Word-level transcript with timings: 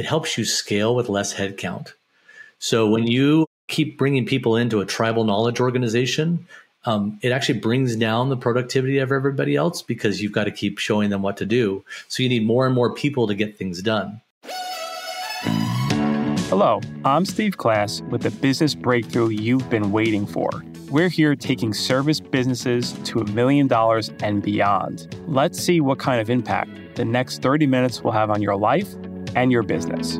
it 0.00 0.06
helps 0.06 0.38
you 0.38 0.46
scale 0.46 0.94
with 0.94 1.10
less 1.10 1.34
headcount. 1.34 1.92
So 2.58 2.88
when 2.88 3.06
you 3.06 3.44
keep 3.68 3.98
bringing 3.98 4.24
people 4.24 4.56
into 4.56 4.80
a 4.80 4.86
tribal 4.86 5.24
knowledge 5.24 5.60
organization, 5.60 6.46
um, 6.86 7.18
it 7.20 7.32
actually 7.32 7.58
brings 7.58 7.96
down 7.96 8.30
the 8.30 8.36
productivity 8.38 8.96
of 8.96 9.12
everybody 9.12 9.56
else 9.56 9.82
because 9.82 10.22
you've 10.22 10.32
got 10.32 10.44
to 10.44 10.52
keep 10.52 10.78
showing 10.78 11.10
them 11.10 11.20
what 11.20 11.36
to 11.36 11.44
do. 11.44 11.84
So 12.08 12.22
you 12.22 12.30
need 12.30 12.46
more 12.46 12.64
and 12.64 12.74
more 12.74 12.94
people 12.94 13.26
to 13.26 13.34
get 13.34 13.58
things 13.58 13.82
done. 13.82 14.22
Hello, 16.48 16.80
I'm 17.04 17.26
Steve 17.26 17.58
Class 17.58 18.00
with 18.08 18.22
the 18.22 18.30
business 18.30 18.74
breakthrough 18.74 19.28
you've 19.28 19.68
been 19.68 19.92
waiting 19.92 20.26
for. 20.26 20.48
We're 20.88 21.10
here 21.10 21.36
taking 21.36 21.74
service 21.74 22.20
businesses 22.20 22.94
to 23.04 23.20
a 23.20 23.26
million 23.32 23.66
dollars 23.66 24.10
and 24.22 24.42
beyond. 24.42 25.14
Let's 25.28 25.62
see 25.62 25.82
what 25.82 25.98
kind 25.98 26.22
of 26.22 26.30
impact 26.30 26.70
the 26.94 27.04
next 27.04 27.42
30 27.42 27.66
minutes 27.66 28.02
will 28.02 28.12
have 28.12 28.30
on 28.30 28.40
your 28.40 28.56
life 28.56 28.88
and 29.34 29.52
your 29.52 29.62
business. 29.62 30.18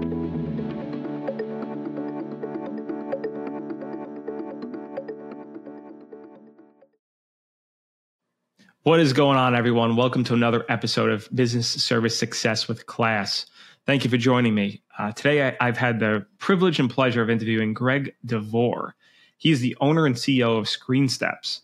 What 8.82 8.98
is 8.98 9.12
going 9.12 9.36
on, 9.36 9.54
everyone? 9.54 9.94
Welcome 9.94 10.24
to 10.24 10.34
another 10.34 10.64
episode 10.68 11.10
of 11.10 11.28
Business 11.34 11.68
Service 11.68 12.18
Success 12.18 12.66
with 12.66 12.86
Class. 12.86 13.46
Thank 13.86 14.04
you 14.04 14.10
for 14.10 14.16
joining 14.16 14.54
me. 14.54 14.82
Uh, 14.98 15.12
today, 15.12 15.54
I, 15.60 15.66
have 15.66 15.76
had 15.76 16.00
the 16.00 16.26
privilege 16.38 16.80
and 16.80 16.88
pleasure 16.88 17.22
of 17.22 17.28
interviewing 17.28 17.74
Greg 17.74 18.14
DeVore. 18.24 18.94
He's 19.36 19.60
the 19.60 19.76
owner 19.80 20.06
and 20.06 20.14
CEO 20.14 20.58
of 20.58 20.64
ScreenSteps. 20.64 21.60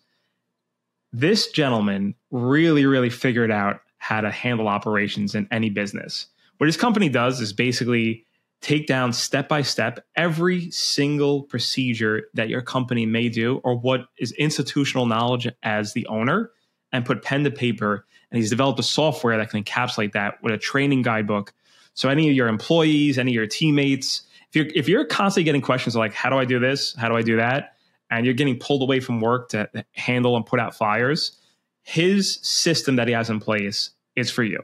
This 1.13 1.51
gentleman 1.51 2.15
really, 2.31 2.85
really 2.85 3.11
figured 3.11 3.51
out 3.51 3.81
how 3.99 4.21
to 4.21 4.31
handle 4.31 4.69
operations 4.69 5.35
in 5.35 5.49
any 5.51 5.71
business. 5.71 6.27
What 6.59 6.67
his 6.67 6.77
company 6.77 7.09
does 7.09 7.41
is 7.41 7.53
basically 7.53 8.25
take 8.63 8.87
down 8.87 9.13
step 9.13 9.49
by 9.49 9.63
step 9.63 10.05
every 10.17 10.71
single 10.71 11.43
procedure 11.43 12.29
that 12.35 12.49
your 12.49 12.63
company 12.63 13.07
may 13.07 13.29
do 13.29 13.61
or 13.65 13.77
what 13.79 14.07
is 14.19 14.33
institutional 14.33 15.07
knowledge 15.07 15.49
as 15.63 15.93
the 15.93 16.07
owner 16.07 16.51
and 16.93 17.05
put 17.05 17.23
pen 17.23 17.45
to 17.45 17.51
paper. 17.51 18.07
And 18.31 18.39
he's 18.39 18.51
developed 18.51 18.81
a 18.81 18.83
software 18.83 19.37
that 19.37 19.51
can 19.51 19.63
encapsulate 19.63 20.13
that 20.13 20.43
with 20.43 20.53
a 20.53 20.59
training 20.59 21.03
guidebook. 21.03 21.53
So 21.95 22.09
any 22.09 22.29
of 22.29 22.35
your 22.35 22.49
employees, 22.49 23.19
any 23.19 23.33
of 23.33 23.35
your 23.35 23.47
teammates, 23.47 24.23
if 24.49 24.57
you're 24.57 24.67
if 24.75 24.89
you're 24.89 25.05
constantly 25.05 25.45
getting 25.45 25.63
questions 25.63 25.95
like 25.97 26.13
how 26.13 26.31
do 26.31 26.37
I 26.37 26.45
do 26.45 26.59
this, 26.59 26.95
how 26.95 27.09
do 27.09 27.17
I 27.17 27.23
do 27.23 27.37
that, 27.37 27.77
and 28.11 28.25
you're 28.25 28.35
getting 28.35 28.59
pulled 28.59 28.83
away 28.83 29.01
from 29.01 29.21
work 29.21 29.51
to 29.51 29.69
handle 29.93 30.37
and 30.37 30.45
put 30.45 30.61
out 30.61 30.75
fires, 30.75 31.39
his 31.83 32.39
system 32.43 32.97
that 32.97 33.09
he 33.09 33.15
has 33.15 33.31
in 33.31 33.41
place 33.41 33.91
is 34.15 34.31
for 34.31 34.43
you. 34.43 34.61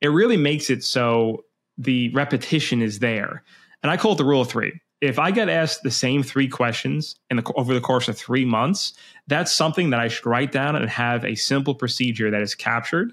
It 0.00 0.08
really 0.08 0.36
makes 0.36 0.70
it 0.70 0.84
so 0.84 1.44
the 1.78 2.10
repetition 2.10 2.82
is 2.82 2.98
there. 2.98 3.42
And 3.82 3.90
I 3.90 3.96
call 3.96 4.12
it 4.12 4.18
the 4.18 4.24
rule 4.24 4.40
of 4.40 4.48
three 4.48 4.80
if 5.00 5.18
I 5.18 5.30
get 5.30 5.48
asked 5.48 5.82
the 5.82 5.90
same 5.90 6.22
three 6.22 6.48
questions 6.48 7.16
in 7.30 7.36
the, 7.36 7.52
over 7.54 7.74
the 7.74 7.80
course 7.80 8.08
of 8.08 8.16
three 8.16 8.44
months, 8.44 8.94
that's 9.26 9.52
something 9.52 9.90
that 9.90 10.00
I 10.00 10.08
should 10.08 10.26
write 10.26 10.52
down 10.52 10.74
and 10.74 10.88
have 10.88 11.24
a 11.24 11.34
simple 11.34 11.74
procedure 11.74 12.30
that 12.30 12.42
is 12.42 12.54
captured 12.54 13.12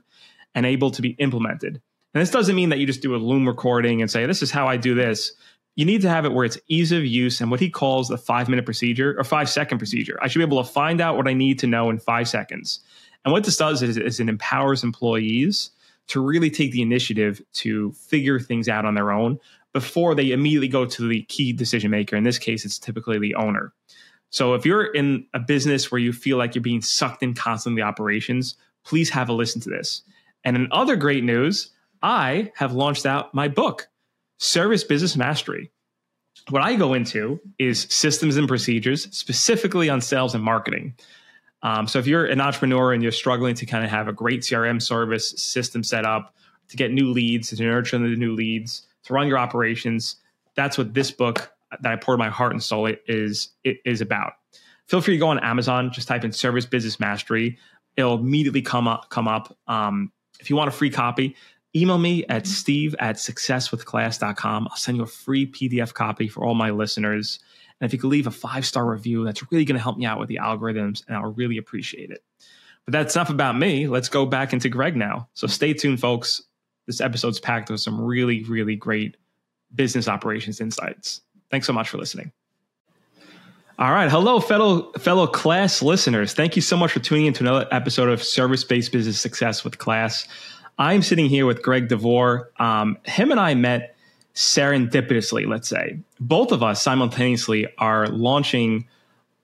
and 0.56 0.66
able 0.66 0.92
to 0.92 1.02
be 1.02 1.10
implemented. 1.12 1.82
And 2.14 2.22
this 2.22 2.32
doesn't 2.32 2.56
mean 2.56 2.70
that 2.70 2.80
you 2.80 2.86
just 2.86 3.02
do 3.02 3.16
a 3.16 3.18
Loom 3.18 3.48
recording 3.48 4.02
and 4.02 4.10
say, 4.10 4.26
this 4.26 4.42
is 4.42 4.52
how 4.52 4.68
I 4.68 4.78
do 4.78 4.96
this. 4.96 5.34
You 5.76 5.86
need 5.86 6.02
to 6.04 6.10
have 6.10 6.26
it 6.26 6.32
where 6.32 6.46
it's 6.46 6.60
ease 6.68 6.92
of 6.92 7.04
use 7.04 7.42
and 7.42 7.50
what 7.50 7.60
he 7.60 7.70
calls 7.70 8.08
the 8.08 8.18
five 8.18 8.48
minute 8.48 8.66
procedure 8.66 9.16
or 9.18 9.24
five 9.24 9.50
second 9.50 9.80
procedure. 9.80 10.18
I 10.22 10.28
should 10.28 10.40
be 10.40 10.46
able 10.46 10.64
to 10.64 10.70
find 10.70 11.02
out 11.02 11.18
what 11.18 11.28
I 11.28 11.34
need 11.34 11.60
to 11.60 11.68
know 11.68 11.90
in 11.90 11.98
five 12.00 12.30
seconds. 12.30 12.80
And 13.26 13.32
what 13.32 13.44
this 13.44 13.58
does 13.58 13.82
is, 13.82 13.98
is 13.98 14.20
it 14.20 14.30
empowers 14.30 14.84
employees 14.84 15.72
to 16.08 16.20
really 16.20 16.50
take 16.50 16.72
the 16.72 16.82
initiative 16.82 17.42
to 17.54 17.92
figure 17.94 18.40
things 18.40 18.68
out 18.68 18.86
on 18.86 18.96
their 18.96 19.12
own 19.12 19.40
before 19.74 20.16
they 20.16 20.32
immediately 20.32 20.68
go 20.68 20.86
to 20.86 21.08
the 21.08 21.24
key 21.24 21.54
decision 21.54 21.92
maker. 21.92 22.16
In 22.16 22.24
this 22.24 22.38
case, 22.38 22.66
it's 22.66 22.78
typically 22.78 23.20
the 23.20 23.36
owner. 23.36 23.74
So 24.30 24.54
if 24.54 24.66
you're 24.66 24.86
in 24.86 25.28
a 25.34 25.40
business 25.40 25.92
where 25.92 26.00
you 26.00 26.12
feel 26.12 26.38
like 26.38 26.56
you're 26.56 26.62
being 26.62 26.82
sucked 26.82 27.24
in 27.24 27.34
constantly 27.34 27.82
operations, 27.82 28.56
please 28.84 29.10
have 29.12 29.30
a 29.30 29.34
listen 29.34 29.62
to 29.62 29.70
this. 29.70 30.02
And 30.44 30.56
in 30.56 30.68
other 30.72 30.96
great 30.96 31.24
news, 31.24 31.72
I 32.02 32.52
have 32.56 32.74
launched 32.74 33.06
out 33.06 33.34
my 33.34 33.48
book, 33.48 33.88
Service 34.38 34.84
Business 34.84 35.16
Mastery. 35.16 35.72
What 36.50 36.64
I 36.64 36.76
go 36.76 36.94
into 36.94 37.40
is 37.60 37.88
systems 37.90 38.36
and 38.36 38.48
procedures, 38.48 39.08
specifically 39.16 39.90
on 39.90 40.02
sales 40.02 40.36
and 40.36 40.44
marketing. 40.44 40.96
Um, 41.64 41.88
so 41.88 41.98
if 41.98 42.06
you're 42.06 42.26
an 42.26 42.42
entrepreneur 42.42 42.94
and 42.94 43.02
you're 43.02 43.12
struggling 43.12 43.56
to 43.56 43.66
kind 43.66 43.84
of 43.84 43.90
have 43.90 44.08
a 44.08 44.14
great 44.14 44.42
CRM 44.42 44.82
service 44.82 45.32
system 45.32 45.84
set 45.84 46.06
up 46.06 46.36
to 46.68 46.78
get 46.78 46.92
new 46.92 47.12
leads, 47.12 47.50
to 47.50 47.64
nurture 47.64 47.98
the 47.98 48.16
new 48.16 48.36
leads, 48.36 48.84
to 49.04 49.14
run 49.14 49.28
your 49.28 49.38
operations. 49.38 50.18
That's 50.56 50.78
what 50.78 50.94
this 50.94 51.12
book 51.12 51.52
that 51.82 51.92
I 51.92 51.96
poured 51.96 52.20
my 52.20 52.30
heart 52.30 52.52
and 52.52 52.62
soul 52.62 52.92
is 53.08 53.50
is 53.64 54.02
about. 54.02 54.34
Feel 54.88 55.02
free 55.02 55.16
to 55.16 55.20
go 55.20 55.30
on 55.30 55.40
Amazon, 55.40 55.92
just 55.92 56.08
type 56.08 56.24
in 56.24 56.32
Service 56.32 56.66
Business 56.66 57.00
Mastery. 57.00 57.58
It'll 57.96 58.16
immediately 58.16 58.62
come 58.62 58.88
up. 58.88 59.10
Come 59.10 59.28
up. 59.28 59.58
Um, 59.68 60.12
if 60.40 60.50
you 60.50 60.56
want 60.56 60.68
a 60.68 60.72
free 60.72 60.90
copy, 60.90 61.36
email 61.76 61.98
me 61.98 62.26
at 62.28 62.46
steve 62.46 62.96
at 63.00 63.16
successwithclass.com. 63.16 64.68
I'll 64.70 64.76
send 64.76 64.98
you 64.98 65.04
a 65.04 65.08
free 65.08 65.50
PDF 65.50 65.94
copy 65.94 66.28
for 66.28 66.44
all 66.44 66.54
my 66.54 66.72
listeners. 66.72 67.40
And 67.84 67.90
if 67.90 67.92
you 67.92 68.00
could 68.00 68.08
leave 68.08 68.28
a 68.28 68.32
five 68.32 68.66
star 68.66 68.86
review, 68.86 69.26
that's 69.26 69.52
really 69.52 69.66
going 69.66 69.76
to 69.76 69.84
help 69.84 69.98
me 69.98 70.06
out 70.06 70.18
with 70.18 70.30
the 70.30 70.38
algorithms, 70.42 71.04
and 71.06 71.18
I'll 71.18 71.34
really 71.34 71.58
appreciate 71.58 72.12
it. 72.12 72.24
But 72.86 72.94
that's 72.94 73.16
enough 73.16 73.30
about 73.30 73.58
me. 73.58 73.88
Let's 73.88 74.08
go 74.08 74.26
back 74.26 74.54
into 74.54 74.70
Greg 74.70 74.96
now. 74.96 75.28
So 75.34 75.48
stay 75.48 75.74
tuned, 75.74 76.00
folks 76.00 76.42
this 76.86 77.02
episode's 77.02 77.40
packed 77.40 77.70
with 77.70 77.80
some 77.80 78.00
really, 78.02 78.44
really 78.44 78.76
great 78.76 79.18
business 79.74 80.08
operations 80.08 80.60
insights. 80.60 81.22
Thanks 81.50 81.68
so 81.68 81.74
much 81.74 81.90
for 81.90 81.98
listening. 81.98 82.32
All 83.80 83.92
right. 83.92 84.10
Hello, 84.10 84.40
fellow 84.40 84.92
fellow 84.94 85.26
class 85.26 85.82
listeners. 85.82 86.34
Thank 86.34 86.56
you 86.56 86.62
so 86.62 86.78
much 86.78 86.92
for 86.92 87.00
tuning 87.00 87.26
in 87.26 87.34
to 87.34 87.44
another 87.44 87.68
episode 87.72 88.10
of 88.10 88.22
Service 88.22 88.64
Based 88.64 88.92
Business 88.92 89.20
Success 89.20 89.64
with 89.64 89.80
Class. 89.80 90.28
I'm 90.78 91.02
sitting 91.02 91.28
here 91.28 91.46
with 91.46 91.62
Greg 91.62 91.88
DeVore. 91.88 92.52
Um, 92.60 92.98
him 93.04 93.32
and 93.32 93.40
I 93.40 93.56
met 93.56 93.93
serendipitously, 94.36 95.48
let's 95.48 95.68
say. 95.68 96.00
Both 96.20 96.52
of 96.52 96.64
us 96.64 96.82
simultaneously 96.82 97.68
are 97.78 98.08
launching 98.08 98.88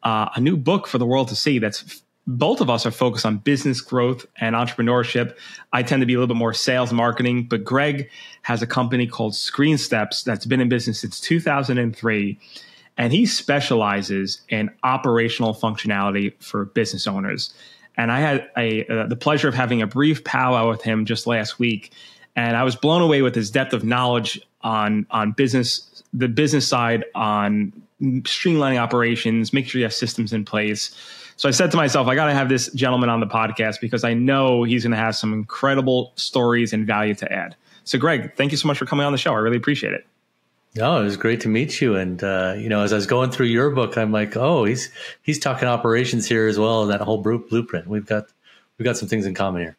uh, 0.03 0.29
a 0.35 0.39
new 0.39 0.57
book 0.57 0.87
for 0.87 0.97
the 0.97 1.05
world 1.05 1.27
to 1.29 1.35
see 1.35 1.59
that's 1.59 2.01
both 2.29 2.61
of 2.61 2.69
us 2.69 2.85
are 2.85 2.91
focused 2.91 3.25
on 3.25 3.37
business 3.37 3.81
growth 3.81 4.25
and 4.39 4.55
entrepreneurship. 4.55 5.35
I 5.73 5.81
tend 5.81 6.01
to 6.01 6.05
be 6.05 6.13
a 6.13 6.17
little 6.17 6.33
bit 6.33 6.37
more 6.37 6.53
sales 6.53 6.93
marketing, 6.93 7.47
but 7.49 7.63
Greg 7.63 8.09
has 8.43 8.61
a 8.61 8.67
company 8.67 9.07
called 9.07 9.33
ScreenSteps 9.33 10.23
that's 10.23 10.45
been 10.45 10.61
in 10.61 10.69
business 10.69 10.99
since 10.99 11.19
2003. 11.19 12.39
And 12.97 13.13
he 13.13 13.25
specializes 13.25 14.41
in 14.49 14.69
operational 14.83 15.55
functionality 15.55 16.33
for 16.39 16.65
business 16.65 17.07
owners. 17.07 17.51
And 17.97 18.11
I 18.11 18.19
had 18.19 18.49
a, 18.55 18.85
uh, 18.85 19.07
the 19.07 19.15
pleasure 19.15 19.47
of 19.47 19.55
having 19.55 19.81
a 19.81 19.87
brief 19.87 20.23
powwow 20.23 20.69
with 20.69 20.83
him 20.83 21.05
just 21.05 21.25
last 21.25 21.57
week. 21.57 21.91
And 22.35 22.55
I 22.55 22.63
was 22.63 22.75
blown 22.75 23.01
away 23.01 23.21
with 23.23 23.33
his 23.33 23.49
depth 23.49 23.73
of 23.73 23.83
knowledge 23.83 24.39
on, 24.61 25.05
on 25.11 25.31
business, 25.31 26.03
the 26.13 26.27
business 26.27 26.67
side, 26.67 27.05
on 27.15 27.73
streamlining 28.01 28.79
operations, 28.79 29.53
make 29.53 29.67
sure 29.67 29.79
you 29.79 29.85
have 29.85 29.93
systems 29.93 30.33
in 30.33 30.45
place 30.45 30.95
so 31.39 31.47
I 31.47 31.53
said 31.53 31.71
to 31.71 31.77
myself, 31.77 32.09
I 32.09 32.15
got 32.15 32.25
to 32.25 32.33
have 32.33 32.49
this 32.49 32.69
gentleman 32.73 33.07
on 33.07 33.21
the 33.21 33.25
podcast 33.25 33.79
because 33.79 34.03
I 34.03 34.13
know 34.13 34.63
he's 34.63 34.83
going 34.83 34.91
to 34.91 34.97
have 34.97 35.15
some 35.15 35.31
incredible 35.31 36.11
stories 36.17 36.73
and 36.73 36.85
value 36.85 37.15
to 37.15 37.31
add. 37.31 37.55
So, 37.85 37.97
Greg, 37.97 38.35
thank 38.35 38.51
you 38.51 38.57
so 38.57 38.67
much 38.67 38.77
for 38.77 38.85
coming 38.85 39.05
on 39.05 39.13
the 39.13 39.17
show. 39.17 39.31
I 39.31 39.37
really 39.37 39.55
appreciate 39.55 39.93
it. 39.93 40.05
No, 40.75 40.99
it 40.99 41.05
was 41.05 41.15
great 41.15 41.39
to 41.41 41.47
meet 41.47 41.79
you. 41.79 41.95
And 41.95 42.21
uh, 42.21 42.55
you 42.57 42.67
know, 42.67 42.81
as 42.81 42.91
I 42.91 42.97
was 42.97 43.05
going 43.05 43.31
through 43.31 43.45
your 43.45 43.69
book, 43.69 43.97
I'm 43.97 44.11
like, 44.11 44.35
oh, 44.35 44.65
he's 44.65 44.91
he's 45.21 45.39
talking 45.39 45.69
operations 45.69 46.27
here 46.27 46.45
as 46.45 46.59
well. 46.59 46.85
That 46.87 46.99
whole 46.99 47.19
blueprint. 47.19 47.87
We've 47.87 48.05
got 48.05 48.25
we've 48.77 48.83
got 48.83 48.97
some 48.97 49.07
things 49.07 49.25
in 49.25 49.33
common 49.33 49.61
here. 49.61 49.77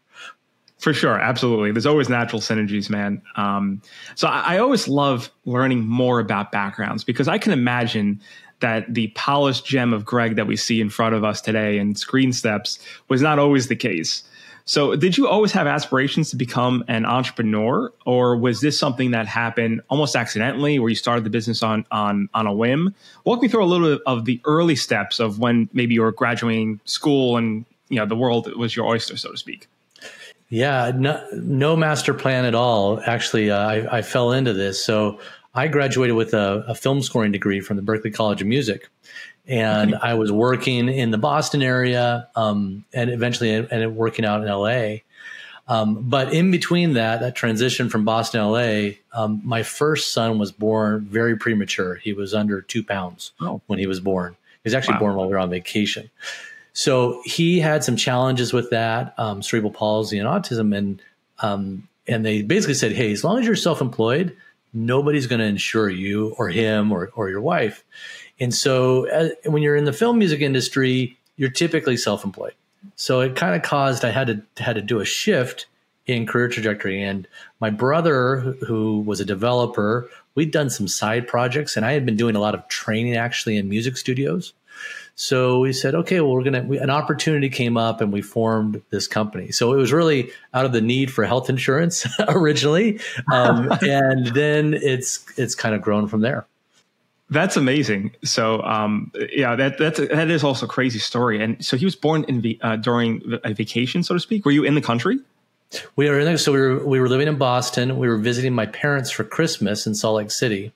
For 0.80 0.94
sure, 0.94 1.20
absolutely. 1.20 1.72
There's 1.72 1.86
always 1.86 2.08
natural 2.08 2.40
synergies, 2.40 2.88
man. 2.88 3.20
Um, 3.36 3.82
so 4.14 4.26
I, 4.26 4.54
I 4.54 4.58
always 4.58 4.88
love 4.88 5.30
learning 5.44 5.86
more 5.86 6.20
about 6.20 6.50
backgrounds 6.52 7.04
because 7.04 7.28
I 7.28 7.36
can 7.36 7.52
imagine 7.52 8.20
that 8.60 8.92
the 8.92 9.08
polished 9.08 9.66
gem 9.66 9.92
of 9.92 10.06
Greg 10.06 10.36
that 10.36 10.46
we 10.46 10.56
see 10.56 10.80
in 10.80 10.88
front 10.88 11.14
of 11.14 11.22
us 11.22 11.40
today 11.42 11.78
in 11.78 11.94
Screen 11.94 12.32
Steps 12.32 12.78
was 13.08 13.20
not 13.20 13.38
always 13.38 13.68
the 13.68 13.76
case. 13.76 14.22
So, 14.64 14.94
did 14.94 15.18
you 15.18 15.26
always 15.26 15.52
have 15.52 15.66
aspirations 15.66 16.30
to 16.30 16.36
become 16.36 16.84
an 16.86 17.04
entrepreneur, 17.04 17.92
or 18.06 18.36
was 18.36 18.60
this 18.60 18.78
something 18.78 19.10
that 19.10 19.26
happened 19.26 19.80
almost 19.88 20.14
accidentally, 20.14 20.78
where 20.78 20.90
you 20.90 20.94
started 20.94 21.24
the 21.24 21.30
business 21.30 21.62
on 21.62 21.84
on 21.90 22.28
on 22.34 22.46
a 22.46 22.52
whim? 22.52 22.94
Walk 23.24 23.42
me 23.42 23.48
through 23.48 23.64
a 23.64 23.66
little 23.66 23.96
bit 23.96 24.02
of 24.06 24.26
the 24.26 24.40
early 24.44 24.76
steps 24.76 25.18
of 25.18 25.38
when 25.38 25.68
maybe 25.72 25.94
you 25.94 26.02
were 26.02 26.12
graduating 26.12 26.78
school 26.84 27.36
and 27.36 27.64
you 27.88 27.96
know 27.96 28.06
the 28.06 28.14
world 28.14 28.54
was 28.54 28.76
your 28.76 28.86
oyster, 28.86 29.16
so 29.16 29.32
to 29.32 29.36
speak. 29.36 29.66
Yeah, 30.50 30.90
no, 30.94 31.24
no 31.32 31.76
master 31.76 32.12
plan 32.12 32.44
at 32.44 32.56
all. 32.56 33.00
Actually, 33.06 33.50
uh, 33.50 33.58
I, 33.58 33.98
I 33.98 34.02
fell 34.02 34.32
into 34.32 34.52
this. 34.52 34.84
So 34.84 35.20
I 35.54 35.68
graduated 35.68 36.16
with 36.16 36.34
a, 36.34 36.64
a, 36.66 36.74
film 36.74 37.02
scoring 37.02 37.30
degree 37.30 37.60
from 37.60 37.76
the 37.76 37.82
Berklee 37.84 38.12
College 38.12 38.40
of 38.40 38.48
Music, 38.48 38.88
and 39.46 39.94
I 39.94 40.14
was 40.14 40.32
working 40.32 40.88
in 40.88 41.12
the 41.12 41.18
Boston 41.18 41.62
area, 41.62 42.28
um, 42.34 42.84
and 42.92 43.10
eventually 43.10 43.50
ended 43.50 43.94
working 43.94 44.24
out 44.24 44.42
in 44.42 44.48
LA. 44.48 44.98
Um, 45.68 46.08
but 46.08 46.34
in 46.34 46.50
between 46.50 46.94
that, 46.94 47.20
that 47.20 47.36
transition 47.36 47.88
from 47.88 48.04
Boston 48.04 48.40
to 48.40 48.46
LA, 48.48 48.90
um, 49.12 49.40
my 49.44 49.62
first 49.62 50.12
son 50.12 50.40
was 50.40 50.50
born 50.50 51.04
very 51.04 51.36
premature. 51.36 51.94
He 51.94 52.12
was 52.12 52.34
under 52.34 52.60
two 52.60 52.82
pounds 52.82 53.30
oh. 53.40 53.60
when 53.68 53.78
he 53.78 53.86
was 53.86 54.00
born. 54.00 54.36
He 54.64 54.66
was 54.68 54.74
actually 54.74 54.94
wow. 54.94 55.00
born 55.00 55.14
while 55.14 55.26
we 55.26 55.32
were 55.32 55.38
on 55.38 55.50
vacation. 55.50 56.10
So 56.72 57.20
he 57.24 57.60
had 57.60 57.82
some 57.84 57.96
challenges 57.96 58.52
with 58.52 58.70
that, 58.70 59.14
um, 59.18 59.42
cerebral 59.42 59.72
palsy 59.72 60.18
and 60.18 60.28
autism, 60.28 60.76
and 60.76 61.02
um, 61.40 61.88
and 62.06 62.24
they 62.24 62.42
basically 62.42 62.74
said, 62.74 62.92
"Hey, 62.92 63.12
as 63.12 63.24
long 63.24 63.38
as 63.38 63.46
you're 63.46 63.56
self-employed, 63.56 64.36
nobody's 64.72 65.26
going 65.26 65.40
to 65.40 65.46
insure 65.46 65.88
you 65.90 66.34
or 66.38 66.48
him 66.48 66.92
or 66.92 67.10
or 67.14 67.28
your 67.28 67.40
wife." 67.40 67.84
And 68.38 68.54
so, 68.54 69.08
uh, 69.10 69.30
when 69.44 69.62
you're 69.62 69.76
in 69.76 69.84
the 69.84 69.92
film 69.92 70.18
music 70.18 70.40
industry, 70.40 71.18
you're 71.36 71.50
typically 71.50 71.96
self-employed. 71.96 72.54
So 72.96 73.20
it 73.20 73.36
kind 73.36 73.54
of 73.54 73.62
caused 73.62 74.04
I 74.04 74.10
had 74.10 74.26
to 74.28 74.62
had 74.62 74.76
to 74.76 74.82
do 74.82 75.00
a 75.00 75.04
shift 75.04 75.66
in 76.06 76.26
career 76.26 76.48
trajectory. 76.48 77.02
And 77.02 77.26
my 77.60 77.70
brother, 77.70 78.56
who 78.66 79.00
was 79.00 79.20
a 79.20 79.24
developer, 79.24 80.08
we'd 80.34 80.50
done 80.50 80.70
some 80.70 80.88
side 80.88 81.28
projects, 81.28 81.76
and 81.76 81.84
I 81.84 81.92
had 81.92 82.06
been 82.06 82.16
doing 82.16 82.36
a 82.36 82.40
lot 82.40 82.54
of 82.54 82.66
training 82.68 83.16
actually 83.16 83.56
in 83.56 83.68
music 83.68 83.96
studios. 83.96 84.52
So 85.20 85.60
we 85.60 85.74
said, 85.74 85.94
okay, 85.94 86.22
well, 86.22 86.32
we're 86.32 86.44
gonna. 86.44 86.62
We, 86.62 86.78
an 86.78 86.88
opportunity 86.88 87.50
came 87.50 87.76
up, 87.76 88.00
and 88.00 88.10
we 88.10 88.22
formed 88.22 88.80
this 88.88 89.06
company. 89.06 89.52
So 89.52 89.74
it 89.74 89.76
was 89.76 89.92
really 89.92 90.30
out 90.54 90.64
of 90.64 90.72
the 90.72 90.80
need 90.80 91.12
for 91.12 91.26
health 91.26 91.50
insurance 91.50 92.06
originally, 92.28 93.00
um, 93.30 93.70
and 93.82 94.28
then 94.28 94.72
it's 94.72 95.22
it's 95.36 95.54
kind 95.54 95.74
of 95.74 95.82
grown 95.82 96.08
from 96.08 96.22
there. 96.22 96.46
That's 97.28 97.58
amazing. 97.58 98.12
So, 98.24 98.62
um, 98.62 99.12
yeah, 99.30 99.56
that 99.56 99.76
that's 99.76 99.98
that 99.98 100.30
is 100.30 100.42
also 100.42 100.64
a 100.64 100.68
crazy 100.70 100.98
story. 100.98 101.44
And 101.44 101.62
so 101.62 101.76
he 101.76 101.84
was 101.84 101.94
born 101.94 102.24
in 102.24 102.56
uh, 102.62 102.76
during 102.76 103.20
a 103.44 103.52
vacation, 103.52 104.02
so 104.02 104.14
to 104.14 104.20
speak. 104.20 104.46
Were 104.46 104.52
you 104.52 104.64
in 104.64 104.74
the 104.74 104.80
country? 104.80 105.18
We 105.96 106.08
were 106.08 106.18
in 106.18 106.24
there. 106.24 106.38
So 106.38 106.50
we 106.50 106.60
were 106.60 106.82
we 106.82 106.98
were 106.98 107.10
living 107.10 107.28
in 107.28 107.36
Boston. 107.36 107.98
We 107.98 108.08
were 108.08 108.16
visiting 108.16 108.54
my 108.54 108.64
parents 108.64 109.10
for 109.10 109.24
Christmas 109.24 109.86
in 109.86 109.94
Salt 109.94 110.16
Lake 110.16 110.30
City, 110.30 110.72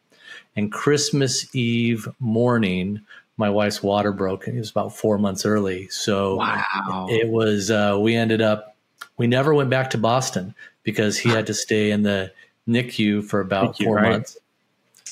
and 0.55 0.71
Christmas 0.71 1.53
Eve 1.55 2.07
morning, 2.21 3.01
my 3.37 3.51
wife's 3.51 3.83
water 3.83 4.13
broke. 4.13 4.47
And 4.47 4.57
it 4.57 4.61
was 4.61 4.71
about 4.71 4.97
four 4.97 5.19
months 5.19 5.45
early. 5.45 5.89
So 5.89 6.37
wow. 6.37 7.07
it 7.11 7.29
was. 7.29 7.71
Uh, 7.71 7.99
we 8.01 8.15
ended 8.15 8.41
up. 8.41 8.77
We 9.17 9.27
never 9.27 9.55
went 9.55 9.71
back 9.71 9.91
to 9.91 9.99
Boston 9.99 10.55
because 10.83 11.19
he 11.19 11.29
had 11.29 11.47
to 11.47 11.55
stay 11.55 11.91
in 11.91 12.03
the 12.03 12.33
NICU 12.69 13.25
for 13.25 13.41
about 13.41 13.77
NICU, 13.77 13.85
four 13.85 13.97
right? 13.97 14.13
months. 14.13 14.39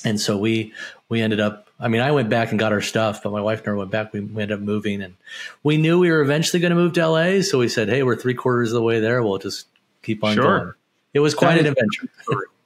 And 0.05 0.19
so 0.19 0.37
we 0.37 0.73
we 1.09 1.21
ended 1.21 1.39
up 1.39 1.69
I 1.79 1.87
mean 1.87 2.01
I 2.01 2.11
went 2.11 2.29
back 2.29 2.51
and 2.51 2.59
got 2.59 2.71
our 2.71 2.81
stuff, 2.81 3.23
but 3.23 3.31
my 3.31 3.41
wife 3.41 3.65
never 3.65 3.77
went 3.77 3.91
back. 3.91 4.13
We, 4.13 4.19
we 4.19 4.41
ended 4.41 4.57
up 4.57 4.63
moving 4.63 5.01
and 5.01 5.15
we 5.63 5.77
knew 5.77 5.99
we 5.99 6.11
were 6.11 6.21
eventually 6.21 6.59
going 6.59 6.71
to 6.71 6.75
move 6.75 6.93
to 6.93 7.07
LA, 7.07 7.41
so 7.41 7.59
we 7.59 7.69
said, 7.69 7.89
"Hey, 7.89 8.03
we're 8.03 8.15
3 8.15 8.33
quarters 8.33 8.71
of 8.71 8.75
the 8.75 8.81
way 8.81 8.99
there. 8.99 9.23
We'll 9.23 9.37
just 9.37 9.67
keep 10.01 10.23
on 10.23 10.35
sure. 10.35 10.43
going." 10.43 10.73
It 11.13 11.19
was 11.19 11.35
quite 11.35 11.59
an 11.59 11.67
adventure. 11.67 12.09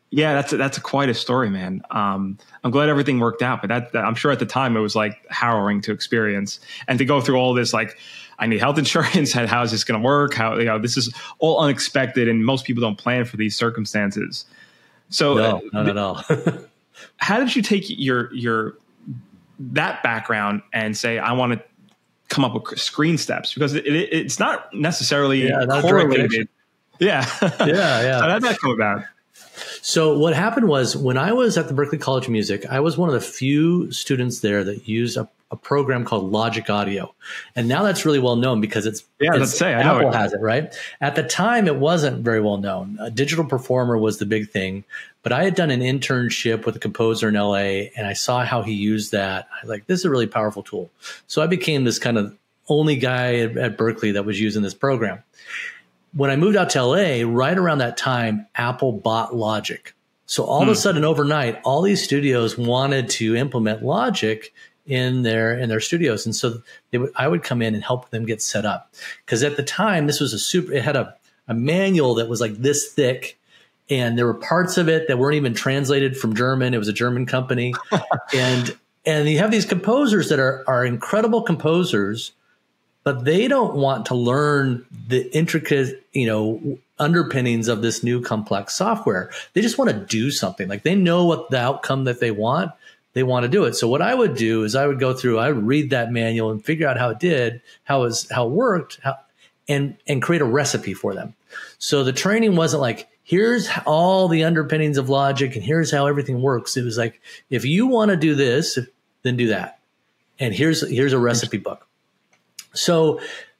Yeah, 0.09 0.33
that's 0.33 0.53
a, 0.53 0.57
that's 0.57 0.77
a 0.77 0.81
quite 0.81 1.09
a 1.09 1.13
story, 1.13 1.49
man. 1.49 1.81
Um, 1.91 2.37
I'm 2.63 2.71
glad 2.71 2.87
everything 2.87 3.19
worked 3.19 3.41
out, 3.41 3.61
but 3.61 3.67
that, 3.67 3.91
that, 3.91 4.05
I'm 4.05 4.15
sure 4.15 4.31
at 4.31 4.39
the 4.39 4.45
time 4.45 4.77
it 4.77 4.79
was 4.79 4.95
like 4.95 5.17
harrowing 5.29 5.81
to 5.81 5.91
experience 5.91 6.61
and 6.87 6.97
to 6.99 7.05
go 7.05 7.19
through 7.19 7.35
all 7.35 7.53
this. 7.53 7.73
Like, 7.73 7.97
I 8.39 8.47
need 8.47 8.59
health 8.59 8.77
insurance. 8.77 9.35
And 9.35 9.49
how 9.49 9.63
is 9.63 9.71
this 9.71 9.83
going 9.83 9.99
to 9.99 10.05
work? 10.05 10.33
How 10.33 10.57
you 10.57 10.65
know 10.65 10.79
this 10.79 10.97
is 10.97 11.13
all 11.39 11.59
unexpected, 11.59 12.27
and 12.27 12.45
most 12.45 12.65
people 12.65 12.81
don't 12.81 12.97
plan 12.97 13.25
for 13.25 13.37
these 13.37 13.57
circumstances. 13.57 14.45
So, 15.09 15.35
no, 15.35 15.57
uh, 15.57 15.59
not 15.73 15.89
at 15.89 15.97
all. 15.97 16.23
how 17.17 17.39
did 17.39 17.55
you 17.55 17.61
take 17.61 17.85
your 17.89 18.33
your 18.33 18.77
that 19.59 20.03
background 20.03 20.61
and 20.73 20.95
say 20.95 21.19
I 21.19 21.33
want 21.33 21.53
to 21.53 21.63
come 22.29 22.45
up 22.45 22.53
with 22.53 22.79
screen 22.79 23.17
steps 23.17 23.53
because 23.53 23.73
it, 23.73 23.85
it, 23.85 24.09
it's 24.11 24.39
not 24.39 24.73
necessarily 24.73 25.47
yeah, 25.47 25.65
correlated. 25.81 26.47
Yeah, 26.99 27.25
yeah, 27.41 28.01
yeah. 28.01 28.19
How 28.21 28.33
did 28.33 28.43
that 28.43 28.59
come 28.59 28.71
about? 28.71 29.03
So 29.87 30.17
what 30.17 30.33
happened 30.33 30.67
was 30.67 30.97
when 30.97 31.17
I 31.17 31.31
was 31.31 31.57
at 31.57 31.69
the 31.69 31.73
Berklee 31.73 32.01
College 32.01 32.25
of 32.25 32.31
Music, 32.31 32.65
I 32.65 32.81
was 32.81 32.97
one 32.97 33.07
of 33.07 33.13
the 33.13 33.21
few 33.21 33.89
students 33.89 34.41
there 34.41 34.61
that 34.65 34.85
used 34.85 35.15
a, 35.15 35.29
a 35.49 35.55
program 35.55 36.03
called 36.03 36.29
Logic 36.29 36.69
Audio, 36.69 37.15
and 37.55 37.69
now 37.69 37.83
that's 37.83 38.05
really 38.05 38.19
well 38.19 38.35
known 38.35 38.59
because 38.59 38.85
it's 38.85 39.05
yeah. 39.17 39.29
It's, 39.29 39.39
let's 39.39 39.57
say 39.57 39.73
I 39.73 39.83
Apple 39.83 40.09
it. 40.09 40.13
has 40.13 40.33
it 40.33 40.41
right. 40.41 40.77
At 40.99 41.15
the 41.15 41.23
time, 41.23 41.67
it 41.67 41.77
wasn't 41.77 42.25
very 42.25 42.41
well 42.41 42.57
known. 42.57 42.97
A 42.99 43.09
digital 43.09 43.45
performer 43.45 43.97
was 43.97 44.17
the 44.17 44.25
big 44.25 44.49
thing, 44.49 44.83
but 45.23 45.31
I 45.31 45.45
had 45.45 45.55
done 45.55 45.71
an 45.71 45.79
internship 45.79 46.65
with 46.65 46.75
a 46.75 46.79
composer 46.79 47.29
in 47.29 47.35
LA, 47.35 47.87
and 47.95 48.05
I 48.05 48.11
saw 48.11 48.43
how 48.43 48.63
he 48.63 48.73
used 48.73 49.13
that. 49.13 49.47
I 49.53 49.63
was 49.63 49.69
like 49.69 49.87
this 49.87 49.99
is 49.99 50.05
a 50.05 50.09
really 50.09 50.27
powerful 50.27 50.63
tool. 50.63 50.91
So 51.27 51.41
I 51.41 51.47
became 51.47 51.85
this 51.85 51.97
kind 51.97 52.17
of 52.17 52.35
only 52.67 52.97
guy 52.97 53.37
at, 53.37 53.55
at 53.55 53.77
Berklee 53.77 54.15
that 54.15 54.25
was 54.25 54.37
using 54.37 54.63
this 54.63 54.73
program 54.73 55.23
when 56.17 56.31
I 56.31 56.35
moved 56.35 56.57
out 56.57 56.71
to 56.71 56.83
LA, 56.83 57.21
right 57.23 57.55
around 57.57 57.77
that 57.77 57.95
time, 57.95 58.47
Apple 58.55 58.91
bought 58.91 59.35
Logic. 59.35 59.93
So 60.25 60.43
all 60.43 60.59
hmm. 60.59 60.63
of 60.63 60.69
a 60.69 60.71
hmm. 60.73 60.81
sudden, 60.81 61.05
overnight, 61.05 61.61
all 61.63 61.83
these 61.83 62.03
studios 62.03 62.57
wanted 62.57 63.09
to 63.11 63.35
implement 63.35 63.83
Logic 63.83 64.51
in 64.87 65.21
their 65.21 65.57
in 65.57 65.69
their 65.69 65.79
studios, 65.79 66.25
and 66.25 66.35
so 66.35 66.61
would, 66.93 67.11
I 67.15 67.27
would 67.27 67.43
come 67.43 67.61
in 67.61 67.75
and 67.75 67.83
help 67.83 68.09
them 68.09 68.25
get 68.25 68.41
set 68.41 68.65
up. 68.65 68.93
Because 69.25 69.43
at 69.43 69.57
the 69.57 69.63
time, 69.63 70.07
this 70.07 70.19
was 70.19 70.33
a 70.33 70.39
super. 70.39 70.73
It 70.73 70.83
had 70.83 70.95
a 70.95 71.15
a 71.47 71.53
manual 71.53 72.15
that 72.15 72.27
was 72.27 72.41
like 72.41 72.55
this 72.55 72.91
thick, 72.93 73.37
and 73.89 74.17
there 74.17 74.25
were 74.25 74.33
parts 74.33 74.77
of 74.77 74.89
it 74.89 75.07
that 75.07 75.19
weren't 75.19 75.35
even 75.35 75.53
translated 75.53 76.17
from 76.17 76.35
German. 76.35 76.73
It 76.73 76.79
was 76.79 76.87
a 76.87 76.93
German 76.93 77.25
company, 77.25 77.73
and 78.33 78.75
and 79.05 79.29
you 79.29 79.37
have 79.37 79.51
these 79.51 79.65
composers 79.65 80.29
that 80.29 80.39
are 80.39 80.63
are 80.67 80.83
incredible 80.83 81.43
composers 81.43 82.31
but 83.07 83.23
they 83.23 83.47
don't 83.47 83.73
want 83.73 84.07
to 84.07 84.15
learn 84.15 84.85
the 85.07 85.33
intricate, 85.33 86.05
you 86.11 86.27
know, 86.27 86.77
underpinnings 86.99 87.69
of 87.69 87.81
this 87.81 88.03
new 88.03 88.19
complex 88.21 88.75
software. 88.75 89.31
They 89.53 89.61
just 89.61 89.77
want 89.77 89.91
to 89.91 89.97
do 89.97 90.29
something. 90.29 90.67
Like 90.67 90.83
they 90.83 90.93
know 90.93 91.23
what 91.23 91.49
the 91.49 91.57
outcome 91.57 92.03
that 92.03 92.19
they 92.19 92.31
want. 92.31 92.73
They 93.13 93.23
want 93.23 93.43
to 93.43 93.47
do 93.47 93.63
it. 93.63 93.75
So 93.75 93.87
what 93.87 94.01
I 94.01 94.13
would 94.13 94.35
do 94.35 94.65
is 94.65 94.75
I 94.75 94.85
would 94.85 94.99
go 94.99 95.13
through, 95.13 95.39
I 95.39 95.49
would 95.49 95.65
read 95.65 95.91
that 95.91 96.11
manual 96.11 96.51
and 96.51 96.61
figure 96.61 96.85
out 96.85 96.99
how 96.99 97.11
it 97.11 97.19
did, 97.19 97.61
how 97.85 98.01
it 98.01 98.07
was, 98.07 98.29
how 98.29 98.47
it 98.47 98.51
worked, 98.51 98.99
how, 99.01 99.17
and 99.69 99.95
and 100.05 100.21
create 100.21 100.41
a 100.41 100.45
recipe 100.45 100.93
for 100.93 101.13
them. 101.13 101.33
So 101.77 102.03
the 102.03 102.11
training 102.11 102.57
wasn't 102.57 102.81
like 102.81 103.07
here's 103.23 103.69
all 103.85 104.27
the 104.27 104.43
underpinnings 104.43 104.97
of 104.97 105.07
logic 105.07 105.55
and 105.55 105.63
here's 105.63 105.91
how 105.91 106.07
everything 106.07 106.41
works. 106.41 106.75
It 106.75 106.83
was 106.83 106.97
like 106.97 107.21
if 107.49 107.63
you 107.63 107.87
want 107.87 108.11
to 108.11 108.17
do 108.17 108.35
this, 108.35 108.77
then 109.21 109.37
do 109.37 109.47
that. 109.47 109.79
And 110.41 110.53
here's 110.53 110.85
here's 110.89 111.13
a 111.13 111.19
recipe 111.19 111.57
book. 111.57 111.87
So 112.77 113.19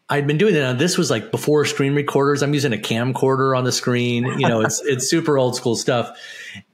I'd 0.09 0.25
been 0.25 0.37
doing 0.37 0.53
that. 0.53 0.63
And 0.63 0.79
this 0.79 0.97
was 0.97 1.09
like 1.09 1.31
before 1.31 1.65
screen 1.65 1.93
recorders. 1.93 2.41
I'm 2.41 2.53
using 2.53 2.71
a 2.73 2.77
camcorder 2.77 3.57
on 3.57 3.65
the 3.65 3.73
screen. 3.73 4.25
You 4.39 4.47
know, 4.47 4.61
it's 4.61 4.81
it's 4.85 5.09
super 5.09 5.37
old 5.37 5.55
school 5.55 5.75
stuff. 5.75 6.17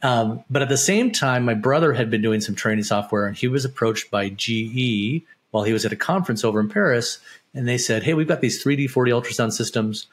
Um, 0.03 0.43
but 0.49 0.61
at 0.61 0.69
the 0.69 0.77
same 0.77 1.11
time, 1.11 1.43
my 1.43 1.55
brother 1.55 1.93
had 1.93 2.11
been 2.11 2.21
doing 2.21 2.41
some 2.41 2.53
training 2.53 2.83
software, 2.83 3.25
and 3.25 3.35
he 3.35 3.47
was 3.47 3.65
approached 3.65 4.11
by 4.11 4.29
GE 4.29 5.23
while 5.51 5.63
he 5.63 5.73
was 5.73 5.85
at 5.85 5.91
a 5.91 5.95
conference 5.95 6.43
over 6.43 6.59
in 6.59 6.69
Paris, 6.69 7.19
and 7.55 7.67
they 7.67 7.77
said, 7.77 8.03
"Hey, 8.03 8.13
we've 8.13 8.27
got 8.27 8.41
these 8.41 8.63
3D 8.63 8.87
4D 8.87 9.11
ultrasound 9.11 9.53
systems. 9.53 10.05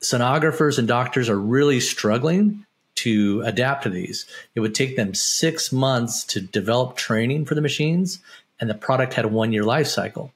Sonographers 0.00 0.78
and 0.78 0.88
doctors 0.88 1.28
are 1.28 1.38
really 1.38 1.80
struggling." 1.80 2.64
To 3.02 3.42
adapt 3.42 3.84
to 3.84 3.90
these, 3.90 4.26
it 4.56 4.60
would 4.60 4.74
take 4.74 4.96
them 4.96 5.14
six 5.14 5.70
months 5.70 6.24
to 6.24 6.40
develop 6.40 6.96
training 6.96 7.44
for 7.44 7.54
the 7.54 7.60
machines, 7.60 8.18
and 8.58 8.68
the 8.68 8.74
product 8.74 9.14
had 9.14 9.24
a 9.24 9.28
one 9.28 9.52
year 9.52 9.62
life 9.62 9.86
cycle. 9.86 10.32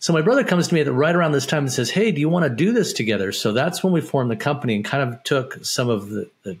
So 0.00 0.12
my 0.12 0.22
brother 0.22 0.44
comes 0.44 0.68
to 0.68 0.74
me 0.74 0.80
at 0.80 0.92
right 0.92 1.14
around 1.14 1.32
this 1.32 1.46
time 1.46 1.64
and 1.64 1.72
says, 1.72 1.90
"Hey, 1.90 2.12
do 2.12 2.20
you 2.20 2.28
want 2.28 2.44
to 2.44 2.50
do 2.50 2.72
this 2.72 2.92
together?" 2.92 3.32
So 3.32 3.52
that's 3.52 3.82
when 3.82 3.92
we 3.92 4.00
formed 4.00 4.30
the 4.30 4.36
company 4.36 4.76
and 4.76 4.84
kind 4.84 5.02
of 5.02 5.22
took 5.24 5.64
some 5.64 5.88
of 5.88 6.10
the, 6.10 6.30
the, 6.44 6.56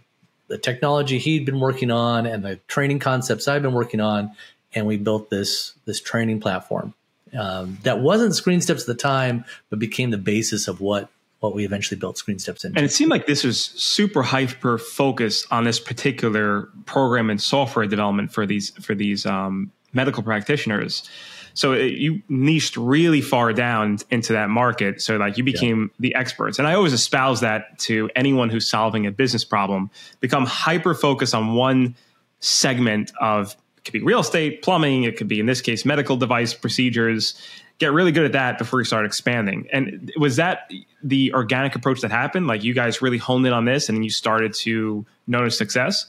the 0.48 0.58
technology 0.58 1.18
he'd 1.18 1.44
been 1.44 1.60
working 1.60 1.90
on 1.90 2.26
and 2.26 2.44
the 2.44 2.56
training 2.66 2.98
concepts 2.98 3.46
I've 3.46 3.62
been 3.62 3.74
working 3.74 4.00
on, 4.00 4.32
and 4.74 4.86
we 4.86 4.96
built 4.96 5.30
this 5.30 5.74
this 5.84 6.00
training 6.00 6.40
platform 6.40 6.94
um, 7.36 7.78
that 7.82 8.00
wasn't 8.00 8.34
Screen 8.34 8.60
Steps 8.60 8.82
at 8.82 8.86
the 8.86 8.94
time, 8.94 9.44
but 9.70 9.78
became 9.78 10.10
the 10.10 10.18
basis 10.18 10.68
of 10.68 10.80
what 10.80 11.08
what 11.40 11.54
we 11.54 11.64
eventually 11.64 11.98
built 11.98 12.18
Screen 12.18 12.38
Steps 12.38 12.64
into. 12.64 12.76
And 12.76 12.84
it 12.84 12.90
seemed 12.90 13.10
like 13.10 13.26
this 13.26 13.44
was 13.44 13.64
super 13.64 14.22
hyper 14.22 14.78
focused 14.78 15.46
on 15.52 15.64
this 15.64 15.78
particular 15.78 16.68
program 16.86 17.30
and 17.30 17.40
software 17.40 17.86
development 17.86 18.32
for 18.32 18.46
these 18.46 18.70
for 18.70 18.94
these 18.94 19.26
um, 19.26 19.70
medical 19.92 20.22
practitioners. 20.22 21.08
So 21.58 21.72
it, 21.72 21.94
you 21.94 22.22
niched 22.28 22.76
really 22.76 23.20
far 23.20 23.52
down 23.52 23.98
into 24.10 24.32
that 24.34 24.48
market. 24.48 25.02
So 25.02 25.16
like 25.16 25.36
you 25.38 25.42
became 25.42 25.90
yeah. 25.90 25.96
the 25.98 26.14
experts. 26.14 26.60
And 26.60 26.68
I 26.68 26.74
always 26.74 26.92
espouse 26.92 27.40
that 27.40 27.80
to 27.80 28.08
anyone 28.14 28.48
who's 28.48 28.68
solving 28.68 29.08
a 29.08 29.10
business 29.10 29.44
problem. 29.44 29.90
Become 30.20 30.46
hyper 30.46 30.94
focused 30.94 31.34
on 31.34 31.54
one 31.54 31.96
segment 32.38 33.10
of 33.20 33.56
it 33.76 33.84
could 33.84 33.92
be 33.92 34.02
real 34.02 34.20
estate, 34.20 34.62
plumbing, 34.62 35.02
it 35.02 35.16
could 35.16 35.26
be 35.26 35.40
in 35.40 35.46
this 35.46 35.60
case 35.60 35.84
medical 35.84 36.16
device 36.16 36.54
procedures. 36.54 37.34
Get 37.78 37.92
really 37.92 38.12
good 38.12 38.24
at 38.24 38.32
that 38.32 38.58
before 38.58 38.78
you 38.78 38.84
start 38.84 39.04
expanding. 39.04 39.66
And 39.72 40.12
was 40.16 40.36
that 40.36 40.70
the 41.02 41.32
organic 41.34 41.74
approach 41.74 42.02
that 42.02 42.12
happened? 42.12 42.46
Like 42.46 42.62
you 42.62 42.72
guys 42.72 43.02
really 43.02 43.18
honed 43.18 43.44
in 43.48 43.52
on 43.52 43.64
this 43.64 43.88
and 43.88 43.98
then 43.98 44.04
you 44.04 44.10
started 44.10 44.54
to 44.60 45.04
notice 45.26 45.58
success? 45.58 46.06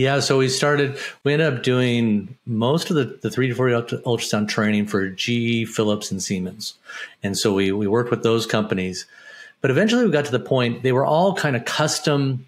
Yeah, 0.00 0.20
so 0.20 0.38
we 0.38 0.48
started. 0.48 0.96
We 1.24 1.34
ended 1.34 1.52
up 1.52 1.62
doing 1.62 2.34
most 2.46 2.88
of 2.88 2.96
the 2.96 3.18
the 3.20 3.28
3D 3.28 3.54
4D 3.54 4.02
ultrasound 4.04 4.48
training 4.48 4.86
for 4.86 5.10
GE, 5.10 5.68
Philips, 5.68 6.10
and 6.10 6.22
Siemens, 6.22 6.72
and 7.22 7.36
so 7.36 7.52
we 7.52 7.70
we 7.70 7.86
worked 7.86 8.10
with 8.10 8.22
those 8.22 8.46
companies. 8.46 9.04
But 9.60 9.70
eventually 9.70 10.06
we 10.06 10.10
got 10.10 10.24
to 10.24 10.30
the 10.30 10.40
point, 10.40 10.82
they 10.82 10.92
were 10.92 11.04
all 11.04 11.34
kind 11.34 11.54
of 11.54 11.66
custom 11.66 12.46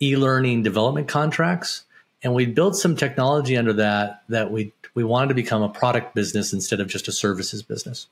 e 0.00 0.14
learning 0.16 0.62
development 0.62 1.08
contracts. 1.08 1.82
And 2.22 2.32
we 2.32 2.46
built 2.46 2.76
some 2.76 2.94
technology 2.94 3.56
under 3.56 3.72
that 3.72 4.22
that 4.28 4.52
we 4.52 4.72
we 4.94 5.02
wanted 5.02 5.30
to 5.30 5.34
become 5.34 5.62
a 5.62 5.68
product 5.68 6.14
business 6.14 6.52
instead 6.52 6.78
of 6.78 6.86
just 6.86 7.08
a 7.08 7.12
services 7.12 7.64
business. 7.64 8.06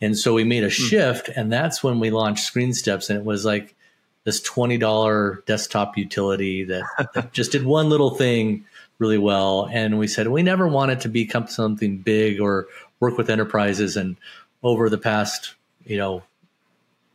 And 0.00 0.16
so 0.16 0.32
we 0.32 0.44
made 0.44 0.64
a 0.64 0.68
hmm. 0.68 0.88
shift, 0.88 1.28
and 1.28 1.52
that's 1.52 1.84
when 1.84 2.00
we 2.00 2.10
launched 2.10 2.44
Screen 2.44 2.72
Steps. 2.72 3.10
And 3.10 3.18
it 3.18 3.26
was 3.26 3.44
like 3.44 3.74
this 4.24 4.40
$20 4.40 5.44
desktop 5.46 5.96
utility 5.96 6.64
that, 6.64 6.84
that 7.14 7.32
just 7.32 7.52
did 7.52 7.64
one 7.64 7.88
little 7.88 8.10
thing 8.10 8.64
really 8.98 9.18
well. 9.18 9.68
And 9.72 9.98
we 9.98 10.06
said, 10.06 10.28
we 10.28 10.42
never 10.42 10.68
wanted 10.68 11.00
to 11.00 11.08
become 11.08 11.48
something 11.48 11.98
big 11.98 12.40
or 12.40 12.68
work 13.00 13.18
with 13.18 13.30
enterprises. 13.30 13.96
And 13.96 14.16
over 14.62 14.88
the 14.88 14.98
past, 14.98 15.54
you 15.84 15.96
know, 15.96 16.22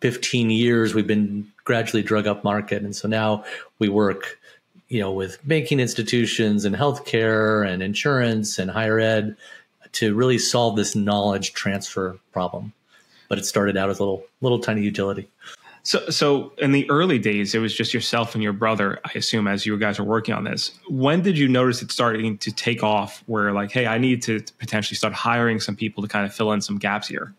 15 0.02 0.50
years, 0.50 0.94
we've 0.94 1.08
been 1.08 1.48
gradually 1.64 2.04
drug 2.04 2.28
up 2.28 2.44
market. 2.44 2.84
And 2.84 2.96
so 2.96 3.08
now 3.08 3.46
we 3.80 3.90
work, 3.90 4.38
you 4.90 5.00
know, 5.00 5.12
with 5.12 5.40
banking 5.48 5.80
institutions 5.80 6.66
and 6.66 6.76
healthcare 6.76 7.68
and 7.68 7.82
insurance 7.82 8.60
and 8.60 8.70
higher 8.70 9.00
ed 9.00 9.38
to 9.94 10.14
really 10.14 10.38
solve 10.38 10.76
this 10.76 10.96
knowledge 10.96 11.54
transfer 11.54 12.20
problem. 12.32 12.74
But 13.30 13.40
it 13.40 13.46
started 13.46 13.78
out 13.78 13.90
as 13.90 14.00
a 14.00 14.04
little, 14.04 14.24
little 14.42 14.60
tiny 14.60 14.82
utility. 14.82 15.30
So, 15.88 16.10
so 16.10 16.52
in 16.58 16.74
the 16.74 16.86
early 16.90 17.18
days, 17.18 17.56
it 17.56 17.60
was 17.60 17.74
just 17.74 17.94
yourself 17.94 18.34
and 18.34 18.44
your 18.44 18.52
brother, 18.52 19.00
I 19.06 19.12
assume, 19.16 19.48
as 19.48 19.66
you 19.66 19.80
guys 19.80 19.98
were 20.00 20.04
working 20.04 20.36
on 20.36 20.44
this. 20.44 20.78
When 20.90 21.22
did 21.22 21.38
you 21.38 21.48
notice 21.48 21.82
it 21.82 21.94
starting 21.94 22.38
to 22.40 22.52
take 22.52 22.84
off? 22.84 23.24
Where 23.26 23.54
like, 23.54 23.72
hey, 23.72 23.88
I 23.88 23.98
need 23.98 24.22
to 24.24 24.44
potentially 24.60 24.98
start 24.98 25.14
hiring 25.14 25.62
some 25.62 25.78
people 25.78 26.04
to 26.04 26.10
kind 26.10 26.26
of 26.26 26.36
fill 26.36 26.52
in 26.52 26.60
some 26.60 26.78
gaps 26.78 27.08
here. 27.08 27.34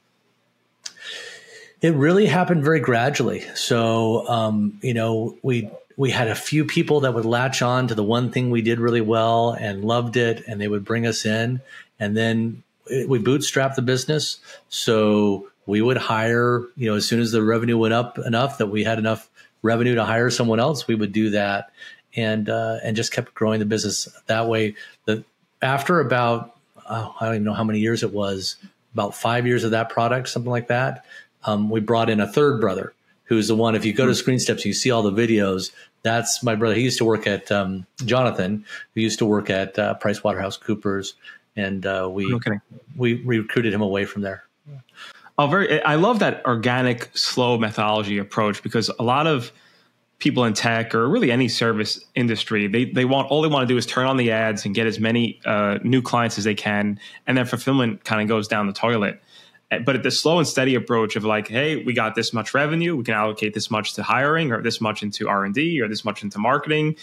It 1.83 1.95
really 1.95 2.25
happened 2.25 2.65
very 2.65 2.81
gradually. 2.81 3.43
So, 3.55 4.27
um, 4.29 4.79
you 4.81 4.95
know, 4.95 5.37
we 5.43 5.71
we 5.99 6.11
had 6.11 6.29
a 6.29 6.35
few 6.35 6.65
people 6.65 7.01
that 7.01 7.13
would 7.13 7.27
latch 7.27 7.61
on 7.61 7.89
to 7.89 7.95
the 7.95 8.03
one 8.03 8.31
thing 8.33 8.49
we 8.49 8.63
did 8.63 8.81
really 8.81 9.03
well 9.03 9.51
and 9.51 9.85
loved 9.85 10.17
it, 10.17 10.43
and 10.49 10.59
they 10.59 10.69
would 10.69 10.87
bring 10.87 11.07
us 11.07 11.27
in, 11.27 11.61
and 12.01 12.17
then 12.17 12.63
we 13.07 13.19
bootstrapped 13.19 13.75
the 13.75 13.83
business. 13.83 14.39
So 14.71 15.51
we 15.69 15.83
would 15.83 15.99
hire, 15.99 16.63
you 16.77 16.89
know, 16.89 16.95
as 16.95 17.07
soon 17.07 17.21
as 17.21 17.31
the 17.31 17.43
revenue 17.43 17.77
went 17.77 17.93
up 17.93 18.19
enough 18.19 18.57
that 18.57 18.69
we 18.69 18.85
had 18.85 18.99
enough 18.99 19.29
revenue 19.61 19.95
to 19.97 20.05
hire 20.05 20.31
someone 20.31 20.59
else, 20.59 20.89
we 20.89 20.95
would 20.95 21.13
do 21.13 21.29
that, 21.31 21.71
and 22.17 22.49
uh, 22.49 22.79
and 22.83 22.97
just 22.97 23.13
kept 23.13 23.35
growing 23.35 23.59
the 23.59 23.67
business 23.67 24.09
that 24.27 24.49
way. 24.49 24.77
The 25.05 25.25
after 25.61 26.01
about 26.01 26.57
oh, 26.89 27.15
I 27.21 27.27
don't 27.27 27.35
even 27.35 27.45
know 27.45 27.53
how 27.53 27.65
many 27.65 27.81
years 27.81 28.03
it 28.03 28.15
was, 28.15 28.57
about 28.95 29.15
five 29.15 29.47
years 29.47 29.63
of 29.63 29.73
that 29.73 29.91
product, 29.91 30.31
something 30.31 30.51
like 30.51 30.69
that. 30.69 31.05
Um, 31.45 31.69
we 31.69 31.81
brought 31.81 32.09
in 32.09 32.19
a 32.19 32.27
third 32.27 32.63
brother 32.63 32.95
who's 33.25 33.49
the 33.49 33.55
one. 33.55 33.75
If 33.75 33.85
you 33.85 33.93
go 33.93 34.07
to 34.07 34.13
hmm. 34.13 34.17
Screen 34.17 34.39
Steps, 34.39 34.65
you 34.65 34.73
see 34.73 34.91
all 34.91 35.03
the 35.03 35.13
videos. 35.13 35.71
That's 36.03 36.43
my 36.43 36.55
brother. 36.55 36.77
He 36.77 36.83
used 36.83 36.99
to 36.99 37.05
work 37.05 37.27
at 37.27 37.53
um, 37.53 37.87
Jonathan, 38.07 38.65
who 38.95 39.03
used 39.03 39.19
to 39.19 39.27
work 39.27 39.51
at 39.51 39.79
uh, 39.79 39.95
Price 39.95 40.25
Waterhouse 40.25 40.57
Coopers, 40.57 41.15
and 41.57 41.85
uh, 41.85 42.09
we 42.11 42.33
okay. 42.33 42.59
we 42.97 43.23
recruited 43.25 43.75
him 43.75 43.83
away 43.83 44.07
from 44.07 44.23
there. 44.23 44.48
Oh, 45.39 45.47
very. 45.47 45.81
I 45.85 45.95
love 45.95 46.19
that 46.19 46.45
organic, 46.45 47.17
slow 47.17 47.59
methodology 47.59 48.19
approach 48.19 48.61
because 48.63 48.91
a 48.99 49.05
lot 49.05 49.29
of 49.29 49.53
people 50.19 50.45
in 50.45 50.53
tech 50.53 50.97
or 50.97 51.09
really 51.09 51.31
any 51.31 51.47
service 51.47 52.05
industry, 52.17 52.67
they 52.67 52.87
they 52.87 53.05
want 53.05 53.31
all 53.31 53.41
they 53.41 53.49
want 53.49 53.67
to 53.67 53.73
do 53.73 53.79
is 53.79 53.87
turn 53.87 54.07
on 54.07 54.17
the 54.17 54.33
ads 54.33 54.67
and 54.67 54.75
get 54.75 54.89
as 54.89 54.99
many 54.99 55.41
uh, 55.47 55.79
new 55.85 56.03
clients 56.03 56.39
as 56.39 56.45
they 56.45 56.57
can, 56.57 56.99
and 57.27 57.39
then 57.39 57.47
fulfillment 57.47 58.05
kind 58.05 58.21
of 58.21 58.27
goes 58.27 58.49
down 58.49 58.67
the 58.67 58.73
toilet. 58.73 59.23
Eh, 59.71 59.79
but 59.79 60.03
the 60.03 60.11
slow 60.11 60.39
and 60.39 60.49
steady 60.49 60.75
approach 60.75 61.15
of 61.15 61.25
like, 61.25 61.47
hey, 61.47 61.85
we 61.85 61.93
got 61.93 62.17
this 62.17 62.33
much 62.33 62.53
revenue, 62.53 62.97
we 62.97 63.05
can 63.05 63.15
allocate 63.15 63.55
this 63.55 63.71
much 63.71 63.95
to 63.95 64.03
hiring, 64.03 64.51
or 64.51 64.61
this 64.61 64.81
much 64.81 65.05
into 65.05 65.29
R 65.29 65.45
and 65.45 65.55
D, 65.55 65.81
or 65.81 65.87
this 65.87 66.05
much 66.05 66.25
into 66.25 66.41
marketing, 66.41 66.97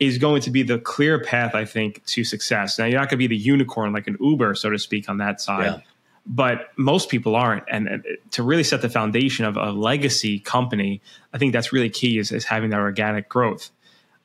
is 0.00 0.18
going 0.18 0.42
to 0.42 0.50
be 0.50 0.64
the 0.64 0.80
clear 0.80 1.22
path, 1.22 1.54
I 1.54 1.64
think, 1.64 2.04
to 2.06 2.24
success. 2.24 2.80
Now, 2.80 2.86
you're 2.86 2.98
not 2.98 3.10
going 3.10 3.18
to 3.20 3.28
be 3.28 3.28
the 3.28 3.36
unicorn 3.36 3.92
like 3.92 4.08
an 4.08 4.16
Uber, 4.18 4.56
so 4.56 4.70
to 4.70 4.78
speak, 4.78 5.08
on 5.08 5.18
that 5.18 5.40
side. 5.40 5.66
Yeah 5.66 5.80
but 6.26 6.70
most 6.76 7.08
people 7.08 7.36
aren't. 7.36 7.64
And, 7.70 8.04
to 8.32 8.42
really 8.42 8.64
set 8.64 8.82
the 8.82 8.90
foundation 8.90 9.44
of 9.44 9.56
a 9.56 9.70
legacy 9.70 10.40
company, 10.40 11.00
I 11.32 11.38
think 11.38 11.52
that's 11.52 11.72
really 11.72 11.90
key 11.90 12.18
is, 12.18 12.32
is 12.32 12.44
having 12.44 12.70
that 12.70 12.80
organic 12.80 13.28
growth. 13.28 13.70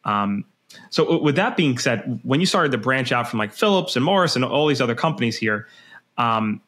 Um, 0.04 0.46
so 0.90 1.22
with 1.22 1.36
that 1.36 1.58
being 1.58 1.78
said, 1.78 2.20
when 2.24 2.40
you 2.40 2.46
started 2.46 2.72
to 2.72 2.78
branch 2.78 3.12
out 3.12 3.28
from 3.30 3.40
like 3.40 3.54
Philips 3.54 3.96
and 3.96 4.04
Morris 4.04 4.36
and 4.36 4.44
all 4.44 4.68
these 4.68 4.82
other 4.82 4.96
companies 4.96 5.38
here, 5.38 5.68
um, 6.18 6.62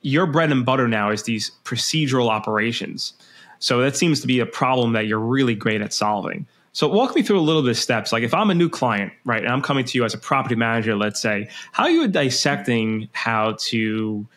your 0.00 0.26
bread 0.26 0.52
and 0.52 0.64
butter 0.64 0.88
now 0.88 1.10
is 1.10 1.24
these 1.24 1.50
procedural 1.64 2.30
operations. 2.30 3.14
So 3.58 3.80
that 3.80 3.96
seems 3.96 4.20
to 4.20 4.26
be 4.26 4.38
a 4.40 4.46
problem 4.46 4.92
that 4.92 5.06
you're 5.06 5.18
really 5.18 5.54
great 5.54 5.82
at 5.82 5.92
solving. 5.92 6.46
So 6.72 6.86
walk 6.86 7.16
me 7.16 7.22
through 7.22 7.40
a 7.40 7.42
little 7.42 7.62
bit 7.62 7.72
of 7.72 7.78
steps. 7.78 8.12
Like 8.12 8.22
if 8.22 8.32
I'm 8.32 8.50
a 8.50 8.54
new 8.54 8.68
client, 8.68 9.12
right, 9.24 9.42
and 9.42 9.52
I'm 9.52 9.62
coming 9.62 9.84
to 9.84 9.98
you 9.98 10.04
as 10.04 10.14
a 10.14 10.18
property 10.18 10.54
manager, 10.54 10.94
let's 10.94 11.20
say, 11.20 11.48
how 11.72 11.84
are 11.84 11.90
you 11.90 12.06
dissecting 12.06 13.08
how 13.12 13.56
to 13.62 14.28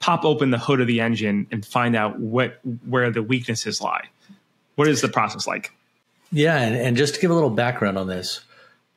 pop 0.00 0.24
open 0.24 0.50
the 0.50 0.58
hood 0.58 0.80
of 0.80 0.86
the 0.86 1.00
engine 1.00 1.46
and 1.50 1.64
find 1.64 1.96
out 1.96 2.18
what 2.18 2.60
where 2.86 3.10
the 3.10 3.22
weaknesses 3.22 3.80
lie. 3.80 4.08
What 4.76 4.88
is 4.88 5.00
the 5.00 5.08
process 5.08 5.46
like? 5.46 5.72
Yeah, 6.32 6.58
and, 6.58 6.74
and 6.74 6.96
just 6.96 7.14
to 7.14 7.20
give 7.20 7.30
a 7.30 7.34
little 7.34 7.50
background 7.50 7.96
on 7.96 8.08
this, 8.08 8.40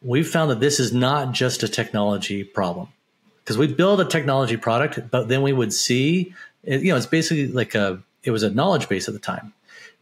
we've 0.01 0.27
found 0.27 0.49
that 0.51 0.59
this 0.59 0.79
is 0.79 0.91
not 0.91 1.33
just 1.33 1.63
a 1.63 1.67
technology 1.67 2.43
problem 2.43 2.87
because 3.43 3.57
we 3.57 3.67
build 3.67 4.01
a 4.01 4.05
technology 4.05 4.57
product, 4.57 5.09
but 5.09 5.27
then 5.29 5.41
we 5.41 5.53
would 5.53 5.71
see, 5.71 6.33
you 6.63 6.91
know, 6.91 6.97
it's 6.97 7.05
basically 7.05 7.47
like 7.47 7.75
a 7.75 8.01
it 8.23 8.31
was 8.31 8.43
a 8.43 8.49
knowledge 8.49 8.89
base 8.89 9.07
at 9.07 9.13
the 9.13 9.19
time, 9.19 9.53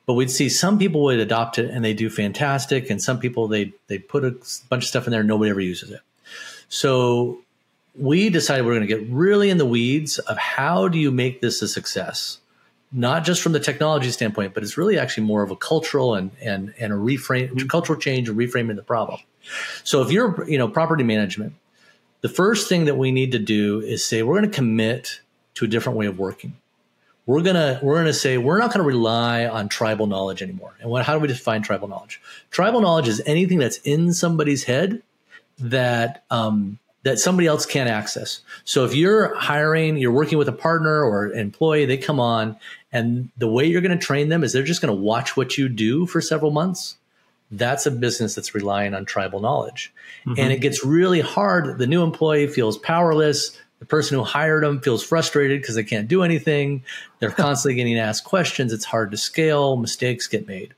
but 0.05 0.13
we'd 0.13 0.31
see 0.31 0.49
some 0.49 0.79
people 0.79 1.03
would 1.03 1.19
adopt 1.19 1.59
it 1.59 1.69
and 1.69 1.85
they 1.85 1.93
do 1.93 2.09
fantastic, 2.09 2.89
and 2.89 3.01
some 3.01 3.19
people 3.19 3.47
they 3.47 3.73
they 3.87 3.99
put 3.99 4.25
a 4.25 4.31
bunch 4.69 4.83
of 4.83 4.87
stuff 4.87 5.05
in 5.05 5.11
there 5.11 5.19
and 5.19 5.29
nobody 5.29 5.51
ever 5.51 5.61
uses 5.61 5.91
it. 5.91 6.01
So 6.69 7.41
we 7.97 8.29
decided 8.29 8.65
we 8.65 8.71
are 8.71 8.75
going 8.75 8.87
to 8.87 8.93
get 8.93 9.07
really 9.09 9.49
in 9.49 9.57
the 9.57 9.65
weeds 9.65 10.19
of 10.19 10.37
how 10.37 10.87
do 10.87 10.97
you 10.97 11.11
make 11.11 11.41
this 11.41 11.61
a 11.61 11.67
success? 11.67 12.39
Not 12.91 13.23
just 13.23 13.41
from 13.41 13.51
the 13.51 13.59
technology 13.59 14.11
standpoint 14.11 14.53
but 14.53 14.63
it's 14.63 14.77
really 14.77 14.97
actually 14.97 15.25
more 15.25 15.43
of 15.43 15.51
a 15.51 15.55
cultural 15.55 16.15
and 16.15 16.31
and 16.41 16.73
and 16.79 16.93
a 16.93 16.95
reframe 16.95 17.49
mm-hmm. 17.49 17.67
cultural 17.67 17.99
change 17.99 18.29
and 18.29 18.37
reframing 18.37 18.75
the 18.75 18.83
problem. 18.83 19.19
So 19.83 20.01
if 20.01 20.11
you're 20.11 20.49
you 20.49 20.57
know 20.57 20.67
property 20.67 21.03
management 21.03 21.53
the 22.25 22.29
first 22.29 22.67
thing 22.67 22.85
that 22.85 22.95
we 22.95 23.11
need 23.11 23.33
to 23.33 23.39
do 23.39 23.81
is 23.81 24.03
say 24.03 24.23
we're 24.23 24.39
going 24.39 24.49
to 24.49 24.55
commit 24.55 25.21
to 25.53 25.65
a 25.65 25.67
different 25.67 25.95
way 25.95 26.07
of 26.07 26.17
working. 26.17 26.57
We're 27.27 27.43
going 27.43 27.55
to 27.55 27.79
we're 27.83 27.93
going 27.93 28.07
to 28.07 28.13
say 28.13 28.39
we're 28.39 28.57
not 28.57 28.73
going 28.73 28.83
to 28.83 28.87
rely 28.87 29.45
on 29.45 29.69
tribal 29.69 30.07
knowledge 30.07 30.41
anymore. 30.41 30.73
And 30.81 30.89
what, 30.89 31.05
how 31.05 31.13
do 31.13 31.19
we 31.19 31.27
define 31.27 31.61
tribal 31.61 31.87
knowledge? 31.87 32.19
Tribal 32.49 32.81
knowledge 32.81 33.07
is 33.07 33.21
anything 33.27 33.59
that's 33.59 33.77
in 33.77 34.11
somebody's 34.11 34.63
head 34.63 35.03
that 35.59 36.23
um, 36.31 36.79
that 37.05 37.19
somebody 37.19 37.47
else 37.47 37.67
can't 37.67 37.87
access. 37.87 38.41
So 38.63 38.83
if 38.83 38.95
you're 38.95 39.35
hiring, 39.35 39.97
you're 39.97 40.11
working 40.11 40.39
with 40.39 40.49
a 40.49 40.51
partner 40.51 41.03
or 41.03 41.31
employee, 41.31 41.85
they 41.85 41.97
come 41.97 42.19
on 42.19 42.57
and 42.91 43.29
the 43.37 43.47
way 43.47 43.65
you're 43.65 43.81
going 43.81 43.97
to 43.97 44.03
train 44.03 44.29
them 44.29 44.43
is 44.43 44.53
they're 44.53 44.63
just 44.63 44.81
going 44.81 44.95
to 44.95 45.01
watch 45.01 45.37
what 45.37 45.55
you 45.55 45.69
do 45.69 46.07
for 46.07 46.19
several 46.19 46.49
months. 46.49 46.95
That's 47.51 47.85
a 47.85 47.91
business 47.91 48.33
that's 48.33 48.55
relying 48.55 48.95
on 48.95 49.05
tribal 49.05 49.39
knowledge. 49.39 49.93
Mm-hmm. 50.25 50.39
And 50.39 50.51
it 50.51 50.61
gets 50.61 50.83
really 50.83 51.21
hard. 51.21 51.77
The 51.77 51.85
new 51.85 52.01
employee 52.01 52.47
feels 52.47 52.77
powerless. 52.79 53.55
The 53.79 53.85
person 53.85 54.17
who 54.17 54.23
hired 54.23 54.63
them 54.63 54.81
feels 54.81 55.03
frustrated 55.03 55.61
because 55.61 55.75
they 55.75 55.83
can't 55.83 56.07
do 56.07 56.23
anything. 56.23 56.83
They're 57.19 57.29
constantly 57.45 57.75
getting 57.75 57.99
asked 57.99 58.23
questions. 58.23 58.73
It's 58.73 58.85
hard 58.85 59.11
to 59.11 59.17
scale. 59.17 59.77
Mistakes 59.77 60.25
get 60.25 60.47
made. 60.47 60.73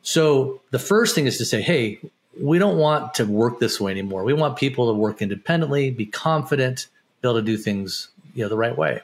So 0.00 0.62
the 0.70 0.78
first 0.78 1.14
thing 1.14 1.26
is 1.26 1.36
to 1.38 1.44
say, 1.44 1.60
hey, 1.60 2.00
we 2.40 2.58
don't 2.58 2.78
want 2.78 3.14
to 3.14 3.24
work 3.24 3.58
this 3.58 3.80
way 3.80 3.90
anymore. 3.90 4.24
We 4.24 4.32
want 4.32 4.56
people 4.56 4.92
to 4.92 4.98
work 4.98 5.22
independently, 5.22 5.90
be 5.90 6.06
confident, 6.06 6.86
be 7.20 7.28
able 7.28 7.40
to 7.40 7.42
do 7.42 7.56
things 7.56 8.08
you 8.34 8.42
know 8.42 8.48
the 8.48 8.56
right 8.56 8.76
way. 8.76 9.00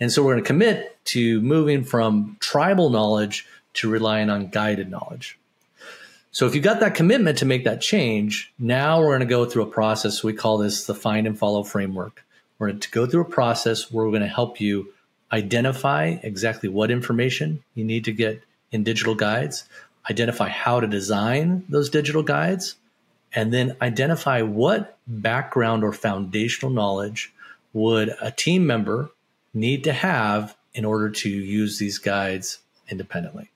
And 0.00 0.12
so 0.12 0.22
we're 0.22 0.34
going 0.34 0.44
to 0.44 0.46
commit 0.46 1.04
to 1.06 1.40
moving 1.40 1.84
from 1.84 2.36
tribal 2.40 2.90
knowledge 2.90 3.46
to 3.74 3.88
relying 3.88 4.30
on 4.30 4.48
guided 4.48 4.90
knowledge. 4.90 5.38
So 6.32 6.46
if 6.46 6.54
you've 6.54 6.64
got 6.64 6.80
that 6.80 6.94
commitment 6.94 7.38
to 7.38 7.46
make 7.46 7.64
that 7.64 7.80
change, 7.80 8.52
now 8.58 9.00
we're 9.00 9.16
going 9.16 9.20
to 9.20 9.26
go 9.26 9.46
through 9.46 9.62
a 9.62 9.70
process. 9.70 10.22
We 10.22 10.34
call 10.34 10.58
this 10.58 10.84
the 10.84 10.94
find 10.94 11.26
and 11.26 11.38
follow 11.38 11.62
framework. 11.62 12.24
We're 12.58 12.68
going 12.68 12.80
to 12.80 12.90
go 12.90 13.06
through 13.06 13.22
a 13.22 13.26
process 13.26 13.90
where 13.90 14.04
we're 14.04 14.10
going 14.10 14.22
to 14.22 14.28
help 14.28 14.60
you 14.60 14.92
identify 15.32 16.16
exactly 16.22 16.68
what 16.68 16.90
information 16.90 17.62
you 17.74 17.84
need 17.84 18.04
to 18.04 18.12
get 18.12 18.42
in 18.70 18.84
digital 18.84 19.14
guides, 19.14 19.64
identify 20.10 20.48
how 20.48 20.80
to 20.80 20.86
design 20.86 21.64
those 21.68 21.90
digital 21.90 22.22
guides, 22.22 22.76
and 23.32 23.52
then 23.52 23.76
identify 23.82 24.42
what 24.42 24.98
background 25.06 25.84
or 25.84 25.92
foundational 25.92 26.72
knowledge 26.72 27.32
would 27.72 28.14
a 28.20 28.30
team 28.30 28.66
member 28.66 29.10
need 29.52 29.84
to 29.84 29.92
have 29.92 30.56
in 30.74 30.84
order 30.84 31.10
to 31.10 31.28
use 31.28 31.78
these 31.78 31.98
guides 31.98 32.58
independently. 32.88 33.50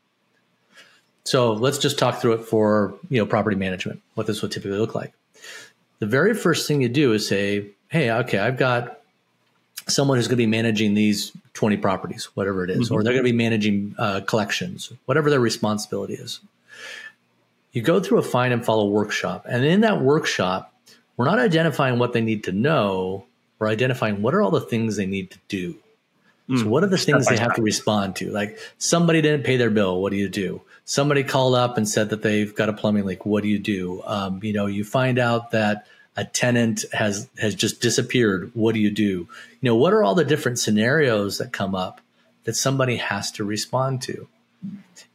So 1.25 1.53
let's 1.53 1.79
just 1.79 1.99
talk 1.99 2.21
through 2.21 2.35
it 2.35 2.45
for 2.45 2.95
you 3.09 3.19
know 3.19 3.27
property 3.27 3.57
management, 3.57 4.03
what 4.15 4.27
this 4.27 4.43
would 4.43 4.51
typically 4.51 4.79
look 4.79 4.95
like. 4.95 5.13
The 5.99 6.07
very 6.07 6.35
first 6.35 6.67
thing 6.67 6.81
you 6.81 6.89
do 6.89 7.13
is 7.13 7.29
say, 7.29 7.67
hey, 7.89 8.11
okay, 8.11 8.39
I've 8.39 8.57
got 8.57 9.00
someone 9.89 10.19
who's 10.19 10.29
going 10.29 10.37
to 10.37 10.43
be 10.43 10.47
managing 10.47 10.95
these 10.95 11.33
20 11.55 11.77
properties, 11.79 12.27
whatever 12.35 12.65
it 12.65 12.71
is, 12.71 12.87
mm-hmm. 12.87 12.95
or 12.95 13.03
they're 13.03 13.13
going 13.13 13.25
to 13.25 13.31
be 13.31 13.37
managing 13.37 13.95
uh, 13.99 14.21
collections, 14.21 14.93
whatever 15.07 15.31
their 15.31 15.41
responsibility 15.41 16.15
is. 16.15 16.41
You 17.73 17.83
go 17.83 18.01
through 18.01 18.19
a 18.19 18.23
find 18.23 18.53
and 18.53 18.65
follow 18.65 18.89
workshop. 18.89 19.47
And 19.49 19.65
in 19.65 19.83
that 19.83 20.03
workshop, 20.03 20.75
we're 21.17 21.27
not 21.27 21.39
identifying 21.39 21.99
what 21.99 22.13
they 22.13 22.21
need 22.21 22.45
to 22.45 22.53
know, 22.53 23.27
we're 23.59 23.69
identifying 23.69 24.23
what 24.23 24.35
are 24.35 24.43
all 24.43 24.51
the 24.51 24.61
things 24.61 24.97
they 24.97 25.07
need 25.07 25.31
to 25.33 25.39
do. 25.49 25.77
Mm, 26.49 26.63
so, 26.63 26.69
what 26.69 26.83
are 26.83 26.89
the 26.89 26.99
things 26.99 27.27
they 27.27 27.37
have 27.37 27.55
to 27.55 27.63
respond 27.63 28.17
to? 28.17 28.31
Like, 28.31 28.59
somebody 28.79 29.21
didn't 29.21 29.45
pay 29.45 29.57
their 29.57 29.71
bill. 29.71 30.01
What 30.01 30.11
do 30.11 30.17
you 30.17 30.29
do? 30.29 30.63
Somebody 30.85 31.23
called 31.23 31.55
up 31.55 31.77
and 31.77 31.89
said 31.89 32.09
that 32.11 32.23
they've 32.23 32.53
got 32.55 32.69
a 32.69 32.73
plumbing 32.73 33.05
leak. 33.05 33.25
What 33.25 33.43
do 33.43 33.49
you 33.49 33.59
do? 33.59 34.03
Um, 34.05 34.41
you 34.43 34.53
know, 34.53 34.67
you 34.67 34.83
find 34.83 35.19
out 35.19 35.53
that 35.53 35.87
a 36.21 36.25
tenant 36.27 36.85
has 36.93 37.31
has 37.39 37.55
just 37.55 37.81
disappeared 37.81 38.51
what 38.53 38.75
do 38.75 38.81
you 38.81 38.91
do? 38.91 39.03
You 39.03 39.29
know 39.63 39.75
what 39.75 39.95
are 39.95 40.05
all 40.05 40.15
the 40.15 40.25
different 40.25 40.59
scenarios 40.59 41.39
that 41.39 41.51
come 41.51 41.75
up 41.75 42.03
that 42.45 42.55
somebody 42.55 42.97
has 42.97 43.31
to 43.33 43.45
respond 43.45 44.03
to? 44.03 44.29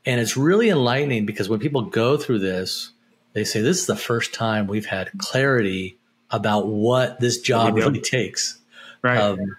And 0.04 0.20
it's 0.20 0.36
really 0.36 0.70
enlightening 0.70 1.28
because 1.28 1.48
when 1.48 1.60
people 1.60 1.84
go 1.84 2.18
through 2.18 2.40
this 2.40 2.92
they 3.34 3.44
say 3.44 3.62
this 3.62 3.80
is 3.80 3.86
the 3.86 3.96
first 3.96 4.34
time 4.34 4.66
we've 4.66 4.88
had 4.88 5.12
clarity 5.20 5.98
about 6.32 6.66
what 6.68 7.20
this 7.20 7.40
job 7.40 7.76
really 7.76 8.02
takes. 8.02 8.58
Right. 9.04 9.20
Um, 9.20 9.58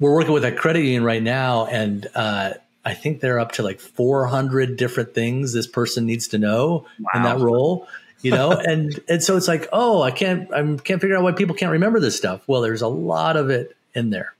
we're 0.00 0.14
working 0.14 0.32
with 0.32 0.44
a 0.44 0.50
credit 0.50 0.80
union 0.80 1.04
right 1.04 1.22
now 1.22 1.66
and 1.66 2.08
uh, 2.16 2.54
I 2.84 2.94
think 2.94 3.20
they're 3.20 3.38
up 3.38 3.52
to 3.52 3.62
like 3.62 3.78
400 3.78 4.76
different 4.76 5.14
things 5.14 5.52
this 5.52 5.68
person 5.68 6.04
needs 6.04 6.26
to 6.28 6.38
know 6.38 6.86
wow. 6.98 7.10
in 7.14 7.22
that 7.22 7.38
role 7.38 7.86
you 8.22 8.30
know? 8.30 8.52
And 8.62 8.98
and 9.08 9.22
so 9.22 9.36
it's 9.36 9.48
like 9.48 9.68
oh 9.72 10.02
i 10.02 10.10
can't 10.10 10.52
i 10.52 10.62
can't 10.76 11.00
figure 11.00 11.16
out 11.16 11.22
why 11.22 11.32
people 11.32 11.54
can't 11.54 11.72
remember 11.72 12.00
this 12.00 12.16
stuff. 12.16 12.42
Well 12.46 12.60
there's 12.60 12.82
a 12.82 12.88
lot 12.88 13.36
of 13.36 13.50
it 13.50 13.76
in 13.94 14.10
there. 14.10 14.34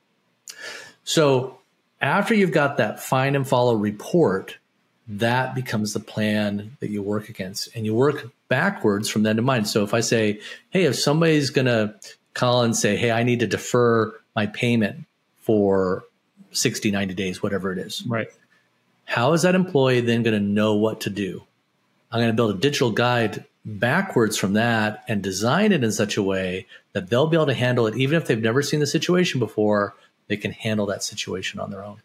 So 1.05 1.59
after 2.01 2.35
you've 2.35 2.53
got 2.53 2.79
that 2.79 3.01
find 3.01 3.37
and 3.37 3.47
follow 3.47 3.75
report 3.75 4.59
that 5.09 5.55
becomes 5.55 5.93
the 5.93 6.01
plan 6.01 6.77
that 6.81 6.91
you 6.91 7.03
work 7.03 7.29
against. 7.29 7.75
And 7.75 7.85
you 7.85 7.95
work 7.95 8.31
backwards 8.49 9.09
from 9.09 9.25
then 9.25 9.37
to 9.37 9.43
mind 9.43 9.69
so 9.69 9.83
if 9.83 9.95
i 9.95 10.01
say 10.01 10.41
hey 10.71 10.85
if 10.85 10.95
somebody's 10.95 11.51
going 11.51 11.67
to 11.67 11.95
call 12.35 12.63
and 12.63 12.77
say 12.77 12.97
hey 12.97 13.11
i 13.11 13.23
need 13.23 13.41
to 13.41 13.47
defer 13.47 14.15
my 14.37 14.47
payment 14.47 15.07
for 15.41 16.05
60 16.53 16.91
90 16.91 17.15
days 17.15 17.43
whatever 17.43 17.73
it 17.73 17.79
is. 17.79 18.05
Right. 18.07 18.29
How 19.05 19.33
is 19.33 19.43
that 19.43 19.55
employee 19.55 20.01
then 20.01 20.23
going 20.23 20.35
to 20.35 20.41
know 20.41 20.75
what 20.75 21.03
to 21.03 21.11
do? 21.11 21.43
I'm 22.11 22.21
going 22.21 22.31
to 22.31 22.37
build 22.37 22.55
a 22.55 22.59
digital 22.59 22.91
guide 22.91 23.45
backwards 23.65 24.37
from 24.37 24.55
that 24.55 25.05
and 25.09 25.23
design 25.23 25.73
it 25.73 25.85
in 25.85 25.93
such 25.93 26.17
a 26.17 26.23
way 26.23 26.67
that 26.93 27.09
they'll 27.09 27.27
be 27.27 27.37
able 27.37 27.47
to 27.47 27.55
handle 27.55 27.87
it. 27.87 27.97
Even 27.97 28.17
if 28.17 28.27
they've 28.27 28.43
never 28.43 28.63
seen 28.63 28.81
the 28.81 28.87
situation 28.87 29.39
before 29.39 29.95
they 30.29 30.37
can 30.37 30.53
handle 30.53 30.87
that 30.87 31.03
situation 31.03 31.61
on 31.61 31.71
their 31.71 31.85
own. 31.85 32.01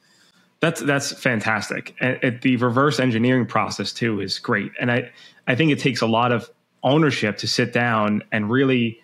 That's 0.60 0.82
that's 0.82 1.12
fantastic. 1.12 1.96
And, 2.00 2.42
the 2.42 2.58
reverse 2.58 3.00
engineering 3.00 3.46
process 3.46 3.94
too 3.94 4.22
is 4.22 4.40
great. 4.40 4.72
And 4.80 4.92
i 4.92 5.12
i 5.46 5.56
think 5.56 5.72
it 5.72 5.80
takes 5.80 6.02
a 6.02 6.08
lot 6.08 6.32
of 6.32 6.50
ownership 6.84 7.38
to 7.38 7.48
sit 7.48 7.74
down 7.74 8.24
and 8.32 8.50
really 8.50 9.02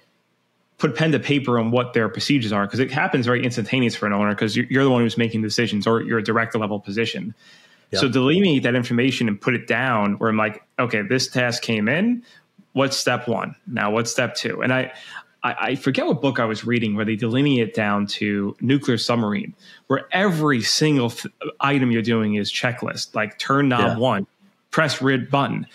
put 0.78 0.96
pen 0.96 1.12
to 1.12 1.20
paper 1.20 1.60
on 1.60 1.72
what 1.72 1.94
their 1.94 2.10
procedures 2.10 2.52
are 2.52 2.66
because 2.66 2.80
it 2.80 2.92
happens 2.92 3.26
very 3.26 3.44
instantaneous 3.44 3.96
for 3.96 4.08
an 4.08 4.14
owner 4.14 4.32
because 4.32 4.56
you're, 4.56 4.66
you're 4.70 4.84
the 4.84 4.90
one 4.90 5.02
who's 5.02 5.18
making 5.18 5.42
decisions 5.42 5.88
or 5.88 6.02
you're 6.02 6.20
a 6.20 6.24
director 6.24 6.58
level 6.58 6.80
position. 6.80 7.34
Yep. 7.92 8.02
So 8.02 8.10
delineate 8.10 8.64
that 8.64 8.76
information 8.76 9.28
and 9.28 9.40
put 9.40 9.54
it 9.54 9.68
down 9.68 10.16
where 10.16 10.30
I'm 10.30 10.38
like, 10.38 10.64
okay, 10.80 11.04
this 11.04 11.28
task 11.28 11.62
came 11.62 11.88
in 11.88 12.24
what's 12.74 12.98
step 12.98 13.28
one? 13.28 13.56
Now 13.68 13.92
what's 13.92 14.12
step 14.12 14.36
two? 14.36 14.62
And 14.62 14.74
I, 14.74 14.92
I, 15.44 15.56
I 15.60 15.76
forget 15.76 16.06
what 16.06 16.22
book 16.22 16.40
I 16.40 16.46
was 16.46 16.66
reading 16.66 16.96
where 16.96 17.06
they 17.06 17.16
delineate 17.16 17.70
it 17.70 17.74
down 17.74 18.08
to 18.08 18.56
nuclear 18.62 18.98
submarine, 18.98 19.54
where 19.88 20.08
every 20.12 20.62
single 20.62 21.10
th- 21.10 21.34
item 21.60 21.92
you're 21.92 22.02
doing 22.02 22.36
is 22.36 22.52
checklist, 22.52 23.16
like 23.16 23.38
turn 23.40 23.70
knob 23.70 23.82
yeah. 23.82 23.98
one, 23.98 24.28
press 24.72 25.02
red 25.02 25.30
button, 25.30 25.68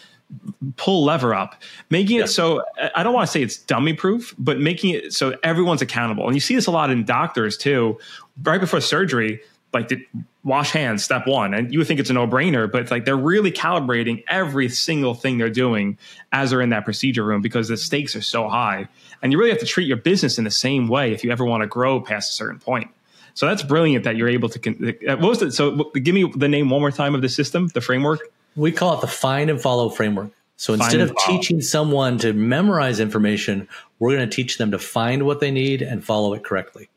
pull 0.76 1.04
lever 1.04 1.34
up, 1.34 1.62
making 1.90 2.18
it 2.18 2.28
so 2.28 2.62
I 2.94 3.02
don't 3.02 3.14
want 3.14 3.26
to 3.26 3.32
say 3.32 3.42
it's 3.42 3.56
dummy 3.56 3.94
proof, 3.94 4.34
but 4.38 4.58
making 4.58 4.94
it 4.94 5.12
so 5.12 5.36
everyone's 5.42 5.82
accountable. 5.82 6.26
And 6.26 6.34
you 6.34 6.40
see 6.40 6.54
this 6.54 6.66
a 6.66 6.70
lot 6.70 6.90
in 6.90 7.04
doctors 7.04 7.56
too. 7.56 7.98
Right 8.42 8.60
before 8.60 8.80
surgery, 8.80 9.40
like 9.72 9.88
the 9.88 10.04
wash 10.44 10.70
hands 10.70 11.04
step 11.04 11.26
one. 11.26 11.54
And 11.54 11.72
you 11.72 11.78
would 11.78 11.88
think 11.88 12.00
it's 12.00 12.10
a 12.10 12.14
no-brainer 12.14 12.70
but 12.70 12.82
it's 12.82 12.90
like 12.90 13.04
they're 13.04 13.16
really 13.16 13.50
calibrating 13.50 14.24
every 14.28 14.68
single 14.68 15.14
thing 15.14 15.38
they're 15.38 15.50
doing 15.50 15.98
as 16.32 16.50
they're 16.50 16.60
in 16.60 16.70
that 16.70 16.84
procedure 16.84 17.24
room 17.24 17.42
because 17.42 17.68
the 17.68 17.76
stakes 17.76 18.14
are 18.16 18.22
so 18.22 18.48
high. 18.48 18.88
And 19.22 19.32
you 19.32 19.38
really 19.38 19.50
have 19.50 19.60
to 19.60 19.66
treat 19.66 19.86
your 19.86 19.96
business 19.96 20.38
in 20.38 20.44
the 20.44 20.50
same 20.50 20.88
way 20.88 21.12
if 21.12 21.24
you 21.24 21.30
ever 21.30 21.44
want 21.44 21.62
to 21.62 21.66
grow 21.66 22.00
past 22.00 22.30
a 22.30 22.34
certain 22.34 22.60
point. 22.60 22.90
So 23.34 23.46
that's 23.46 23.62
brilliant 23.62 24.04
that 24.04 24.16
you're 24.16 24.28
able 24.28 24.48
to 24.48 24.98
uh, 25.08 25.16
what 25.16 25.28
was 25.28 25.42
it 25.42 25.52
so 25.52 25.84
give 25.94 26.14
me 26.14 26.30
the 26.34 26.48
name 26.48 26.70
one 26.70 26.80
more 26.80 26.90
time 26.90 27.14
of 27.14 27.22
the 27.22 27.28
system 27.28 27.68
the 27.68 27.80
framework. 27.80 28.20
We 28.56 28.72
call 28.72 28.98
it 28.98 29.00
the 29.00 29.06
find 29.06 29.50
and 29.50 29.60
follow 29.60 29.88
framework. 29.90 30.30
So 30.56 30.74
instead 30.74 31.00
of 31.00 31.10
follow. 31.10 31.38
teaching 31.38 31.60
someone 31.60 32.18
to 32.18 32.32
memorize 32.32 32.98
information 32.98 33.68
we're 34.00 34.16
going 34.16 34.28
to 34.28 34.34
teach 34.34 34.58
them 34.58 34.72
to 34.72 34.78
find 34.78 35.24
what 35.24 35.38
they 35.38 35.52
need 35.52 35.82
and 35.82 36.04
follow 36.04 36.34
it 36.34 36.42
correctly 36.42 36.88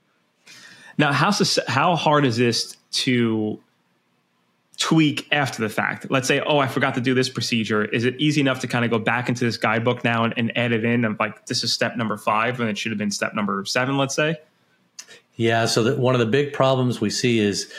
now, 0.97 1.11
how 1.11 1.31
how 1.67 1.95
hard 1.95 2.25
is 2.25 2.37
this 2.37 2.75
to 2.91 3.59
tweak 4.77 5.27
after 5.31 5.61
the 5.61 5.69
fact? 5.69 6.09
Let's 6.09 6.27
say, 6.27 6.41
oh, 6.41 6.59
I 6.59 6.67
forgot 6.67 6.95
to 6.95 7.01
do 7.01 7.13
this 7.13 7.29
procedure. 7.29 7.85
Is 7.85 8.05
it 8.05 8.15
easy 8.19 8.41
enough 8.41 8.59
to 8.61 8.67
kind 8.67 8.83
of 8.83 8.91
go 8.91 8.99
back 8.99 9.29
into 9.29 9.45
this 9.45 9.57
guidebook 9.57 10.03
now 10.03 10.23
and, 10.23 10.33
and 10.37 10.57
add 10.57 10.71
it 10.71 10.83
in? 10.83 11.05
And 11.05 11.19
like, 11.19 11.45
this 11.45 11.63
is 11.63 11.71
step 11.71 11.97
number 11.97 12.17
five, 12.17 12.59
and 12.59 12.69
it 12.69 12.77
should 12.77 12.91
have 12.91 12.99
been 12.99 13.11
step 13.11 13.33
number 13.33 13.63
seven. 13.65 13.97
Let's 13.97 14.15
say. 14.15 14.37
Yeah. 15.35 15.65
So 15.65 15.83
that 15.83 15.97
one 15.97 16.13
of 16.13 16.19
the 16.19 16.25
big 16.25 16.53
problems 16.53 16.99
we 16.99 17.09
see 17.09 17.39
is 17.39 17.71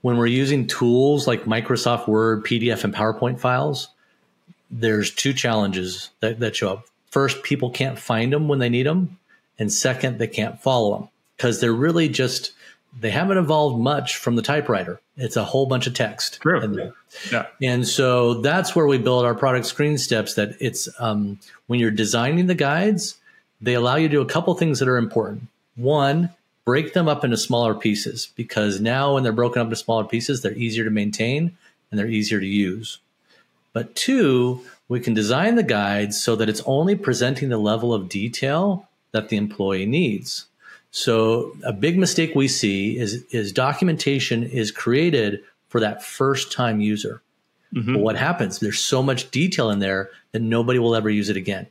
when 0.00 0.16
we're 0.16 0.26
using 0.26 0.66
tools 0.66 1.26
like 1.26 1.44
Microsoft 1.44 2.08
Word, 2.08 2.44
PDF, 2.44 2.84
and 2.84 2.94
PowerPoint 2.94 3.40
files. 3.40 3.88
There's 4.72 5.10
two 5.10 5.32
challenges 5.32 6.10
that, 6.20 6.38
that 6.38 6.54
show 6.54 6.74
up. 6.74 6.86
First, 7.10 7.42
people 7.42 7.70
can't 7.70 7.98
find 7.98 8.32
them 8.32 8.46
when 8.46 8.60
they 8.60 8.68
need 8.68 8.86
them, 8.86 9.18
and 9.58 9.72
second, 9.72 10.18
they 10.18 10.28
can't 10.28 10.60
follow 10.62 10.96
them 10.96 11.08
because 11.36 11.60
they're 11.60 11.72
really 11.72 12.08
just 12.08 12.52
they 12.98 13.10
haven't 13.10 13.38
evolved 13.38 13.78
much 13.80 14.16
from 14.16 14.36
the 14.36 14.42
typewriter. 14.42 15.00
It's 15.16 15.36
a 15.36 15.44
whole 15.44 15.66
bunch 15.66 15.86
of 15.86 15.94
text. 15.94 16.40
True. 16.40 16.92
Yeah. 17.30 17.46
And 17.62 17.86
so 17.86 18.34
that's 18.34 18.74
where 18.74 18.86
we 18.86 18.98
build 18.98 19.24
our 19.24 19.34
product 19.34 19.66
screen 19.66 19.98
steps 19.98 20.34
that 20.34 20.56
it's 20.60 20.88
um, 20.98 21.38
when 21.66 21.78
you're 21.78 21.90
designing 21.90 22.46
the 22.46 22.54
guides, 22.54 23.16
they 23.60 23.74
allow 23.74 23.96
you 23.96 24.08
to 24.08 24.16
do 24.16 24.20
a 24.20 24.26
couple 24.26 24.54
things 24.54 24.78
that 24.78 24.88
are 24.88 24.96
important. 24.96 25.48
One, 25.76 26.30
break 26.64 26.92
them 26.92 27.08
up 27.08 27.24
into 27.24 27.36
smaller 27.36 27.74
pieces 27.74 28.30
because 28.34 28.80
now 28.80 29.14
when 29.14 29.22
they're 29.22 29.32
broken 29.32 29.60
up 29.60 29.66
into 29.66 29.76
smaller 29.76 30.04
pieces, 30.04 30.42
they're 30.42 30.52
easier 30.56 30.84
to 30.84 30.90
maintain 30.90 31.56
and 31.90 31.98
they're 31.98 32.08
easier 32.08 32.40
to 32.40 32.46
use. 32.46 32.98
But 33.72 33.94
two, 33.94 34.62
we 34.88 35.00
can 35.00 35.14
design 35.14 35.54
the 35.54 35.62
guides 35.62 36.20
so 36.20 36.34
that 36.36 36.48
it's 36.48 36.62
only 36.66 36.96
presenting 36.96 37.48
the 37.48 37.58
level 37.58 37.94
of 37.94 38.08
detail 38.08 38.88
that 39.12 39.28
the 39.28 39.36
employee 39.36 39.86
needs. 39.86 40.46
So 40.90 41.56
a 41.64 41.72
big 41.72 41.98
mistake 41.98 42.34
we 42.34 42.48
see 42.48 42.98
is 42.98 43.24
is 43.30 43.52
documentation 43.52 44.42
is 44.42 44.70
created 44.70 45.40
for 45.68 45.80
that 45.80 46.02
first 46.02 46.52
time 46.52 46.80
user. 46.80 47.22
Mm-hmm. 47.74 47.94
But 47.94 48.02
what 48.02 48.16
happens? 48.16 48.58
There's 48.58 48.80
so 48.80 49.02
much 49.02 49.30
detail 49.30 49.70
in 49.70 49.78
there 49.78 50.10
that 50.32 50.42
nobody 50.42 50.78
will 50.78 50.96
ever 50.96 51.08
use 51.08 51.28
it 51.28 51.36
again. 51.36 51.68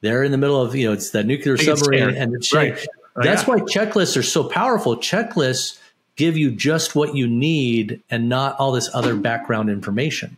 They're 0.00 0.24
in 0.24 0.32
the 0.32 0.38
middle 0.38 0.60
of 0.60 0.74
you 0.74 0.86
know 0.86 0.92
it's 0.92 1.10
that 1.10 1.26
nuclear 1.26 1.56
submarine 1.56 2.14
and 2.16 2.32
the 2.32 2.48
right. 2.54 2.86
Oh, 3.16 3.22
That's 3.22 3.46
yeah. 3.46 3.54
why 3.54 3.60
checklists 3.60 4.16
are 4.16 4.22
so 4.22 4.44
powerful. 4.44 4.96
Checklists 4.96 5.78
give 6.16 6.36
you 6.36 6.50
just 6.50 6.94
what 6.94 7.14
you 7.14 7.26
need 7.26 8.02
and 8.10 8.28
not 8.28 8.56
all 8.58 8.72
this 8.72 8.92
other 8.94 9.14
background 9.14 9.70
information. 9.70 10.36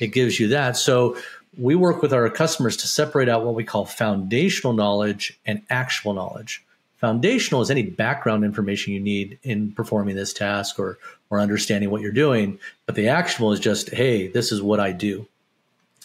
It 0.00 0.08
gives 0.08 0.38
you 0.38 0.48
that. 0.48 0.76
So 0.76 1.16
we 1.58 1.74
work 1.74 2.02
with 2.02 2.12
our 2.12 2.28
customers 2.30 2.76
to 2.78 2.86
separate 2.86 3.28
out 3.28 3.44
what 3.44 3.54
we 3.54 3.64
call 3.64 3.84
foundational 3.84 4.72
knowledge 4.72 5.38
and 5.44 5.62
actionable 5.68 6.14
knowledge. 6.14 6.64
Foundational 7.02 7.60
is 7.60 7.68
any 7.68 7.82
background 7.82 8.44
information 8.44 8.92
you 8.92 9.00
need 9.00 9.36
in 9.42 9.72
performing 9.72 10.14
this 10.14 10.32
task 10.32 10.78
or 10.78 11.00
or 11.30 11.40
understanding 11.40 11.90
what 11.90 12.00
you're 12.00 12.12
doing. 12.12 12.60
But 12.86 12.94
the 12.94 13.08
actionable 13.08 13.52
is 13.52 13.58
just, 13.58 13.90
hey, 13.90 14.28
this 14.28 14.52
is 14.52 14.62
what 14.62 14.78
I 14.78 14.92
do. 14.92 15.26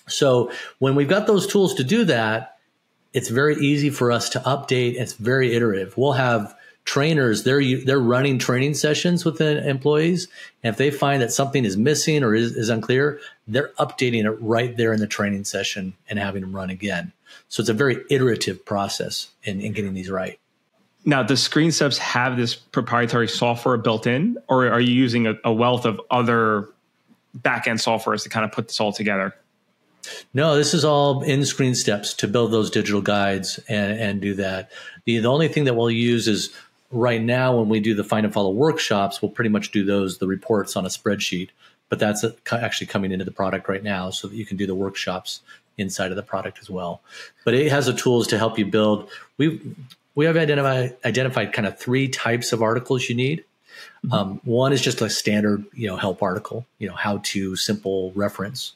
So 0.08 0.52
when 0.80 0.96
we've 0.96 1.08
got 1.08 1.28
those 1.28 1.46
tools 1.46 1.76
to 1.76 1.84
do 1.84 2.06
that, 2.06 2.58
it's 3.14 3.30
very 3.30 3.58
easy 3.58 3.92
for 3.92 4.12
us 4.12 4.30
to 4.30 4.40
update. 4.40 4.96
It's 4.96 5.14
very 5.14 5.54
iterative. 5.54 5.96
We'll 5.98 6.14
have 6.14 6.56
trainers 6.84 7.44
they're 7.44 7.62
they're 7.84 8.00
running 8.00 8.40
training 8.40 8.74
sessions 8.74 9.26
with 9.26 9.38
the 9.38 9.68
employees 9.68 10.30
and 10.64 10.72
if 10.72 10.78
they 10.78 10.90
find 10.90 11.22
that 11.22 11.34
something 11.34 11.66
is 11.66 11.76
missing 11.76 12.24
or 12.24 12.34
is, 12.34 12.56
is 12.56 12.70
unclear 12.70 13.20
they're 13.46 13.74
updating 13.78 14.24
it 14.24 14.38
right 14.42 14.78
there 14.78 14.94
in 14.94 15.00
the 15.02 15.06
training 15.06 15.44
session 15.44 15.94
and 16.10 16.18
having 16.18 16.40
them 16.40 16.56
run 16.56 16.70
again 16.70 17.12
so 17.50 17.60
it's 17.60 17.68
a 17.68 17.74
very 17.74 18.06
iterative 18.10 18.66
process 18.66 19.28
in, 19.44 19.60
in 19.60 19.74
getting 19.74 19.94
these 19.94 20.10
right 20.10 20.40
now, 21.08 21.24
does 21.24 21.48
ScreenSteps 21.48 21.98
have 22.00 22.36
this 22.36 22.54
proprietary 22.54 23.30
software 23.30 23.78
built 23.78 24.06
in, 24.06 24.38
or 24.50 24.68
are 24.68 24.82
you 24.82 24.94
using 24.94 25.26
a, 25.26 25.36
a 25.46 25.54
wealth 25.54 25.86
of 25.86 26.02
other 26.12 26.68
backend 27.40 27.80
softwares 27.80 28.24
to 28.24 28.30
kind 28.30 28.44
of 28.44 28.52
put 28.52 28.68
this 28.68 28.82
all 28.82 28.92
together? 28.92 29.34
No, 30.34 30.58
this 30.58 30.74
is 30.74 30.84
all 30.84 31.22
in 31.22 31.40
ScreenSteps 31.42 32.18
to 32.18 32.28
build 32.28 32.52
those 32.52 32.70
digital 32.70 33.02
guides 33.02 33.58
and, 33.70 33.98
and 33.98 34.22
do 34.22 34.34
that. 34.34 34.70
The, 35.06 35.20
the 35.20 35.30
only 35.30 35.48
thing 35.48 35.64
that 35.64 35.76
we'll 35.76 35.90
use 35.90 36.28
is 36.28 36.54
right 36.92 37.22
now, 37.22 37.58
when 37.58 37.70
we 37.70 37.80
do 37.80 37.96
the 37.96 38.04
find 38.04 38.26
and 38.26 38.34
follow 38.34 38.52
workshops, 38.52 39.22
we'll 39.22 39.32
pretty 39.32 39.50
much 39.50 39.72
do 39.72 39.86
those, 39.86 40.18
the 40.18 40.28
reports 40.28 40.76
on 40.76 40.86
a 40.86 40.90
spreadsheet. 40.90 41.52
But 41.88 42.00
that's 42.00 42.26
actually 42.52 42.88
coming 42.88 43.14
into 43.14 43.24
the 43.24 43.32
product 43.32 43.70
right 43.70 43.82
now 43.82 44.10
so 44.10 44.28
that 44.28 44.36
you 44.36 44.46
can 44.46 44.58
do 44.58 44.68
the 44.68 44.76
workshops 44.76 45.40
inside 45.78 46.12
of 46.12 46.18
the 46.18 46.24
product 46.24 46.60
as 46.60 46.70
well. 46.70 47.00
But 47.46 47.54
it 47.54 47.72
has 47.72 47.86
the 47.86 47.94
tools 47.94 48.28
to 48.28 48.38
help 48.38 48.60
you 48.60 48.66
build. 48.66 49.10
We 49.38 49.62
we 50.18 50.26
have 50.26 50.36
identified 50.36 50.98
identified 51.06 51.54
kind 51.54 51.68
of 51.68 51.78
three 51.78 52.08
types 52.08 52.52
of 52.52 52.64
articles 52.64 53.08
you 53.08 53.16
need. 53.16 53.46
Mm-hmm. 54.04 54.14
Um, 54.14 54.42
one 54.44 54.74
is 54.74 54.82
just 54.82 55.00
a 55.00 55.12
standard, 55.12 55.64
you 55.74 55.88
know, 55.88 55.96
help 55.96 56.24
article, 56.24 56.66
you 56.80 56.88
know, 56.88 56.96
how 56.96 57.20
to 57.26 57.56
simple 57.56 58.12
reference. 58.14 58.74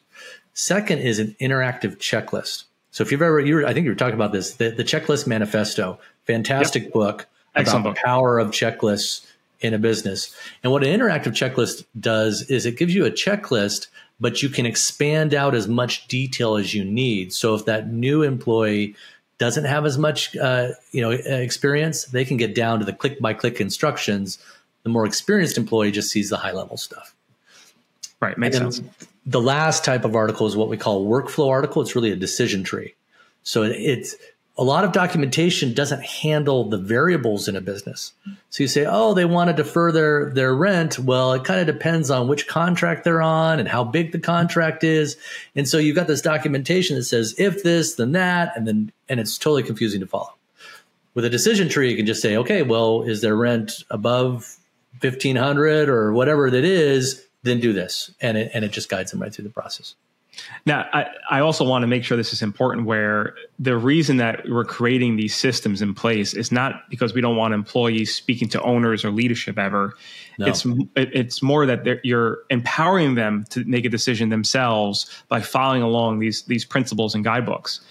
Second 0.53 0.99
is 0.99 1.17
an 1.17 1.35
interactive 1.41 1.97
checklist. 1.97 2.65
So 2.91 3.01
if 3.03 3.11
you've 3.11 3.23
ever, 3.23 3.39
you 3.39 3.55
were, 3.55 3.65
I 3.65 3.73
think 3.73 3.85
you 3.85 3.91
were 3.91 3.95
talking 3.95 4.13
about 4.13 4.33
this, 4.33 4.53
the, 4.55 4.69
the 4.69 4.83
checklist 4.83 5.25
manifesto, 5.25 5.99
fantastic 6.25 6.83
yep. 6.83 6.93
book 6.93 7.27
Excellent 7.55 7.85
about 7.85 7.89
book. 7.89 7.97
the 7.97 8.05
power 8.05 8.37
of 8.37 8.51
checklists 8.51 9.25
in 9.61 9.73
a 9.73 9.79
business. 9.79 10.35
And 10.61 10.71
what 10.71 10.83
an 10.83 10.89
interactive 10.89 11.33
checklist 11.33 11.85
does 11.99 12.43
is 12.51 12.67
it 12.67 12.77
gives 12.77 12.93
you 12.93 13.05
a 13.05 13.11
checklist, 13.11 13.87
but 14.19 14.43
you 14.43 14.49
can 14.49 14.67
expand 14.67 15.33
out 15.33 15.55
as 15.55 15.67
much 15.67 16.07
detail 16.07 16.55
as 16.57 16.75
you 16.75 16.83
need. 16.83 17.33
So 17.33 17.55
if 17.55 17.65
that 17.65 17.91
new 17.91 18.21
employee 18.21 18.95
doesn't 19.41 19.65
have 19.65 19.87
as 19.87 19.97
much, 19.97 20.37
uh, 20.37 20.67
you 20.91 21.01
know, 21.01 21.09
experience, 21.09 22.05
they 22.05 22.23
can 22.23 22.37
get 22.37 22.53
down 22.53 22.77
to 22.77 22.85
the 22.85 22.93
click 22.93 23.19
by 23.19 23.33
click 23.33 23.59
instructions. 23.59 24.37
The 24.83 24.89
more 24.89 25.03
experienced 25.03 25.57
employee 25.57 25.89
just 25.89 26.11
sees 26.11 26.29
the 26.29 26.37
high 26.37 26.51
level 26.51 26.77
stuff. 26.77 27.15
Right, 28.19 28.37
makes 28.37 28.57
sense. 28.57 28.83
The 29.25 29.41
last 29.41 29.83
type 29.83 30.05
of 30.05 30.15
article 30.15 30.45
is 30.45 30.55
what 30.55 30.69
we 30.69 30.77
call 30.77 31.07
workflow 31.07 31.49
article. 31.49 31.81
It's 31.81 31.95
really 31.95 32.11
a 32.11 32.15
decision 32.15 32.63
tree. 32.63 32.93
So 33.41 33.63
it's 33.63 34.15
a 34.59 34.63
lot 34.63 34.83
of 34.83 34.91
documentation 34.91 35.73
doesn't 35.73 36.03
handle 36.03 36.69
the 36.69 36.77
variables 36.77 37.47
in 37.47 37.55
a 37.55 37.61
business. 37.61 38.13
So 38.51 38.63
you 38.63 38.67
say, 38.67 38.85
oh, 38.85 39.13
they 39.13 39.23
want 39.23 39.49
to 39.49 39.55
defer 39.55 39.93
their, 39.93 40.29
their 40.29 40.53
rent. 40.53 40.99
Well, 40.99 41.31
it 41.31 41.45
kind 41.45 41.61
of 41.61 41.73
depends 41.73 42.11
on 42.11 42.27
which 42.27 42.49
contract 42.49 43.05
they're 43.05 43.21
on 43.21 43.59
and 43.59 43.67
how 43.67 43.85
big 43.85 44.11
the 44.11 44.19
contract 44.19 44.83
is. 44.83 45.15
And 45.55 45.65
so 45.69 45.77
you've 45.77 45.95
got 45.95 46.07
this 46.07 46.21
documentation 46.21 46.97
that 46.97 47.05
says 47.05 47.33
if 47.37 47.63
this, 47.63 47.95
then 47.95 48.11
that, 48.11 48.51
and 48.57 48.67
then, 48.67 48.91
and 49.07 49.21
it's 49.21 49.37
totally 49.37 49.63
confusing 49.63 50.01
to 50.01 50.05
follow. 50.05 50.33
With 51.13 51.23
a 51.23 51.29
decision 51.29 51.69
tree, 51.69 51.91
you 51.91 51.95
can 51.95 52.05
just 52.05 52.21
say, 52.21 52.35
okay, 52.35 52.61
well, 52.61 53.03
is 53.03 53.21
their 53.21 53.37
rent 53.37 53.85
above 53.89 54.57
1500 54.99 55.87
or 55.87 56.11
whatever 56.11 56.51
that 56.51 56.65
is? 56.65 57.25
Then 57.43 57.61
do 57.61 57.71
this. 57.71 58.13
And 58.19 58.37
it, 58.37 58.51
and 58.53 58.65
it 58.65 58.73
just 58.73 58.89
guides 58.89 59.11
them 59.11 59.21
right 59.21 59.33
through 59.33 59.45
the 59.45 59.49
process. 59.49 59.95
Now, 60.65 60.87
I, 60.93 61.07
I 61.29 61.39
also 61.41 61.65
want 61.65 61.83
to 61.83 61.87
make 61.87 62.03
sure 62.03 62.15
this 62.15 62.31
is 62.33 62.41
important 62.41 62.85
where 62.85 63.35
the 63.59 63.77
reason 63.77 64.17
that 64.17 64.47
we're 64.47 64.63
creating 64.63 65.17
these 65.17 65.35
systems 65.35 65.81
in 65.81 65.93
place 65.93 66.33
is 66.33 66.51
not 66.51 66.89
because 66.89 67.13
we 67.13 67.21
don't 67.21 67.35
want 67.35 67.53
employees 67.53 68.15
speaking 68.15 68.47
to 68.49 68.61
owners 68.61 69.03
or 69.03 69.11
leadership 69.11 69.59
ever. 69.59 69.93
No. 70.39 70.47
It's 70.47 70.65
it's 70.95 71.41
more 71.41 71.65
that 71.65 71.99
you're 72.03 72.39
empowering 72.49 73.15
them 73.15 73.45
to 73.49 73.63
make 73.65 73.85
a 73.85 73.89
decision 73.89 74.29
themselves 74.29 75.23
by 75.27 75.41
following 75.41 75.81
along 75.81 76.19
these 76.19 76.43
these 76.43 76.63
principles 76.63 77.13
and 77.13 77.23
guidebooks. 77.23 77.81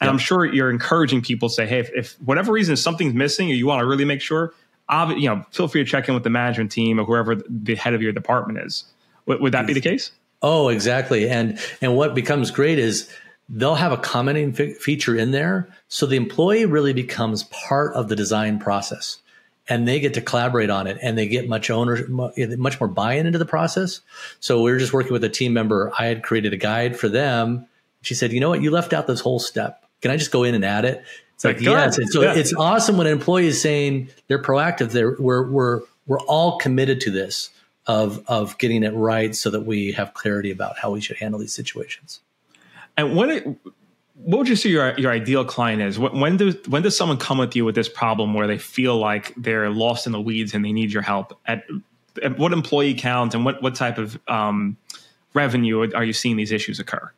And. 0.00 0.08
I'm 0.08 0.18
sure 0.18 0.44
you're 0.44 0.70
encouraging 0.70 1.22
people 1.22 1.48
to 1.48 1.54
say, 1.56 1.66
hey, 1.66 1.80
if, 1.80 1.90
if 1.90 2.12
whatever 2.20 2.52
reason 2.52 2.76
something's 2.76 3.14
missing 3.14 3.50
or 3.50 3.54
you 3.54 3.66
want 3.66 3.80
to 3.80 3.86
really 3.86 4.04
make 4.04 4.20
sure, 4.20 4.54
you 4.88 5.28
know, 5.28 5.44
feel 5.50 5.66
free 5.66 5.82
to 5.82 5.90
check 5.90 6.06
in 6.08 6.14
with 6.14 6.22
the 6.22 6.30
management 6.30 6.70
team 6.70 7.00
or 7.00 7.04
whoever 7.04 7.34
the 7.34 7.74
head 7.74 7.94
of 7.94 8.02
your 8.02 8.12
department 8.12 8.60
is. 8.64 8.84
Would, 9.26 9.40
would 9.40 9.52
that 9.52 9.66
be 9.66 9.72
the 9.72 9.80
case? 9.80 10.12
Oh, 10.42 10.68
exactly. 10.68 11.28
And 11.28 11.58
and 11.80 11.96
what 11.96 12.14
becomes 12.14 12.50
great 12.50 12.78
is 12.78 13.10
they'll 13.48 13.74
have 13.74 13.92
a 13.92 13.96
commenting 13.96 14.52
feature 14.52 15.16
in 15.16 15.30
there, 15.30 15.68
so 15.88 16.06
the 16.06 16.16
employee 16.16 16.66
really 16.66 16.92
becomes 16.92 17.44
part 17.44 17.94
of 17.94 18.08
the 18.08 18.16
design 18.16 18.58
process, 18.58 19.18
and 19.68 19.88
they 19.88 20.00
get 20.00 20.14
to 20.14 20.20
collaborate 20.20 20.70
on 20.70 20.86
it, 20.86 20.98
and 21.02 21.18
they 21.18 21.26
get 21.26 21.48
much 21.48 21.70
owner 21.70 22.06
much 22.08 22.80
more 22.80 22.88
buy-in 22.88 23.26
into 23.26 23.38
the 23.38 23.46
process. 23.46 24.00
So 24.40 24.62
we 24.62 24.70
were 24.70 24.78
just 24.78 24.92
working 24.92 25.12
with 25.12 25.24
a 25.24 25.28
team 25.28 25.52
member. 25.52 25.92
I 25.98 26.06
had 26.06 26.22
created 26.22 26.52
a 26.52 26.58
guide 26.58 26.96
for 26.96 27.08
them. 27.08 27.66
She 28.02 28.14
said, 28.14 28.32
"You 28.32 28.40
know 28.40 28.50
what? 28.50 28.62
You 28.62 28.70
left 28.70 28.92
out 28.92 29.06
this 29.06 29.20
whole 29.20 29.40
step. 29.40 29.84
Can 30.02 30.12
I 30.12 30.16
just 30.16 30.30
go 30.30 30.44
in 30.44 30.54
and 30.54 30.64
add 30.64 30.84
it?" 30.84 31.02
It's 31.34 31.44
like, 31.44 31.60
yes. 31.60 31.96
so 32.10 32.22
yeah. 32.22 32.34
it's 32.34 32.52
awesome 32.52 32.96
when 32.96 33.06
an 33.06 33.12
employee 33.12 33.46
is 33.46 33.62
saying 33.62 34.08
they're 34.26 34.42
proactive. 34.42 34.90
They're 34.90 35.14
we're 35.20 35.48
we're 35.48 35.80
we're 36.06 36.20
all 36.22 36.58
committed 36.58 37.00
to 37.02 37.12
this 37.12 37.50
of 37.88 38.22
of 38.28 38.56
getting 38.58 38.84
it 38.84 38.94
right 38.94 39.34
so 39.34 39.50
that 39.50 39.62
we 39.62 39.92
have 39.92 40.14
clarity 40.14 40.50
about 40.50 40.78
how 40.78 40.90
we 40.90 41.00
should 41.00 41.16
handle 41.16 41.40
these 41.40 41.54
situations. 41.54 42.20
And 42.96 43.16
when 43.16 43.30
it, 43.30 43.46
what 44.14 44.38
would 44.38 44.48
you 44.48 44.56
say 44.56 44.68
your 44.68 44.96
your 44.98 45.10
ideal 45.10 45.44
client 45.44 45.80
is? 45.80 45.98
When 45.98 46.36
does 46.36 46.56
when 46.68 46.82
does 46.82 46.96
someone 46.96 47.16
come 47.16 47.38
with 47.38 47.56
you 47.56 47.64
with 47.64 47.74
this 47.74 47.88
problem 47.88 48.34
where 48.34 48.46
they 48.46 48.58
feel 48.58 48.98
like 48.98 49.32
they're 49.36 49.70
lost 49.70 50.06
in 50.06 50.12
the 50.12 50.20
weeds 50.20 50.54
and 50.54 50.64
they 50.64 50.72
need 50.72 50.92
your 50.92 51.02
help? 51.02 51.38
At, 51.46 51.64
at 52.22 52.38
what 52.38 52.52
employee 52.52 52.94
count 52.94 53.34
and 53.34 53.44
what 53.44 53.62
what 53.62 53.74
type 53.74 53.96
of 53.96 54.18
um, 54.28 54.76
revenue 55.32 55.90
are 55.94 56.04
you 56.04 56.12
seeing 56.12 56.36
these 56.36 56.52
issues 56.52 56.78
occur? 56.78 57.10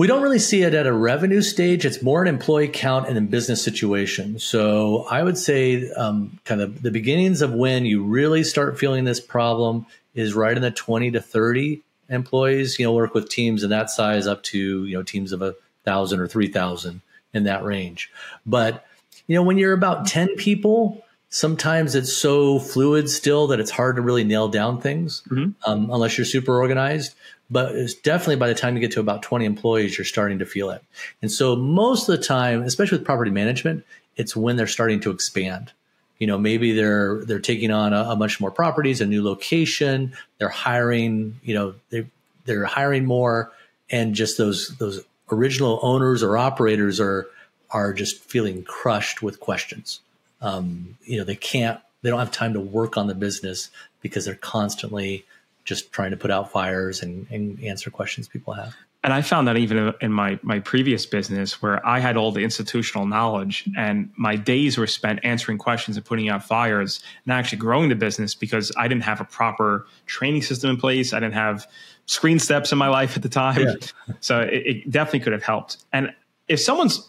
We 0.00 0.06
don't 0.06 0.22
really 0.22 0.38
see 0.38 0.62
it 0.62 0.72
at 0.72 0.86
a 0.86 0.94
revenue 0.94 1.42
stage. 1.42 1.84
It's 1.84 2.00
more 2.00 2.22
an 2.22 2.28
employee 2.28 2.68
count 2.68 3.06
and 3.06 3.18
in 3.18 3.26
business 3.26 3.62
situation. 3.62 4.38
So 4.38 5.02
I 5.10 5.22
would 5.22 5.36
say, 5.36 5.90
um, 5.90 6.38
kind 6.46 6.62
of 6.62 6.80
the 6.80 6.90
beginnings 6.90 7.42
of 7.42 7.52
when 7.52 7.84
you 7.84 8.02
really 8.02 8.42
start 8.42 8.78
feeling 8.78 9.04
this 9.04 9.20
problem 9.20 9.84
is 10.14 10.32
right 10.32 10.56
in 10.56 10.62
the 10.62 10.70
20 10.70 11.10
to 11.10 11.20
30 11.20 11.82
employees. 12.08 12.78
You 12.78 12.86
know, 12.86 12.94
work 12.94 13.12
with 13.12 13.28
teams 13.28 13.62
in 13.62 13.68
that 13.68 13.90
size 13.90 14.26
up 14.26 14.42
to, 14.44 14.86
you 14.86 14.96
know, 14.96 15.02
teams 15.02 15.32
of 15.32 15.42
a 15.42 15.54
thousand 15.84 16.20
or 16.20 16.26
3,000 16.26 17.02
in 17.34 17.44
that 17.44 17.62
range. 17.62 18.10
But, 18.46 18.86
you 19.26 19.34
know, 19.34 19.42
when 19.42 19.58
you're 19.58 19.74
about 19.74 20.06
10 20.06 20.34
people, 20.36 21.04
sometimes 21.30 21.94
it's 21.94 22.12
so 22.12 22.58
fluid 22.58 23.08
still 23.08 23.46
that 23.46 23.60
it's 23.60 23.70
hard 23.70 23.96
to 23.96 24.02
really 24.02 24.24
nail 24.24 24.48
down 24.48 24.80
things 24.80 25.22
mm-hmm. 25.30 25.50
um, 25.70 25.90
unless 25.90 26.18
you're 26.18 26.24
super 26.24 26.58
organized 26.58 27.14
but 27.50 27.74
it's 27.74 27.94
definitely 27.94 28.36
by 28.36 28.48
the 28.48 28.54
time 28.54 28.74
you 28.74 28.80
get 28.80 28.92
to 28.92 29.00
about 29.00 29.22
20 29.22 29.44
employees, 29.44 29.98
you're 29.98 30.04
starting 30.04 30.38
to 30.38 30.46
feel 30.46 30.70
it. 30.70 30.82
And 31.20 31.30
so 31.30 31.56
most 31.56 32.08
of 32.08 32.16
the 32.16 32.22
time, 32.22 32.62
especially 32.62 32.98
with 32.98 33.04
property 33.04 33.32
management, 33.32 33.84
it's 34.16 34.36
when 34.36 34.56
they're 34.56 34.68
starting 34.68 35.00
to 35.00 35.10
expand. 35.10 35.72
You 36.18 36.26
know, 36.26 36.38
maybe 36.38 36.72
they're 36.72 37.24
they're 37.24 37.40
taking 37.40 37.70
on 37.70 37.92
a, 37.92 38.10
a 38.10 38.16
much 38.16 38.40
more 38.40 38.50
properties, 38.50 39.00
a 39.00 39.06
new 39.06 39.24
location. 39.24 40.12
They're 40.38 40.50
hiring. 40.50 41.40
You 41.42 41.54
know, 41.54 41.74
they 41.88 42.06
they're 42.44 42.66
hiring 42.66 43.06
more, 43.06 43.52
and 43.88 44.14
just 44.14 44.36
those 44.36 44.76
those 44.76 45.02
original 45.32 45.80
owners 45.82 46.22
or 46.22 46.36
operators 46.36 47.00
are 47.00 47.26
are 47.70 47.94
just 47.94 48.22
feeling 48.22 48.64
crushed 48.64 49.22
with 49.22 49.40
questions. 49.40 50.00
Um, 50.40 50.96
you 51.02 51.18
know, 51.18 51.24
they 51.24 51.36
can't. 51.36 51.80
They 52.02 52.10
don't 52.10 52.18
have 52.18 52.30
time 52.30 52.54
to 52.54 52.60
work 52.60 52.96
on 52.96 53.06
the 53.08 53.14
business 53.14 53.70
because 54.00 54.24
they're 54.24 54.34
constantly 54.34 55.26
just 55.64 55.92
trying 55.92 56.10
to 56.10 56.16
put 56.16 56.30
out 56.30 56.50
fires 56.50 57.02
and, 57.02 57.26
and 57.30 57.62
answer 57.62 57.90
questions 57.90 58.26
people 58.28 58.54
have. 58.54 58.74
And 59.02 59.14
I 59.14 59.22
found 59.22 59.48
that 59.48 59.56
even 59.56 59.94
in 60.02 60.12
my 60.12 60.38
my 60.42 60.58
previous 60.58 61.06
business, 61.06 61.62
where 61.62 61.84
I 61.86 62.00
had 62.00 62.18
all 62.18 62.32
the 62.32 62.44
institutional 62.44 63.06
knowledge, 63.06 63.66
and 63.74 64.10
my 64.16 64.36
days 64.36 64.76
were 64.76 64.86
spent 64.86 65.20
answering 65.22 65.56
questions 65.56 65.96
and 65.96 66.04
putting 66.04 66.28
out 66.28 66.44
fires, 66.44 67.00
and 67.24 67.32
actually 67.32 67.58
growing 67.58 67.88
the 67.88 67.94
business 67.94 68.34
because 68.34 68.70
I 68.76 68.88
didn't 68.88 69.04
have 69.04 69.20
a 69.20 69.24
proper 69.24 69.86
training 70.04 70.42
system 70.42 70.68
in 70.68 70.76
place. 70.76 71.14
I 71.14 71.20
didn't 71.20 71.34
have 71.34 71.66
screen 72.04 72.38
steps 72.38 72.72
in 72.72 72.78
my 72.78 72.88
life 72.88 73.16
at 73.16 73.22
the 73.22 73.30
time, 73.30 73.60
yeah. 73.60 74.14
so 74.20 74.40
it, 74.40 74.66
it 74.66 74.90
definitely 74.90 75.20
could 75.20 75.32
have 75.32 75.44
helped. 75.44 75.78
And 75.94 76.12
if 76.48 76.60
someone's 76.60 77.08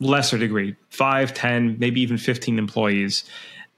lesser 0.00 0.38
degree, 0.38 0.76
five, 0.90 1.34
ten, 1.34 1.76
maybe 1.78 2.00
even 2.00 2.18
fifteen 2.18 2.58
employees, 2.58 3.24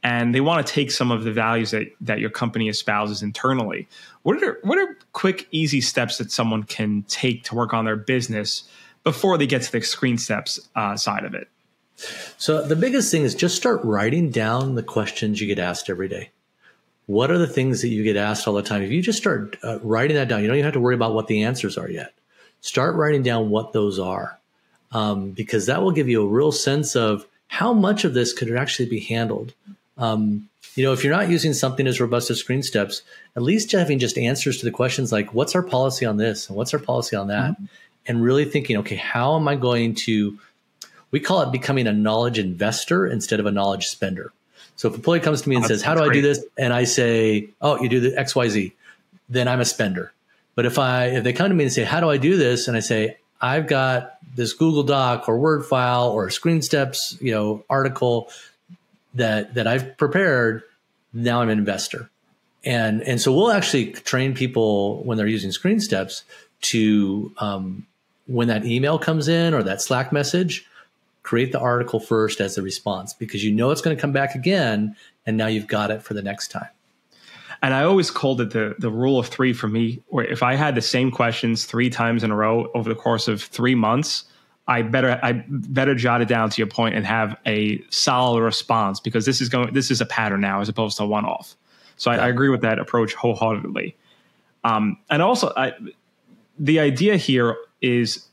and 0.03 0.35
they 0.35 0.41
want 0.41 0.67
to 0.67 0.73
take 0.73 0.91
some 0.91 1.11
of 1.11 1.25
the 1.25 1.33
values 1.33 1.71
that, 1.73 1.87
that 2.01 2.21
your 2.21 2.31
company 2.31 2.69
espouses 2.69 3.23
internally. 3.23 3.89
What 4.23 4.43
are 4.43 4.59
what 4.63 4.79
are 4.79 4.97
quick, 5.13 5.49
easy 5.51 5.81
steps 5.81 6.19
that 6.19 6.31
someone 6.31 6.63
can 6.65 7.05
take 7.09 7.45
to 7.45 7.55
work 7.55 7.73
on 7.73 7.85
their 7.85 7.97
business 7.97 8.65
before 9.05 9.39
they 9.39 9.47
get 9.47 9.63
to 9.63 9.73
the 9.73 9.81
screen 9.81 10.19
steps 10.19 10.61
uh, 10.77 10.97
side 10.97 11.25
of 11.25 11.35
it? 11.35 11.49
So 12.39 12.67
the 12.67 12.77
biggest 12.77 13.11
thing 13.11 13.25
is 13.25 13.35
just 13.35 13.57
start 13.57 13.85
writing 13.85 14.31
down 14.31 14.75
the 14.75 14.83
questions 14.83 15.41
you 15.41 15.47
get 15.47 15.59
asked 15.59 15.91
every 15.91 16.09
day. 16.09 16.31
What 17.05 17.31
are 17.31 17.37
the 17.37 17.47
things 17.47 17.83
that 17.83 17.89
you 17.89 18.03
get 18.05 18.17
asked 18.17 18.49
all 18.49 18.55
the 18.55 18.63
time? 18.63 18.83
If 18.83 18.91
you 18.91 19.03
just 19.03 19.19
start 19.19 19.59
uh, 19.63 19.81
writing 19.83 20.17
that 20.17 20.29
down, 20.29 20.41
you 20.41 20.47
don't 20.47 20.57
even 20.57 20.65
have 20.65 20.75
to 20.75 20.81
worry 20.81 20.95
about 20.95 21.13
what 21.13 21.27
the 21.27 21.43
answers 21.43 21.77
are 21.77 21.91
yet. 21.91 22.15
Start 22.63 22.97
writing 22.97 23.23
down 23.23 23.51
what 23.51 23.75
those 23.75 23.99
are, 23.99 24.39
um, 24.93 25.31
because 25.31 25.67
that 25.67 25.83
will 25.83 25.93
give 25.93 26.09
you 26.09 26.23
a 26.23 26.29
real 26.29 26.53
sense 26.53 26.97
of 26.97 27.27
how 27.49 27.73
much 27.73 28.05
of 28.05 28.15
this 28.15 28.33
could 28.33 28.55
actually 28.57 28.89
be 28.89 29.01
handled 29.01 29.55
um, 30.01 30.49
you 30.75 30.85
know, 30.85 30.93
if 30.93 31.05
you're 31.05 31.15
not 31.15 31.29
using 31.29 31.53
something 31.53 31.87
as 31.87 32.01
robust 32.01 32.31
as 32.31 32.39
screen 32.39 32.63
steps, 32.63 33.03
at 33.37 33.43
least 33.43 33.73
having 33.73 33.99
just 33.99 34.17
answers 34.17 34.59
to 34.59 34.65
the 34.65 34.71
questions 34.71 35.13
like, 35.13 35.35
what's 35.35 35.55
our 35.55 35.63
policy 35.63 36.07
on 36.07 36.17
this 36.17 36.49
and 36.49 36.57
what's 36.57 36.73
our 36.73 36.81
policy 36.81 37.17
on 37.17 37.29
that? 37.29 37.53
Mm-hmm. 37.53 37.65
And 38.07 38.23
really 38.23 38.45
thinking, 38.45 38.79
okay, 38.79 38.97
how 38.97 39.37
am 39.37 39.47
I 39.47 39.57
going 39.57 39.95
to, 40.07 40.39
we 41.11 41.21
call 41.21 41.43
it 41.43 41.53
becoming 41.53 41.87
a 41.87 41.93
knowledge 41.93 42.39
investor 42.39 43.07
instead 43.07 43.41
of 43.41 43.47
a 43.47 43.51
knowledge 43.51 43.89
spender. 43.89 44.33
So 44.77 44.89
if 44.89 44.95
a 44.95 44.97
employee 44.97 45.21
comes 45.21 45.43
to 45.43 45.49
me 45.49 45.57
and 45.57 45.65
oh, 45.65 45.69
says, 45.69 45.83
how 45.83 45.95
do 45.95 46.01
great. 46.01 46.11
I 46.11 46.15
do 46.15 46.23
this? 46.23 46.45
And 46.57 46.73
I 46.73 46.85
say, 46.85 47.51
oh, 47.61 47.81
you 47.83 47.89
do 47.89 48.01
the 48.01 48.19
X, 48.19 48.35
Y, 48.35 48.49
Z, 48.49 48.73
then 49.29 49.49
I'm 49.49 49.61
a 49.61 49.65
spender. 49.65 50.13
But 50.55 50.65
if 50.65 50.79
I, 50.79 51.07
if 51.07 51.25
they 51.25 51.33
come 51.33 51.51
to 51.51 51.55
me 51.55 51.65
and 51.65 51.73
say, 51.73 51.85
how 51.85 52.01
do 52.01 52.09
I 52.09 52.17
do 52.17 52.37
this? 52.37 52.69
And 52.69 52.77
I 52.77 52.81
say, 52.81 53.19
I've 53.41 53.67
got 53.67 54.17
this 54.35 54.53
Google 54.53 54.83
Doc 54.83 55.29
or 55.29 55.39
Word 55.39 55.65
file 55.65 56.09
or 56.09 56.31
Screen 56.31 56.63
Steps, 56.63 57.17
you 57.21 57.33
know, 57.33 57.65
article 57.69 58.31
that 59.15 59.55
that 59.55 59.67
I've 59.67 59.97
prepared. 59.97 60.63
Now 61.13 61.43
I'm 61.43 61.49
an 61.49 61.59
investor, 61.59 62.11
and 62.65 63.03
and 63.03 63.21
so 63.21 63.33
we'll 63.33 63.51
actually 63.51 63.93
train 63.93 64.35
people 64.35 65.03
when 65.05 65.19
they're 65.19 65.27
using 65.27 65.51
screen 65.51 65.81
steps 65.81 66.25
to 66.63 67.33
um, 67.39 67.87
when 68.27 68.49
that 68.49 68.65
email 68.65 68.99
comes 68.99 69.27
in 69.27 69.55
or 69.55 69.63
that 69.65 69.83
Slack 69.83 70.13
message, 70.13 70.67
create 71.23 71.51
the 71.51 71.59
article 71.59 71.99
first 71.99 72.41
as 72.41 72.55
the 72.55 72.63
response 72.63 73.13
because 73.13 73.43
you 73.43 73.53
know 73.53 73.71
it's 73.71 73.81
going 73.81 73.97
to 73.97 74.01
come 74.01 74.13
back 74.13 74.35
again, 74.37 74.95
and 75.27 75.37
now 75.37 75.49
you've 75.49 75.67
got 75.67 75.91
it 75.91 76.03
for 76.03 76.15
the 76.15 76.23
next 76.23 76.49
time. 76.49 76.69
And 77.63 77.75
I 77.75 77.85
always 77.85 78.11
called 78.11 78.41
it 78.41 78.51
the 78.51 78.75
the 78.79 78.91
rule 78.91 79.19
of 79.19 79.27
three 79.29 79.53
for 79.53 79.69
me. 79.69 80.03
Where 80.09 80.25
if 80.25 80.43
I 80.43 80.55
had 80.55 80.75
the 80.75 80.83
same 80.83 81.11
questions 81.11 81.65
three 81.65 81.91
times 81.91 82.25
in 82.25 82.31
a 82.31 82.37
row 82.37 82.71
over 82.75 82.89
the 82.89 82.95
course 82.95 83.29
of 83.29 83.43
three 83.43 83.75
months, 83.75 84.25
I 84.67 84.83
better 84.83 85.21
I 85.23 85.45
better 85.49 85.95
jot 85.95 86.23
it 86.23 86.29
down 86.29 86.49
to 86.51 86.59
your 86.59 86.69
point 86.69 86.95
and 86.95 87.05
have 87.05 87.37
a 87.47 87.83
solid 87.91 88.43
response 88.43 89.01
because 89.01 89.27
this 89.27 89.41
is 89.41 89.49
going 89.49 89.75
this 89.75 89.91
is 89.91 90.01
a 90.01 90.07
pattern 90.07 90.41
now 90.41 90.61
as 90.61 90.69
opposed 90.69 90.97
to 90.99 91.07
one 91.07 91.25
off. 91.25 91.57
So 91.97 92.11
I, 92.11 92.17
I, 92.17 92.29
agree 92.29 92.49
with 92.49 92.63
that 92.63 92.79
approach 92.79 93.13
wholeheartedly. 93.13 93.95
Um, 94.65 94.97
and 95.11 95.21
also, 95.21 95.53
I, 95.55 95.75
the 96.59 96.81
idea 96.81 97.19
here 97.19 97.57
is 97.83 98.27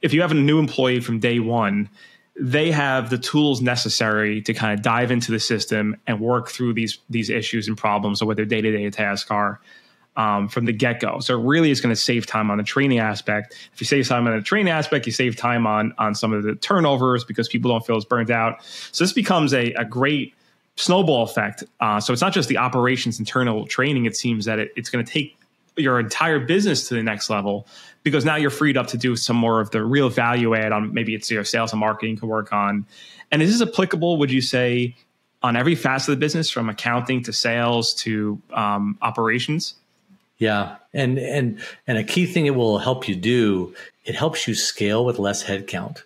if 0.00 0.14
you 0.14 0.22
have 0.22 0.30
a 0.30 0.34
new 0.34 0.58
employee 0.58 1.00
from 1.00 1.18
day 1.18 1.40
one, 1.40 1.90
they 2.38 2.70
have 2.70 3.10
the 3.10 3.18
tools 3.18 3.60
necessary 3.60 4.42
to 4.42 4.54
kind 4.54 4.76
of 4.76 4.82
dive 4.82 5.10
into 5.10 5.30
the 5.30 5.38
system 5.38 5.96
and 6.06 6.20
work 6.20 6.48
through 6.48 6.74
these 6.74 6.98
these 7.08 7.30
issues 7.30 7.68
and 7.68 7.78
problems 7.78 8.20
or 8.20 8.26
what 8.26 8.36
their 8.36 8.44
day 8.44 8.60
to 8.60 8.70
day 8.70 8.90
tasks 8.90 9.30
are 9.30 9.60
um, 10.16 10.48
from 10.48 10.64
the 10.64 10.72
get 10.72 11.00
go. 11.00 11.20
So 11.20 11.38
it 11.38 11.44
really 11.44 11.70
is 11.70 11.80
going 11.80 11.94
to 11.94 12.00
save 12.00 12.26
time 12.26 12.50
on 12.50 12.58
the 12.58 12.64
training 12.64 12.98
aspect. 12.98 13.54
If 13.72 13.80
you 13.80 13.86
save 13.86 14.08
time 14.08 14.26
on 14.26 14.36
the 14.36 14.42
training 14.42 14.72
aspect, 14.72 15.06
you 15.06 15.12
save 15.12 15.36
time 15.36 15.66
on 15.66 15.94
on 15.98 16.14
some 16.14 16.32
of 16.32 16.42
the 16.42 16.54
turnovers 16.56 17.24
because 17.24 17.48
people 17.48 17.70
don't 17.70 17.86
feel 17.86 17.96
as 17.96 18.04
burnt 18.04 18.30
out. 18.30 18.64
So 18.92 19.04
this 19.04 19.12
becomes 19.12 19.52
a, 19.54 19.72
a 19.74 19.84
great 19.84 20.34
snowball 20.76 21.22
effect. 21.22 21.62
Uh, 21.80 22.00
so 22.00 22.12
it's 22.12 22.22
not 22.22 22.32
just 22.32 22.48
the 22.48 22.58
operations 22.58 23.18
internal 23.18 23.66
training. 23.66 24.06
It 24.06 24.16
seems 24.16 24.44
that 24.46 24.58
it, 24.58 24.72
it's 24.76 24.90
going 24.90 25.04
to 25.04 25.10
take 25.10 25.36
your 25.76 25.98
entire 25.98 26.38
business 26.38 26.88
to 26.88 26.94
the 26.94 27.02
next 27.02 27.30
level 27.30 27.66
because 28.02 28.24
now 28.24 28.36
you're 28.36 28.50
freed 28.50 28.76
up 28.76 28.86
to 28.88 28.98
do 28.98 29.16
some 29.16 29.36
more 29.36 29.60
of 29.60 29.70
the 29.70 29.82
real 29.82 30.08
value 30.08 30.54
add 30.54 30.72
on 30.72 30.92
maybe 30.94 31.14
it's 31.14 31.30
your 31.30 31.44
sales 31.44 31.72
and 31.72 31.80
marketing 31.80 32.16
can 32.16 32.28
work 32.28 32.52
on. 32.52 32.86
And 33.32 33.42
is 33.42 33.58
this 33.58 33.68
applicable, 33.68 34.18
would 34.18 34.30
you 34.30 34.40
say, 34.40 34.94
on 35.42 35.56
every 35.56 35.74
facet 35.74 36.10
of 36.10 36.16
the 36.16 36.20
business 36.20 36.50
from 36.50 36.68
accounting 36.68 37.22
to 37.24 37.32
sales 37.32 37.94
to 37.94 38.40
um, 38.52 38.98
operations? 39.02 39.74
Yeah. 40.38 40.76
And 40.92 41.18
and 41.18 41.60
and 41.86 41.98
a 41.98 42.04
key 42.04 42.26
thing 42.26 42.46
it 42.46 42.54
will 42.54 42.78
help 42.78 43.08
you 43.08 43.16
do, 43.16 43.74
it 44.04 44.14
helps 44.14 44.46
you 44.46 44.54
scale 44.54 45.04
with 45.04 45.18
less 45.18 45.44
headcount. 45.44 46.02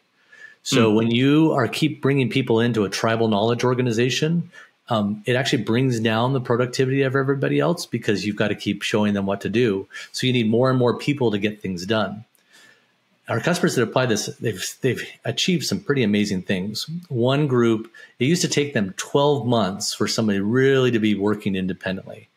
So 0.62 0.90
mm. 0.90 0.96
when 0.96 1.10
you 1.10 1.52
are 1.52 1.66
keep 1.66 2.02
bringing 2.02 2.28
people 2.28 2.60
into 2.60 2.84
a 2.84 2.90
tribal 2.90 3.28
knowledge 3.28 3.64
organization, 3.64 4.50
um, 4.88 5.22
it 5.26 5.36
actually 5.36 5.62
brings 5.64 6.00
down 6.00 6.32
the 6.32 6.40
productivity 6.40 7.02
of 7.02 7.14
everybody 7.14 7.60
else 7.60 7.86
because 7.86 8.24
you've 8.24 8.36
got 8.36 8.48
to 8.48 8.54
keep 8.54 8.82
showing 8.82 9.14
them 9.14 9.26
what 9.26 9.42
to 9.42 9.48
do. 9.48 9.86
So 10.12 10.26
you 10.26 10.32
need 10.32 10.48
more 10.48 10.70
and 10.70 10.78
more 10.78 10.96
people 10.96 11.30
to 11.30 11.38
get 11.38 11.60
things 11.60 11.84
done. 11.84 12.24
Our 13.28 13.40
customers 13.40 13.74
that 13.74 13.82
apply 13.82 14.06
this, 14.06 14.26
they've 14.36 14.76
they've 14.80 15.02
achieved 15.26 15.66
some 15.66 15.80
pretty 15.80 16.02
amazing 16.02 16.42
things. 16.42 16.86
One 17.08 17.46
group, 17.46 17.92
it 18.18 18.24
used 18.24 18.40
to 18.40 18.48
take 18.48 18.72
them 18.72 18.94
12 18.96 19.46
months 19.46 19.92
for 19.92 20.08
somebody 20.08 20.40
really 20.40 20.90
to 20.92 20.98
be 20.98 21.14
working 21.14 21.54
independently. 21.54 22.28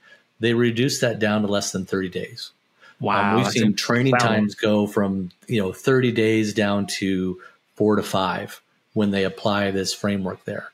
They 0.42 0.54
reduced 0.54 1.00
that 1.00 1.20
down 1.20 1.44
to 1.44 1.48
less 1.48 1.72
than 1.72 1.86
30 1.86 2.10
days. 2.10 2.52
Wow. 3.00 3.36
Um, 3.36 3.38
we've 3.38 3.52
seen 3.52 3.74
training 3.74 4.16
times 4.16 4.54
go 4.54 4.86
from, 4.86 5.32
you 5.48 5.62
know, 5.62 5.72
30 5.72 6.12
days 6.12 6.54
down 6.54 6.88
to 6.88 7.40
four 7.76 7.96
to 7.96 8.04
five 8.04 8.62
when 8.94 9.12
they 9.12 9.24
apply 9.24 9.72
this 9.72 9.94
framework 9.94 10.44
there. 10.44 10.72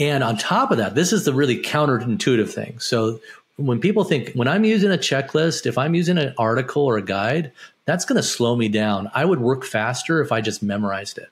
And 0.00 0.24
on 0.24 0.38
top 0.38 0.70
of 0.70 0.78
that, 0.78 0.94
this 0.94 1.12
is 1.12 1.24
the 1.26 1.34
really 1.34 1.62
counterintuitive 1.62 2.50
thing. 2.50 2.80
So 2.80 3.20
when 3.56 3.78
people 3.78 4.02
think, 4.02 4.32
when 4.32 4.48
I'm 4.48 4.64
using 4.64 4.90
a 4.90 4.96
checklist, 4.96 5.66
if 5.66 5.76
I'm 5.76 5.94
using 5.94 6.16
an 6.16 6.34
article 6.38 6.82
or 6.82 6.96
a 6.96 7.02
guide, 7.02 7.52
that's 7.84 8.06
going 8.06 8.16
to 8.16 8.22
slow 8.22 8.56
me 8.56 8.68
down. 8.68 9.10
I 9.14 9.26
would 9.26 9.40
work 9.40 9.62
faster 9.64 10.22
if 10.22 10.32
I 10.32 10.40
just 10.40 10.62
memorized 10.62 11.18
it. 11.18 11.28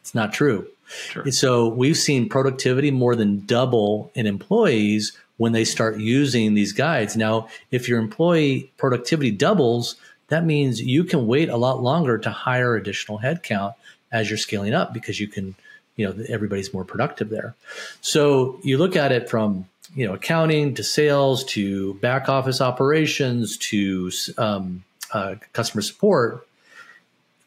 It's 0.00 0.14
not 0.14 0.32
true. 0.32 0.68
Sure. 0.86 1.30
So 1.32 1.68
we've 1.68 1.96
seen 1.96 2.28
productivity 2.28 2.90
more 2.90 3.16
than 3.16 3.44
double 3.44 4.10
in 4.14 4.26
employees 4.26 5.16
when 5.36 5.52
they 5.52 5.64
start 5.64 5.98
using 5.98 6.54
these 6.54 6.72
guides. 6.72 7.16
Now, 7.16 7.48
if 7.70 7.88
your 7.88 7.98
employee 7.98 8.70
productivity 8.76 9.30
doubles, 9.30 9.96
that 10.28 10.44
means 10.44 10.80
you 10.80 11.04
can 11.04 11.26
wait 11.26 11.48
a 11.48 11.56
lot 11.56 11.82
longer 11.82 12.16
to 12.18 12.30
hire 12.30 12.76
additional 12.76 13.18
headcount 13.18 13.74
as 14.12 14.30
you're 14.30 14.38
scaling 14.38 14.72
up 14.72 14.94
because 14.94 15.20
you 15.20 15.28
can 15.28 15.54
you 15.98 16.06
know 16.06 16.24
everybody's 16.28 16.72
more 16.72 16.84
productive 16.84 17.28
there 17.28 17.54
so 18.00 18.58
you 18.62 18.78
look 18.78 18.96
at 18.96 19.12
it 19.12 19.28
from 19.28 19.66
you 19.94 20.06
know 20.06 20.14
accounting 20.14 20.74
to 20.74 20.82
sales 20.82 21.44
to 21.44 21.94
back 21.94 22.30
office 22.30 22.62
operations 22.62 23.58
to 23.58 24.10
um, 24.38 24.84
uh, 25.12 25.34
customer 25.52 25.82
support 25.82 26.46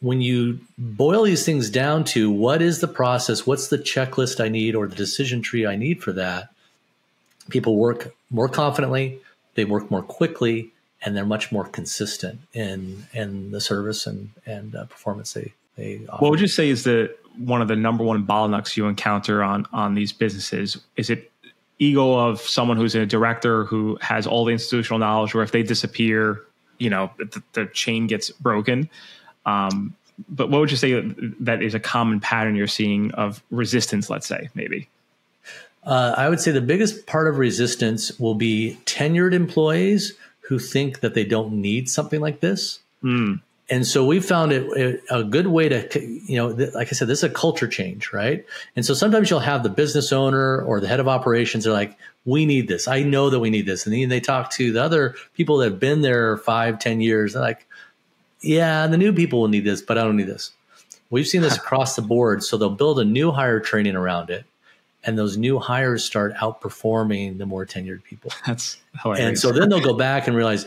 when 0.01 0.19
you 0.19 0.59
boil 0.77 1.23
these 1.23 1.45
things 1.45 1.69
down 1.69 2.03
to 2.03 2.29
what 2.29 2.61
is 2.61 2.79
the 2.81 2.87
process 2.87 3.47
what's 3.47 3.69
the 3.69 3.77
checklist 3.77 4.43
i 4.43 4.49
need 4.49 4.75
or 4.75 4.87
the 4.87 4.95
decision 4.95 5.41
tree 5.41 5.65
i 5.65 5.75
need 5.75 6.03
for 6.03 6.11
that 6.11 6.49
people 7.49 7.77
work 7.77 8.13
more 8.29 8.49
confidently 8.49 9.19
they 9.55 9.65
work 9.65 9.89
more 9.89 10.03
quickly 10.03 10.71
and 11.03 11.15
they're 11.15 11.25
much 11.25 11.51
more 11.51 11.65
consistent 11.65 12.39
in 12.53 13.05
in 13.13 13.51
the 13.51 13.61
service 13.61 14.05
and 14.05 14.29
and 14.45 14.75
uh, 14.75 14.85
performance 14.85 15.33
they 15.33 15.53
they 15.77 16.01
offer. 16.09 16.21
what 16.21 16.31
would 16.31 16.41
you 16.41 16.47
say 16.47 16.69
is 16.69 16.83
the 16.83 17.15
one 17.37 17.61
of 17.61 17.67
the 17.67 17.75
number 17.75 18.03
one 18.03 18.25
bottlenecks 18.25 18.77
you 18.77 18.87
encounter 18.87 19.43
on 19.43 19.67
on 19.73 19.93
these 19.93 20.11
businesses? 20.11 20.77
Is 20.97 21.09
it 21.09 21.31
ego 21.79 22.13
of 22.13 22.41
someone 22.41 22.77
who's 22.77 22.95
a 22.95 23.05
director 23.05 23.65
who 23.65 23.97
has 24.01 24.27
all 24.27 24.45
the 24.45 24.51
institutional 24.51 24.99
knowledge, 24.99 25.33
or 25.33 25.41
if 25.43 25.51
they 25.51 25.63
disappear, 25.63 26.41
you 26.77 26.89
know, 26.89 27.11
the, 27.17 27.43
the 27.53 27.65
chain 27.67 28.07
gets 28.07 28.29
broken? 28.29 28.89
Um, 29.45 29.95
but 30.29 30.49
what 30.49 30.59
would 30.59 30.71
you 30.71 30.77
say 30.77 31.01
that 31.39 31.63
is 31.63 31.73
a 31.73 31.79
common 31.79 32.19
pattern 32.19 32.55
you're 32.55 32.67
seeing 32.67 33.11
of 33.13 33.41
resistance? 33.49 34.09
Let's 34.09 34.27
say 34.27 34.49
maybe. 34.53 34.87
Uh, 35.83 36.13
I 36.15 36.29
would 36.29 36.39
say 36.39 36.51
the 36.51 36.61
biggest 36.61 37.07
part 37.07 37.27
of 37.27 37.39
resistance 37.39 38.19
will 38.19 38.35
be 38.35 38.77
tenured 38.85 39.33
employees 39.33 40.13
who 40.41 40.59
think 40.59 40.99
that 40.99 41.15
they 41.15 41.23
don't 41.23 41.53
need 41.53 41.89
something 41.89 42.21
like 42.21 42.39
this. 42.39 42.79
Mm 43.03 43.41
and 43.71 43.87
so 43.87 44.05
we 44.05 44.19
found 44.19 44.51
it 44.51 45.01
a 45.09 45.23
good 45.23 45.47
way 45.47 45.69
to 45.69 46.05
you 46.27 46.35
know 46.35 46.49
like 46.75 46.89
i 46.89 46.91
said 46.91 47.07
this 47.07 47.19
is 47.19 47.23
a 47.23 47.29
culture 47.29 47.67
change 47.67 48.11
right? 48.13 48.45
And 48.75 48.85
so 48.85 48.93
sometimes 48.93 49.29
you'll 49.29 49.39
have 49.39 49.63
the 49.63 49.69
business 49.69 50.11
owner 50.11 50.61
or 50.61 50.79
the 50.79 50.87
head 50.87 50.99
of 50.99 51.07
operations 51.07 51.65
are 51.65 51.71
like 51.71 51.97
we 52.25 52.45
need 52.45 52.67
this. 52.67 52.87
I 52.87 53.01
know 53.01 53.31
that 53.31 53.39
we 53.39 53.49
need 53.49 53.65
this. 53.65 53.87
And 53.87 53.95
then 53.95 54.09
they 54.09 54.19
talk 54.19 54.51
to 54.51 54.71
the 54.71 54.83
other 54.83 55.15
people 55.33 55.57
that 55.57 55.71
have 55.71 55.79
been 55.79 56.01
there 56.01 56.37
five 56.37 56.77
ten 56.77 57.01
years 57.01 57.33
they're 57.33 57.41
like 57.41 57.65
yeah 58.41 58.87
the 58.87 58.97
new 58.97 59.13
people 59.13 59.41
will 59.41 59.47
need 59.47 59.63
this 59.63 59.81
but 59.81 59.97
i 59.97 60.03
don't 60.03 60.17
need 60.17 60.27
this. 60.27 60.51
We've 61.09 61.27
seen 61.27 61.41
this 61.41 61.57
across 61.57 61.95
the 61.95 62.01
board 62.01 62.43
so 62.43 62.57
they'll 62.57 62.69
build 62.69 62.99
a 62.99 63.05
new 63.05 63.31
hire 63.31 63.59
training 63.59 63.95
around 63.95 64.29
it 64.29 64.45
and 65.03 65.17
those 65.17 65.37
new 65.37 65.59
hires 65.59 66.03
start 66.03 66.33
outperforming 66.35 67.37
the 67.37 67.45
more 67.45 67.65
tenured 67.65 68.03
people. 68.03 68.31
That's 68.45 68.77
hilarious. 69.01 69.25
And 69.25 69.39
so 69.39 69.51
then 69.51 69.69
they'll 69.69 69.81
go 69.81 69.95
back 69.95 70.27
and 70.27 70.35
realize, 70.35 70.65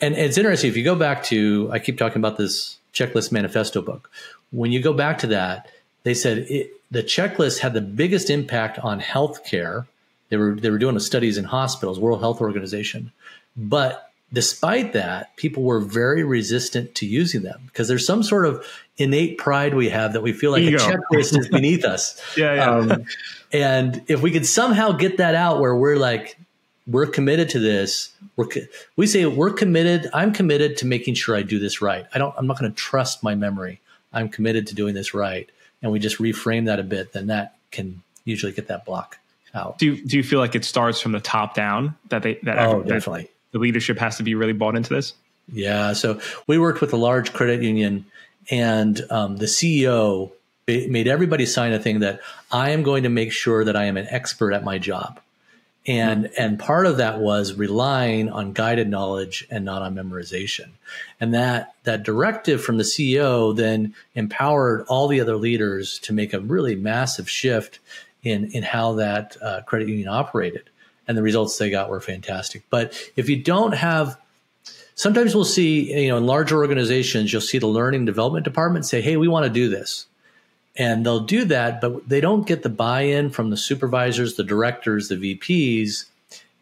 and 0.00 0.14
it's 0.14 0.36
interesting 0.36 0.70
if 0.70 0.76
you 0.76 0.84
go 0.84 0.96
back 0.96 1.22
to, 1.24 1.68
I 1.72 1.78
keep 1.78 1.98
talking 1.98 2.18
about 2.18 2.36
this 2.36 2.78
checklist 2.92 3.30
manifesto 3.30 3.82
book. 3.82 4.10
When 4.50 4.72
you 4.72 4.80
go 4.80 4.92
back 4.92 5.18
to 5.18 5.26
that, 5.28 5.70
they 6.02 6.14
said 6.14 6.38
it, 6.48 6.72
the 6.90 7.02
checklist 7.02 7.58
had 7.60 7.74
the 7.74 7.80
biggest 7.80 8.30
impact 8.30 8.78
on 8.78 9.00
healthcare. 9.00 9.86
They 10.28 10.36
were 10.36 10.54
they 10.54 10.70
were 10.70 10.78
doing 10.78 10.94
the 10.94 11.00
studies 11.00 11.36
in 11.36 11.44
hospitals, 11.44 11.98
World 12.00 12.20
Health 12.20 12.40
Organization, 12.40 13.12
but 13.56 14.05
despite 14.32 14.92
that, 14.92 15.36
people 15.36 15.62
were 15.62 15.80
very 15.80 16.24
resistant 16.24 16.94
to 16.96 17.06
using 17.06 17.42
them 17.42 17.62
because 17.66 17.88
there's 17.88 18.06
some 18.06 18.22
sort 18.22 18.46
of 18.46 18.66
innate 18.98 19.38
pride 19.38 19.74
we 19.74 19.88
have 19.90 20.14
that 20.14 20.22
we 20.22 20.32
feel 20.32 20.50
like 20.50 20.62
Ego. 20.62 20.76
a 20.76 20.80
checklist 20.80 21.38
is 21.38 21.48
beneath 21.48 21.84
us. 21.84 22.20
yeah, 22.36 22.54
yeah. 22.54 22.70
Um, 22.70 23.04
and 23.52 24.02
if 24.08 24.22
we 24.22 24.30
could 24.30 24.46
somehow 24.46 24.92
get 24.92 25.18
that 25.18 25.34
out 25.34 25.60
where 25.60 25.74
we're 25.74 25.96
like, 25.96 26.36
we're 26.86 27.06
committed 27.06 27.48
to 27.50 27.58
this. 27.58 28.12
We're 28.36 28.46
we 28.96 29.06
say 29.06 29.26
we're 29.26 29.52
committed. 29.52 30.08
I'm 30.12 30.32
committed 30.32 30.76
to 30.78 30.86
making 30.86 31.14
sure 31.14 31.36
I 31.36 31.42
do 31.42 31.58
this 31.58 31.82
right. 31.82 32.06
I 32.14 32.18
don't. 32.18 32.34
I'm 32.36 32.46
not 32.46 32.58
going 32.58 32.70
to 32.70 32.76
trust 32.76 33.22
my 33.22 33.34
memory. 33.34 33.80
I'm 34.12 34.28
committed 34.28 34.68
to 34.68 34.74
doing 34.74 34.94
this 34.94 35.12
right. 35.12 35.50
And 35.82 35.90
we 35.90 35.98
just 35.98 36.18
reframe 36.18 36.66
that 36.66 36.78
a 36.78 36.84
bit. 36.84 37.12
Then 37.12 37.26
that 37.26 37.56
can 37.70 38.02
usually 38.24 38.52
get 38.52 38.68
that 38.68 38.84
block 38.84 39.18
out. 39.52 39.78
Do 39.78 39.86
you, 39.86 40.04
Do 40.04 40.16
you 40.16 40.22
feel 40.22 40.38
like 40.38 40.54
it 40.54 40.64
starts 40.64 41.00
from 41.00 41.12
the 41.12 41.20
top 41.20 41.54
down? 41.54 41.96
That 42.08 42.22
they 42.22 42.34
that 42.44 42.58
oh 42.58 42.82
definitely 42.82 43.30
the 43.56 43.62
leadership 43.62 43.98
has 43.98 44.16
to 44.18 44.22
be 44.22 44.34
really 44.34 44.52
bought 44.52 44.76
into 44.76 44.92
this. 44.92 45.14
Yeah. 45.50 45.92
So 45.92 46.20
we 46.46 46.58
worked 46.58 46.80
with 46.80 46.92
a 46.92 46.96
large 46.96 47.32
credit 47.32 47.62
union, 47.62 48.04
and 48.50 49.00
um, 49.10 49.36
the 49.36 49.46
CEO 49.46 50.32
made 50.66 51.06
everybody 51.06 51.46
sign 51.46 51.72
a 51.72 51.78
thing 51.78 52.00
that 52.00 52.20
I 52.50 52.70
am 52.70 52.82
going 52.82 53.04
to 53.04 53.08
make 53.08 53.32
sure 53.32 53.64
that 53.64 53.76
I 53.76 53.84
am 53.84 53.96
an 53.96 54.06
expert 54.10 54.52
at 54.52 54.64
my 54.64 54.78
job. 54.78 55.20
And, 55.86 56.24
mm-hmm. 56.24 56.42
and 56.42 56.58
part 56.58 56.86
of 56.86 56.96
that 56.96 57.20
was 57.20 57.54
relying 57.54 58.28
on 58.28 58.52
guided 58.52 58.88
knowledge 58.88 59.46
and 59.50 59.64
not 59.64 59.82
on 59.82 59.94
memorization. 59.94 60.70
And 61.20 61.32
that, 61.34 61.74
that 61.84 62.02
directive 62.02 62.60
from 62.60 62.78
the 62.78 62.82
CEO 62.82 63.54
then 63.56 63.94
empowered 64.16 64.84
all 64.88 65.06
the 65.06 65.20
other 65.20 65.36
leaders 65.36 66.00
to 66.00 66.12
make 66.12 66.34
a 66.34 66.40
really 66.40 66.74
massive 66.74 67.30
shift 67.30 67.78
in 68.24 68.50
in 68.50 68.64
how 68.64 68.94
that 68.94 69.36
uh, 69.40 69.60
credit 69.62 69.88
union 69.88 70.08
operated, 70.08 70.68
and 71.06 71.16
the 71.16 71.22
results 71.22 71.56
they 71.58 71.70
got 71.70 71.90
were 71.90 72.00
fantastic. 72.00 72.62
But 72.70 73.10
if 73.16 73.28
you 73.28 73.36
don't 73.42 73.72
have 73.72 74.18
sometimes 74.94 75.34
we'll 75.34 75.44
see 75.44 76.02
you 76.02 76.08
know 76.08 76.16
in 76.16 76.26
larger 76.26 76.56
organizations 76.56 77.32
you'll 77.32 77.42
see 77.42 77.58
the 77.58 77.66
learning 77.66 78.04
development 78.04 78.44
department 78.44 78.86
say 78.86 79.00
hey 79.00 79.16
we 79.16 79.28
want 79.28 79.44
to 79.44 79.50
do 79.50 79.68
this. 79.68 80.06
And 80.78 81.06
they'll 81.06 81.20
do 81.20 81.44
that 81.46 81.80
but 81.80 82.08
they 82.08 82.20
don't 82.20 82.46
get 82.46 82.62
the 82.62 82.68
buy-in 82.68 83.30
from 83.30 83.50
the 83.50 83.56
supervisors 83.56 84.34
the 84.34 84.44
directors 84.44 85.08
the 85.08 85.16
vps 85.16 86.06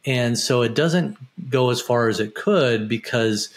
and 0.06 0.38
so 0.38 0.62
it 0.62 0.74
doesn't 0.74 1.16
go 1.48 1.70
as 1.70 1.80
far 1.80 2.08
as 2.08 2.20
it 2.20 2.34
could 2.34 2.88
because 2.88 3.48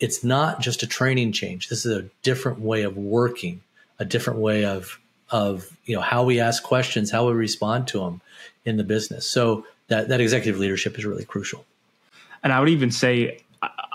it's 0.00 0.24
not 0.24 0.60
just 0.60 0.82
a 0.82 0.86
training 0.86 1.30
change. 1.30 1.68
This 1.68 1.86
is 1.86 1.96
a 1.96 2.08
different 2.22 2.58
way 2.58 2.82
of 2.82 2.96
working 2.96 3.60
a 4.02 4.04
different 4.04 4.40
way 4.40 4.64
of 4.64 4.98
of 5.30 5.74
you 5.86 5.94
know 5.94 6.02
how 6.02 6.24
we 6.24 6.40
ask 6.40 6.62
questions 6.62 7.10
how 7.10 7.26
we 7.26 7.32
respond 7.32 7.86
to 7.88 8.00
them 8.00 8.20
in 8.64 8.76
the 8.76 8.84
business. 8.84 9.26
So 9.26 9.64
that 9.92 10.08
that 10.08 10.20
executive 10.20 10.58
leadership 10.58 10.98
is 10.98 11.04
really 11.04 11.24
crucial 11.24 11.64
and 12.42 12.52
i 12.52 12.58
would 12.58 12.68
even 12.68 12.90
say 12.90 13.38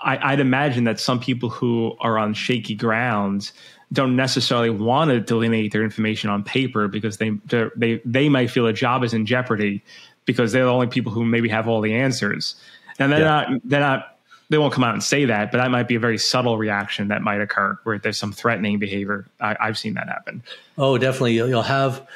I, 0.03 0.31
would 0.31 0.39
imagine 0.39 0.85
that 0.85 0.99
some 0.99 1.19
people 1.19 1.49
who 1.49 1.97
are 1.99 2.17
on 2.17 2.33
shaky 2.33 2.75
grounds 2.75 3.51
don't 3.91 4.15
necessarily 4.15 4.69
want 4.69 5.11
to 5.11 5.19
delineate 5.19 5.71
their 5.71 5.83
information 5.83 6.29
on 6.29 6.43
paper 6.43 6.87
because 6.87 7.17
they 7.17 7.31
they 7.75 8.01
they 8.05 8.29
might 8.29 8.51
feel 8.51 8.67
a 8.67 8.73
job 8.73 9.03
is 9.03 9.13
in 9.13 9.25
jeopardy 9.25 9.83
because 10.25 10.51
they're 10.51 10.65
the 10.65 10.71
only 10.71 10.87
people 10.87 11.11
who 11.11 11.25
maybe 11.25 11.49
have 11.49 11.67
all 11.67 11.81
the 11.81 11.93
answers, 11.93 12.55
and 12.99 13.11
they're 13.11 13.19
yeah. 13.19 13.25
not 13.25 13.61
they're 13.63 13.79
not 13.79 14.17
they 14.49 14.57
won't 14.57 14.73
come 14.73 14.83
out 14.83 14.93
and 14.93 15.03
say 15.03 15.25
that, 15.25 15.51
but 15.51 15.57
that 15.57 15.71
might 15.71 15.87
be 15.87 15.95
a 15.95 15.99
very 15.99 16.17
subtle 16.17 16.57
reaction 16.57 17.09
that 17.09 17.21
might 17.21 17.41
occur 17.41 17.77
where 17.83 17.97
there's 17.97 18.17
some 18.17 18.31
threatening 18.31 18.79
behavior. 18.79 19.25
I, 19.41 19.57
have 19.59 19.77
seen 19.77 19.95
that 19.95 20.07
happen. 20.07 20.41
Oh, 20.77 20.97
definitely. 20.97 21.33
You'll, 21.33 21.49
you'll 21.49 21.63
have 21.63 22.07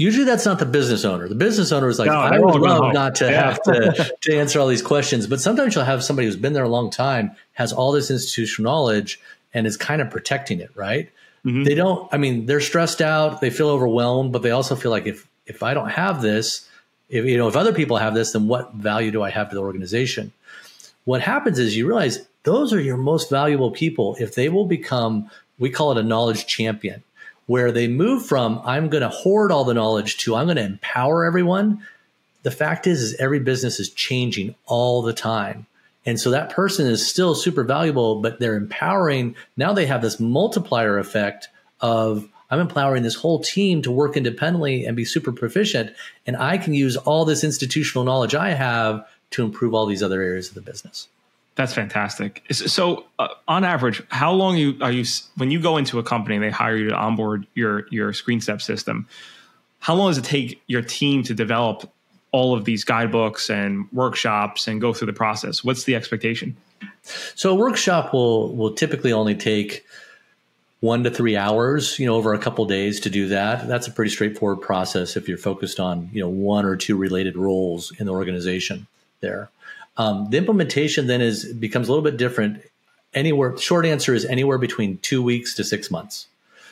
Usually 0.00 0.24
that's 0.24 0.46
not 0.46 0.58
the 0.58 0.64
business 0.64 1.04
owner. 1.04 1.28
The 1.28 1.34
business 1.34 1.72
owner 1.72 1.86
is 1.90 1.98
like, 1.98 2.08
no, 2.08 2.18
I 2.18 2.38
would 2.38 2.54
love 2.58 2.94
not 2.94 3.16
to 3.16 3.26
yeah. 3.26 3.50
have 3.50 3.62
to, 3.64 4.16
to 4.22 4.34
answer 4.34 4.58
all 4.58 4.66
these 4.66 4.80
questions. 4.80 5.26
But 5.26 5.42
sometimes 5.42 5.74
you'll 5.74 5.84
have 5.84 6.02
somebody 6.02 6.26
who's 6.26 6.38
been 6.38 6.54
there 6.54 6.64
a 6.64 6.70
long 6.70 6.88
time, 6.90 7.32
has 7.52 7.70
all 7.70 7.92
this 7.92 8.10
institutional 8.10 8.72
knowledge, 8.72 9.20
and 9.52 9.66
is 9.66 9.76
kind 9.76 10.00
of 10.00 10.08
protecting 10.08 10.60
it, 10.60 10.70
right? 10.74 11.10
Mm-hmm. 11.44 11.64
They 11.64 11.74
don't, 11.74 12.08
I 12.14 12.16
mean, 12.16 12.46
they're 12.46 12.62
stressed 12.62 13.02
out, 13.02 13.42
they 13.42 13.50
feel 13.50 13.68
overwhelmed, 13.68 14.32
but 14.32 14.40
they 14.40 14.52
also 14.52 14.74
feel 14.74 14.90
like 14.90 15.06
if 15.06 15.28
if 15.44 15.62
I 15.62 15.74
don't 15.74 15.90
have 15.90 16.22
this, 16.22 16.66
if 17.10 17.26
you 17.26 17.36
know, 17.36 17.48
if 17.48 17.56
other 17.56 17.74
people 17.74 17.98
have 17.98 18.14
this, 18.14 18.32
then 18.32 18.48
what 18.48 18.72
value 18.72 19.10
do 19.10 19.22
I 19.22 19.28
have 19.28 19.50
to 19.50 19.54
the 19.54 19.60
organization? 19.60 20.32
What 21.04 21.20
happens 21.20 21.58
is 21.58 21.76
you 21.76 21.86
realize 21.86 22.26
those 22.44 22.72
are 22.72 22.80
your 22.80 22.96
most 22.96 23.28
valuable 23.28 23.70
people 23.70 24.16
if 24.18 24.34
they 24.34 24.48
will 24.48 24.64
become, 24.64 25.30
we 25.58 25.68
call 25.68 25.92
it 25.92 25.98
a 25.98 26.02
knowledge 26.02 26.46
champion 26.46 27.02
where 27.50 27.72
they 27.72 27.88
move 27.88 28.24
from 28.24 28.60
I'm 28.64 28.88
going 28.88 29.02
to 29.02 29.08
hoard 29.08 29.50
all 29.50 29.64
the 29.64 29.74
knowledge 29.74 30.18
to 30.18 30.36
I'm 30.36 30.46
going 30.46 30.56
to 30.56 30.62
empower 30.62 31.24
everyone. 31.24 31.84
The 32.44 32.52
fact 32.52 32.86
is, 32.86 33.02
is 33.02 33.16
every 33.18 33.40
business 33.40 33.80
is 33.80 33.90
changing 33.90 34.54
all 34.66 35.02
the 35.02 35.12
time. 35.12 35.66
And 36.06 36.20
so 36.20 36.30
that 36.30 36.50
person 36.50 36.86
is 36.86 37.04
still 37.04 37.34
super 37.34 37.64
valuable, 37.64 38.20
but 38.20 38.38
they're 38.38 38.54
empowering. 38.54 39.34
Now 39.56 39.72
they 39.72 39.86
have 39.86 40.00
this 40.00 40.20
multiplier 40.20 40.96
effect 40.96 41.48
of 41.80 42.28
I'm 42.52 42.60
empowering 42.60 43.02
this 43.02 43.16
whole 43.16 43.40
team 43.40 43.82
to 43.82 43.90
work 43.90 44.16
independently 44.16 44.84
and 44.84 44.96
be 44.96 45.04
super 45.04 45.32
proficient. 45.32 45.92
And 46.28 46.36
I 46.36 46.56
can 46.56 46.72
use 46.72 46.96
all 46.96 47.24
this 47.24 47.42
institutional 47.42 48.04
knowledge 48.04 48.36
I 48.36 48.50
have 48.50 49.04
to 49.32 49.44
improve 49.44 49.74
all 49.74 49.86
these 49.86 50.04
other 50.04 50.22
areas 50.22 50.50
of 50.50 50.54
the 50.54 50.60
business. 50.60 51.08
That's 51.60 51.74
fantastic. 51.74 52.42
So, 52.50 53.04
uh, 53.18 53.28
on 53.46 53.64
average, 53.64 54.02
how 54.08 54.32
long 54.32 54.56
you 54.56 54.78
are 54.80 54.90
you 54.90 55.04
when 55.36 55.50
you 55.50 55.60
go 55.60 55.76
into 55.76 55.98
a 55.98 56.02
company 56.02 56.36
and 56.36 56.42
they 56.42 56.48
hire 56.48 56.74
you 56.74 56.88
to 56.88 56.96
onboard 56.96 57.46
your 57.52 57.86
your 57.90 58.12
ScreenStep 58.12 58.62
system? 58.62 59.06
How 59.78 59.94
long 59.94 60.08
does 60.08 60.16
it 60.16 60.24
take 60.24 60.62
your 60.68 60.80
team 60.80 61.22
to 61.24 61.34
develop 61.34 61.92
all 62.32 62.54
of 62.54 62.64
these 62.64 62.82
guidebooks 62.82 63.50
and 63.50 63.86
workshops 63.92 64.68
and 64.68 64.80
go 64.80 64.94
through 64.94 65.08
the 65.08 65.12
process? 65.12 65.62
What's 65.62 65.84
the 65.84 65.94
expectation? 65.96 66.56
So, 67.34 67.50
a 67.50 67.54
workshop 67.54 68.14
will 68.14 68.56
will 68.56 68.72
typically 68.72 69.12
only 69.12 69.34
take 69.34 69.84
one 70.80 71.04
to 71.04 71.10
three 71.10 71.36
hours, 71.36 71.98
you 71.98 72.06
know, 72.06 72.14
over 72.14 72.32
a 72.32 72.38
couple 72.38 72.64
days 72.64 73.00
to 73.00 73.10
do 73.10 73.28
that. 73.28 73.68
That's 73.68 73.86
a 73.86 73.92
pretty 73.92 74.12
straightforward 74.12 74.62
process 74.62 75.14
if 75.14 75.28
you're 75.28 75.36
focused 75.36 75.78
on, 75.78 76.08
you 76.10 76.22
know, 76.22 76.28
one 76.30 76.64
or 76.64 76.76
two 76.76 76.96
related 76.96 77.36
roles 77.36 77.92
in 77.98 78.06
the 78.06 78.12
organization 78.12 78.86
there. 79.20 79.50
Um, 79.96 80.28
the 80.30 80.38
implementation 80.38 81.06
then 81.06 81.20
is 81.20 81.52
becomes 81.52 81.88
a 81.88 81.92
little 81.92 82.04
bit 82.04 82.16
different. 82.16 82.62
Anywhere, 83.12 83.56
short 83.58 83.84
answer 83.84 84.14
is 84.14 84.24
anywhere 84.24 84.58
between 84.58 84.98
two 84.98 85.22
weeks 85.22 85.54
to 85.56 85.64
six 85.64 85.90
months. 85.90 86.26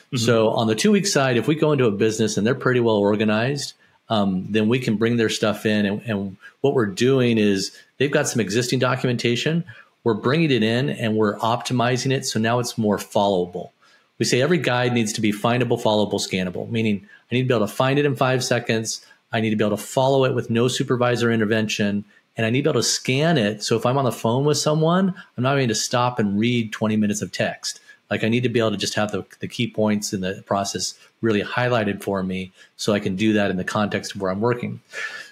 Mm-hmm. 0.07 0.17
So 0.17 0.49
on 0.49 0.67
the 0.67 0.75
two 0.75 0.91
week 0.91 1.05
side, 1.05 1.37
if 1.37 1.47
we 1.47 1.55
go 1.55 1.71
into 1.71 1.85
a 1.85 1.91
business 1.91 2.37
and 2.37 2.47
they're 2.47 2.55
pretty 2.55 2.79
well 2.79 2.95
organized, 2.95 3.73
um, 4.09 4.47
then 4.49 4.67
we 4.67 4.79
can 4.79 4.95
bring 4.95 5.17
their 5.17 5.29
stuff 5.29 5.65
in. 5.65 5.85
And, 5.85 6.01
and 6.03 6.37
what 6.61 6.73
we're 6.73 6.87
doing 6.87 7.37
is 7.37 7.77
they've 7.97 8.11
got 8.11 8.27
some 8.27 8.39
existing 8.39 8.79
documentation. 8.79 9.63
We're 10.03 10.15
bringing 10.15 10.49
it 10.51 10.63
in 10.63 10.89
and 10.89 11.15
we're 11.15 11.37
optimizing 11.37 12.11
it. 12.11 12.25
So 12.25 12.39
now 12.39 12.59
it's 12.59 12.77
more 12.77 12.97
followable. 12.97 13.69
We 14.17 14.25
say 14.25 14.41
every 14.41 14.57
guide 14.57 14.93
needs 14.93 15.13
to 15.13 15.21
be 15.21 15.31
findable, 15.31 15.81
followable, 15.81 16.15
scannable, 16.15 16.69
meaning 16.69 17.07
I 17.31 17.35
need 17.35 17.43
to 17.43 17.47
be 17.47 17.53
able 17.53 17.67
to 17.67 17.73
find 17.73 17.99
it 17.99 18.05
in 18.05 18.15
five 18.15 18.43
seconds. 18.43 19.05
I 19.31 19.41
need 19.41 19.51
to 19.51 19.55
be 19.55 19.63
able 19.63 19.77
to 19.77 19.83
follow 19.83 20.25
it 20.25 20.33
with 20.33 20.49
no 20.49 20.67
supervisor 20.67 21.31
intervention 21.31 22.03
and 22.39 22.45
I 22.45 22.51
need 22.51 22.59
to 22.59 22.69
be 22.69 22.71
able 22.71 22.79
to 22.79 22.87
scan 22.87 23.37
it. 23.37 23.63
So 23.63 23.75
if 23.75 23.85
I'm 23.85 23.97
on 23.97 24.05
the 24.05 24.13
phone 24.13 24.45
with 24.45 24.57
someone, 24.57 25.13
I'm 25.35 25.43
not 25.43 25.55
going 25.55 25.67
to 25.67 25.75
stop 25.75 26.19
and 26.19 26.39
read 26.39 26.71
20 26.71 26.95
minutes 26.95 27.21
of 27.21 27.33
text. 27.33 27.81
Like 28.09 28.23
I 28.23 28.29
need 28.29 28.43
to 28.43 28.49
be 28.49 28.59
able 28.59 28.71
to 28.71 28.77
just 28.77 28.93
have 28.93 29.11
the, 29.11 29.25
the 29.41 29.47
key 29.49 29.69
points 29.69 30.13
in 30.13 30.21
the 30.21 30.41
process 30.45 30.97
really 31.19 31.41
highlighted 31.41 32.01
for 32.01 32.23
me 32.23 32.53
so 32.77 32.93
I 32.93 33.01
can 33.01 33.17
do 33.17 33.33
that 33.33 33.51
in 33.51 33.57
the 33.57 33.65
context 33.65 34.15
of 34.15 34.21
where 34.21 34.31
I'm 34.31 34.39
working. 34.39 34.79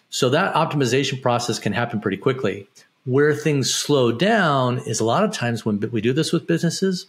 So 0.10 0.30
that 0.32 0.54
optimization 0.54 1.22
process 1.22 1.60
can 1.60 1.72
happen 1.72 2.02
pretty 2.02 2.18
quickly. 2.18 2.68
Where 3.06 3.34
things 3.34 3.74
slow 3.74 4.12
down 4.12 4.80
is 4.80 5.00
a 5.00 5.06
lot 5.06 5.24
of 5.24 5.32
times 5.32 5.66
when 5.66 5.80
we 5.80 6.02
do 6.02 6.12
this 6.12 6.34
with 6.34 6.46
businesses, 6.46 7.06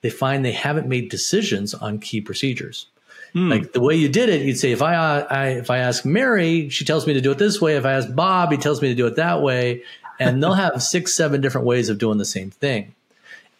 they 0.00 0.08
find 0.08 0.42
they 0.42 0.52
haven't 0.52 0.88
made 0.88 1.10
decisions 1.10 1.74
on 1.74 1.98
key 1.98 2.22
procedures. 2.22 2.86
Mm. 3.34 3.50
Like 3.50 3.72
the 3.72 3.80
way 3.80 3.96
you 3.96 4.08
did 4.08 4.28
it, 4.28 4.42
you'd 4.42 4.58
say 4.58 4.70
if 4.70 4.80
I, 4.80 4.94
I 4.94 5.46
if 5.48 5.70
I 5.70 5.78
ask 5.78 6.04
Mary, 6.04 6.68
she 6.68 6.84
tells 6.84 7.06
me 7.06 7.14
to 7.14 7.20
do 7.20 7.32
it 7.32 7.38
this 7.38 7.60
way. 7.60 7.76
If 7.76 7.84
I 7.84 7.92
ask 7.92 8.14
Bob, 8.14 8.52
he 8.52 8.58
tells 8.58 8.80
me 8.80 8.88
to 8.88 8.94
do 8.94 9.06
it 9.06 9.16
that 9.16 9.42
way. 9.42 9.82
And 10.20 10.42
they'll 10.42 10.54
have 10.54 10.80
six, 10.82 11.14
seven 11.14 11.40
different 11.40 11.66
ways 11.66 11.88
of 11.88 11.98
doing 11.98 12.18
the 12.18 12.24
same 12.24 12.50
thing. 12.50 12.94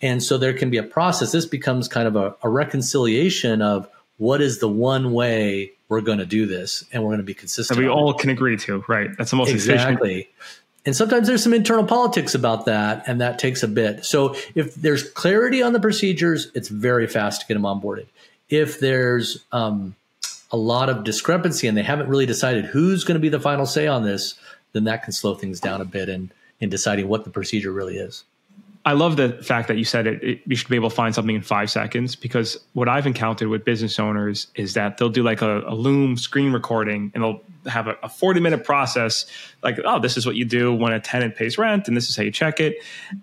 And 0.01 0.23
so 0.23 0.39
there 0.39 0.53
can 0.53 0.71
be 0.71 0.77
a 0.77 0.83
process. 0.83 1.33
This 1.33 1.47
becomes 1.47 1.89
kind 1.89 2.07
of 2.07 2.15
a, 2.15 2.37
a 2.43 2.49
reconciliation 2.49 3.63
of 3.63 3.89
what 4.19 4.41
is 4.41 4.61
the 4.61 4.69
one 4.69 5.13
way 5.13 5.73
we're 5.89 6.03
going 6.03 6.19
to 6.19 6.27
do 6.27 6.47
this, 6.47 6.85
and 6.93 7.03
we're 7.03 7.11
going 7.11 7.19
to 7.19 7.25
be 7.25 7.35
consistent. 7.35 7.77
That 7.77 7.83
we 7.83 7.89
all 7.89 8.11
it. 8.11 8.19
can 8.19 8.31
agree 8.31 8.57
to, 8.59 8.85
right? 8.87 9.11
That's 9.17 9.31
the 9.31 9.37
most 9.37 9.49
efficient. 9.49 9.75
exactly. 9.75 10.13
Efficient. 10.13 10.35
And 10.87 10.95
sometimes 10.95 11.27
there's 11.27 11.43
some 11.43 11.55
internal 11.55 11.85
politics 11.85 12.35
about 12.35 12.67
that, 12.67 13.05
and 13.07 13.21
that 13.21 13.39
takes 13.39 13.63
a 13.63 13.69
bit. 13.69 14.05
So 14.05 14.37
if 14.55 14.75
there's 14.75 15.09
clarity 15.11 15.63
on 15.63 15.73
the 15.73 15.81
procedures, 15.81 16.51
it's 16.55 16.69
very 16.69 17.07
fast 17.07 17.41
to 17.41 17.47
get 17.47 17.55
them 17.55 17.63
onboarded 17.63 18.07
if 18.49 18.81
there's 18.81 19.45
um, 19.53 19.97
a 20.51 20.57
lot 20.57 20.89
of 20.89 21.05
discrepancy 21.05 21.67
and 21.67 21.77
they 21.77 21.83
haven't 21.83 22.09
really 22.09 22.27
decided 22.27 22.67
who's 22.67 23.05
going 23.05 23.17
to 23.17 23.21
be 23.21 23.29
the 23.29 23.41
final 23.41 23.67
say 23.67 23.87
on 23.87 24.05
this, 24.05 24.35
then 24.73 24.85
that 24.85 25.03
can 25.03 25.13
slow 25.13 25.35
things 25.35 25.61
down 25.61 25.81
a 25.81 25.85
bit 25.85 26.09
in, 26.09 26.31
in 26.61 26.69
deciding 26.69 27.09
what 27.09 27.25
the 27.25 27.31
procedure 27.31 27.73
really 27.73 27.97
is. 27.97 28.25
I 28.87 28.93
love 28.93 29.17
the 29.17 29.31
fact 29.43 29.69
that 29.69 29.79
you 29.79 29.85
said 29.85 30.07
it, 30.07 30.23
it, 30.23 30.43
You 30.45 30.57
should 30.57 30.69
be 30.69 30.77
able 30.77 30.91
to 30.91 30.95
find 30.95 31.15
something 31.15 31.35
in 31.35 31.41
five 31.41 31.71
seconds 31.71 32.17
because 32.17 32.59
what 32.75 32.87
I've 32.87 33.07
encountered 33.07 33.49
with 33.49 33.65
business 33.65 33.99
owners 33.99 34.49
is 34.57 34.75
that 34.75 34.99
they'll 34.99 35.09
do 35.09 35.23
like 35.23 35.41
a, 35.41 35.61
a 35.63 35.75
Loom 35.75 36.19
screen 36.19 36.53
recording 36.53 37.11
and 37.15 37.25
they'll 37.25 37.41
have 37.67 37.89
a, 37.89 37.97
a 38.03 38.11
40 38.11 38.41
minute 38.41 38.63
process 38.63 39.25
like, 39.63 39.79
oh, 39.87 39.99
this 40.01 40.19
is 40.19 40.27
what 40.27 40.37
you 40.37 40.45
do 40.45 40.75
when 40.75 40.93
a 40.93 41.01
tenant 41.01 41.35
pays 41.35 41.57
rent 41.57 41.89
and 41.89 41.97
this 41.97 42.11
is 42.11 42.17
how 42.17 42.23
you 42.23 42.31
check 42.31 42.61
it. 42.61 42.77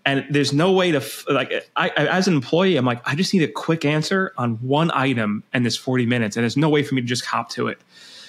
And 0.03 0.25
there's 0.31 0.51
no 0.51 0.71
way 0.71 0.91
to, 0.91 1.03
like, 1.29 1.69
I, 1.75 1.89
as 1.89 2.27
an 2.27 2.33
employee, 2.33 2.75
I'm 2.75 2.85
like, 2.85 3.07
I 3.07 3.13
just 3.13 3.31
need 3.31 3.43
a 3.43 3.51
quick 3.51 3.85
answer 3.85 4.33
on 4.37 4.55
one 4.55 4.89
item 4.95 5.43
and 5.53 5.63
this 5.63 5.77
40 5.77 6.07
minutes. 6.07 6.37
And 6.37 6.43
there's 6.43 6.57
no 6.57 6.69
way 6.69 6.81
for 6.81 6.95
me 6.95 7.01
to 7.01 7.07
just 7.07 7.25
hop 7.25 7.49
to 7.51 7.67
it. 7.67 7.79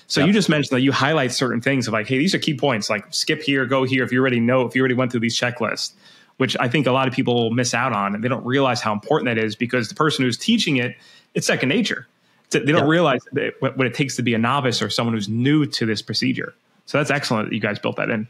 So 0.06 0.20
yep. 0.20 0.26
you 0.26 0.32
just 0.34 0.50
mentioned 0.50 0.76
that 0.76 0.82
you 0.82 0.92
highlight 0.92 1.32
certain 1.32 1.62
things 1.62 1.86
of 1.86 1.94
like, 1.94 2.06
hey, 2.06 2.18
these 2.18 2.34
are 2.34 2.38
key 2.38 2.54
points. 2.54 2.90
Like 2.90 3.06
skip 3.14 3.40
here, 3.40 3.64
go 3.64 3.84
here. 3.84 4.04
If 4.04 4.12
you 4.12 4.20
already 4.20 4.40
know, 4.40 4.66
if 4.66 4.76
you 4.76 4.82
already 4.82 4.94
went 4.94 5.10
through 5.10 5.20
these 5.20 5.38
checklists, 5.38 5.94
which 6.42 6.56
I 6.58 6.66
think 6.66 6.88
a 6.88 6.90
lot 6.90 7.06
of 7.06 7.14
people 7.14 7.50
miss 7.50 7.72
out 7.72 7.92
on, 7.92 8.16
and 8.16 8.24
they 8.24 8.26
don't 8.26 8.44
realize 8.44 8.80
how 8.80 8.92
important 8.92 9.26
that 9.26 9.38
is 9.38 9.54
because 9.54 9.88
the 9.88 9.94
person 9.94 10.24
who's 10.24 10.36
teaching 10.36 10.78
it, 10.78 10.96
it's 11.34 11.46
second 11.46 11.68
nature. 11.68 12.08
They 12.50 12.58
don't 12.64 12.78
yeah. 12.78 12.88
realize 12.88 13.20
what 13.60 13.86
it 13.86 13.94
takes 13.94 14.16
to 14.16 14.22
be 14.22 14.34
a 14.34 14.38
novice 14.38 14.82
or 14.82 14.90
someone 14.90 15.14
who's 15.14 15.28
new 15.28 15.66
to 15.66 15.86
this 15.86 16.02
procedure. 16.02 16.52
So 16.86 16.98
that's 16.98 17.12
excellent 17.12 17.50
that 17.50 17.54
you 17.54 17.60
guys 17.60 17.78
built 17.78 17.94
that 17.94 18.10
in. 18.10 18.26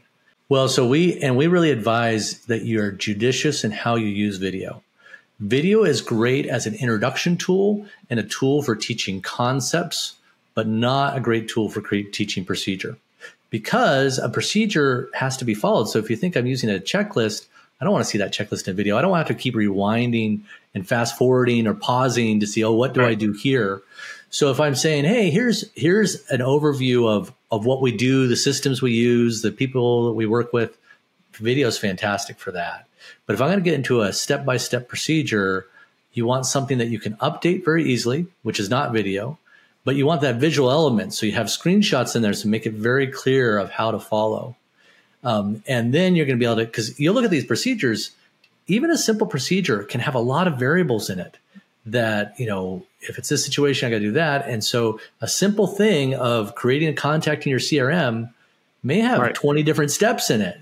Well, 0.47 0.69
so 0.69 0.87
we 0.87 1.19
and 1.23 1.35
we 1.35 1.47
really 1.47 1.71
advise 1.71 2.37
that 2.45 2.65
you're 2.65 2.91
judicious 2.91 3.63
in 3.63 3.71
how 3.71 3.95
you 3.95 4.05
use 4.05 4.37
video. 4.37 4.83
Video 5.39 5.83
is 5.83 5.99
great 5.99 6.45
as 6.45 6.67
an 6.67 6.75
introduction 6.75 7.35
tool 7.35 7.83
and 8.11 8.19
a 8.19 8.23
tool 8.23 8.61
for 8.61 8.75
teaching 8.75 9.23
concepts, 9.23 10.17
but 10.53 10.67
not 10.67 11.17
a 11.17 11.19
great 11.19 11.47
tool 11.47 11.67
for 11.67 11.81
teaching 12.11 12.45
procedure 12.45 12.95
because 13.49 14.19
a 14.19 14.29
procedure 14.29 15.09
has 15.15 15.35
to 15.37 15.45
be 15.45 15.55
followed. 15.55 15.85
So 15.85 15.97
if 15.97 16.11
you 16.11 16.15
think 16.15 16.37
I'm 16.37 16.45
using 16.45 16.69
a 16.69 16.77
checklist, 16.77 17.47
I 17.83 17.85
don't 17.85 17.91
want 17.91 18.05
to 18.05 18.09
see 18.09 18.19
that 18.19 18.31
checklist 18.31 18.69
in 18.69 18.77
video. 18.77 18.97
I 18.97 19.01
don't 19.01 19.11
want 19.11 19.27
to 19.27 19.33
have 19.33 19.37
to 19.37 19.43
keep 19.43 19.55
rewinding 19.55 20.43
and 20.73 20.87
fast 20.87 21.17
forwarding 21.17 21.67
or 21.67 21.73
pausing 21.73 22.39
to 22.39 22.47
see, 22.47 22.63
oh, 22.63 22.71
what 22.71 22.93
do 22.93 23.01
right. 23.01 23.09
I 23.09 23.13
do 23.13 23.33
here? 23.33 23.81
So 24.29 24.51
if 24.51 24.61
I'm 24.61 24.73
saying, 24.73 25.03
hey, 25.03 25.29
here's 25.29 25.69
here's 25.75 26.25
an 26.29 26.39
overview 26.39 27.09
of 27.09 27.33
of 27.51 27.65
what 27.65 27.81
we 27.81 27.91
do, 27.91 28.25
the 28.29 28.37
systems 28.37 28.81
we 28.81 28.93
use, 28.93 29.41
the 29.41 29.51
people 29.51 30.05
that 30.05 30.13
we 30.13 30.25
work 30.25 30.53
with, 30.53 30.77
video 31.33 31.67
is 31.67 31.77
fantastic 31.77 32.39
for 32.39 32.53
that. 32.53 32.87
But 33.25 33.33
if 33.33 33.41
I'm 33.41 33.49
going 33.49 33.59
to 33.59 33.65
get 33.65 33.73
into 33.73 33.99
a 33.99 34.13
step 34.13 34.45
by 34.45 34.55
step 34.55 34.87
procedure, 34.87 35.65
you 36.13 36.25
want 36.25 36.45
something 36.45 36.77
that 36.77 36.87
you 36.87 36.99
can 36.99 37.15
update 37.15 37.65
very 37.65 37.83
easily, 37.83 38.27
which 38.43 38.61
is 38.61 38.69
not 38.69 38.93
video, 38.93 39.37
but 39.83 39.97
you 39.97 40.05
want 40.05 40.21
that 40.21 40.37
visual 40.37 40.71
element. 40.71 41.13
So 41.13 41.25
you 41.25 41.33
have 41.33 41.47
screenshots 41.47 42.15
in 42.15 42.21
there 42.21 42.33
to 42.33 42.47
make 42.47 42.65
it 42.65 42.75
very 42.75 43.07
clear 43.07 43.57
of 43.57 43.71
how 43.71 43.91
to 43.91 43.99
follow. 43.99 44.55
Um, 45.23 45.63
and 45.67 45.93
then 45.93 46.15
you're 46.15 46.25
going 46.25 46.37
to 46.37 46.39
be 46.39 46.45
able 46.45 46.57
to, 46.57 46.65
because 46.65 46.99
you 46.99 47.11
look 47.13 47.23
at 47.23 47.31
these 47.31 47.45
procedures, 47.45 48.11
even 48.67 48.89
a 48.89 48.97
simple 48.97 49.27
procedure 49.27 49.83
can 49.83 50.01
have 50.01 50.15
a 50.15 50.19
lot 50.19 50.47
of 50.47 50.57
variables 50.57 51.09
in 51.09 51.19
it 51.19 51.37
that, 51.85 52.39
you 52.39 52.45
know, 52.45 52.85
if 53.01 53.17
it's 53.17 53.29
this 53.29 53.43
situation, 53.43 53.87
I 53.87 53.91
got 53.91 53.97
to 53.97 54.05
do 54.05 54.11
that. 54.13 54.47
And 54.47 54.63
so 54.63 54.99
a 55.21 55.27
simple 55.27 55.67
thing 55.67 56.15
of 56.15 56.55
creating 56.55 56.89
a 56.89 56.93
contact 56.93 57.45
in 57.45 57.49
your 57.49 57.59
CRM 57.59 58.33
may 58.83 58.99
have 58.99 59.19
right. 59.19 59.35
20 59.35 59.63
different 59.63 59.91
steps 59.91 60.29
in 60.29 60.41
it. 60.41 60.57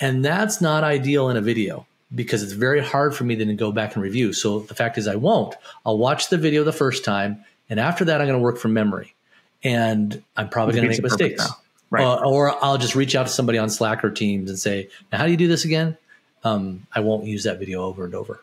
And 0.00 0.24
that's 0.24 0.60
not 0.60 0.84
ideal 0.84 1.28
in 1.28 1.36
a 1.36 1.42
video 1.42 1.86
because 2.14 2.42
it's 2.42 2.52
very 2.52 2.82
hard 2.82 3.14
for 3.14 3.24
me 3.24 3.34
then 3.34 3.48
to 3.48 3.54
go 3.54 3.72
back 3.72 3.94
and 3.94 4.02
review. 4.02 4.32
So 4.32 4.60
the 4.60 4.74
fact 4.74 4.98
is 4.98 5.06
I 5.06 5.16
won't. 5.16 5.54
I'll 5.84 5.98
watch 5.98 6.28
the 6.28 6.38
video 6.38 6.64
the 6.64 6.72
first 6.72 7.04
time. 7.04 7.44
And 7.70 7.78
after 7.78 8.04
that, 8.06 8.20
I'm 8.20 8.26
going 8.26 8.38
to 8.38 8.42
work 8.42 8.58
from 8.58 8.72
memory. 8.72 9.14
And 9.62 10.22
I'm 10.36 10.48
probably 10.48 10.74
going 10.74 10.84
to 10.84 10.90
make 10.90 11.02
mistakes. 11.02 11.48
Right. 11.92 12.04
Uh, 12.04 12.24
or 12.24 12.52
I'll 12.64 12.78
just 12.78 12.96
reach 12.96 13.14
out 13.14 13.26
to 13.26 13.32
somebody 13.32 13.58
on 13.58 13.68
Slack 13.68 14.02
or 14.02 14.10
Teams 14.10 14.48
and 14.48 14.58
say, 14.58 14.88
now, 15.12 15.18
how 15.18 15.26
do 15.26 15.30
you 15.30 15.36
do 15.36 15.46
this 15.46 15.66
again? 15.66 15.98
Um, 16.42 16.86
I 16.90 17.00
won't 17.00 17.26
use 17.26 17.44
that 17.44 17.58
video 17.58 17.84
over 17.84 18.06
and 18.06 18.14
over. 18.14 18.42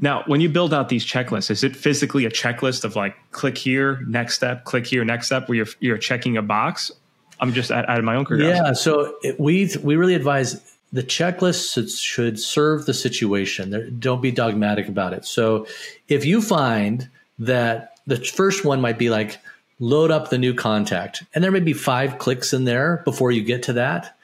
Now, 0.00 0.24
when 0.26 0.40
you 0.40 0.48
build 0.48 0.74
out 0.74 0.88
these 0.88 1.06
checklists, 1.06 1.48
is 1.48 1.62
it 1.62 1.76
physically 1.76 2.24
a 2.24 2.28
checklist 2.28 2.82
of 2.84 2.96
like 2.96 3.14
click 3.30 3.56
here, 3.56 4.02
next 4.08 4.34
step, 4.34 4.64
click 4.64 4.84
here, 4.84 5.04
next 5.04 5.26
step, 5.26 5.48
where 5.48 5.56
you're 5.56 5.66
you're 5.78 5.98
checking 5.98 6.36
a 6.36 6.42
box? 6.42 6.90
I'm 7.38 7.52
just 7.52 7.70
out, 7.70 7.88
of 7.88 8.04
my 8.04 8.16
own 8.16 8.24
curiosity. 8.24 8.66
Yeah, 8.66 8.72
so 8.72 9.14
it, 9.22 9.38
we 9.38 9.70
we 9.82 9.94
really 9.94 10.14
advise 10.14 10.76
the 10.92 11.04
checklist 11.04 11.72
should, 11.72 11.90
should 11.90 12.40
serve 12.40 12.86
the 12.86 12.94
situation. 12.94 13.70
There, 13.70 13.90
don't 13.90 14.20
be 14.20 14.32
dogmatic 14.32 14.88
about 14.88 15.12
it. 15.12 15.24
So, 15.24 15.66
if 16.08 16.24
you 16.24 16.42
find 16.42 17.08
that 17.38 17.98
the 18.06 18.16
first 18.16 18.64
one 18.64 18.80
might 18.80 18.98
be 18.98 19.10
like 19.10 19.38
load 19.78 20.10
up 20.10 20.30
the 20.30 20.38
new 20.38 20.54
contact, 20.54 21.22
and 21.34 21.44
there 21.44 21.50
may 21.50 21.60
be 21.60 21.72
five 21.72 22.18
clicks 22.18 22.52
in 22.52 22.64
there 22.64 23.02
before 23.04 23.30
you 23.30 23.42
get 23.42 23.64
to 23.64 23.74
that. 23.74 24.16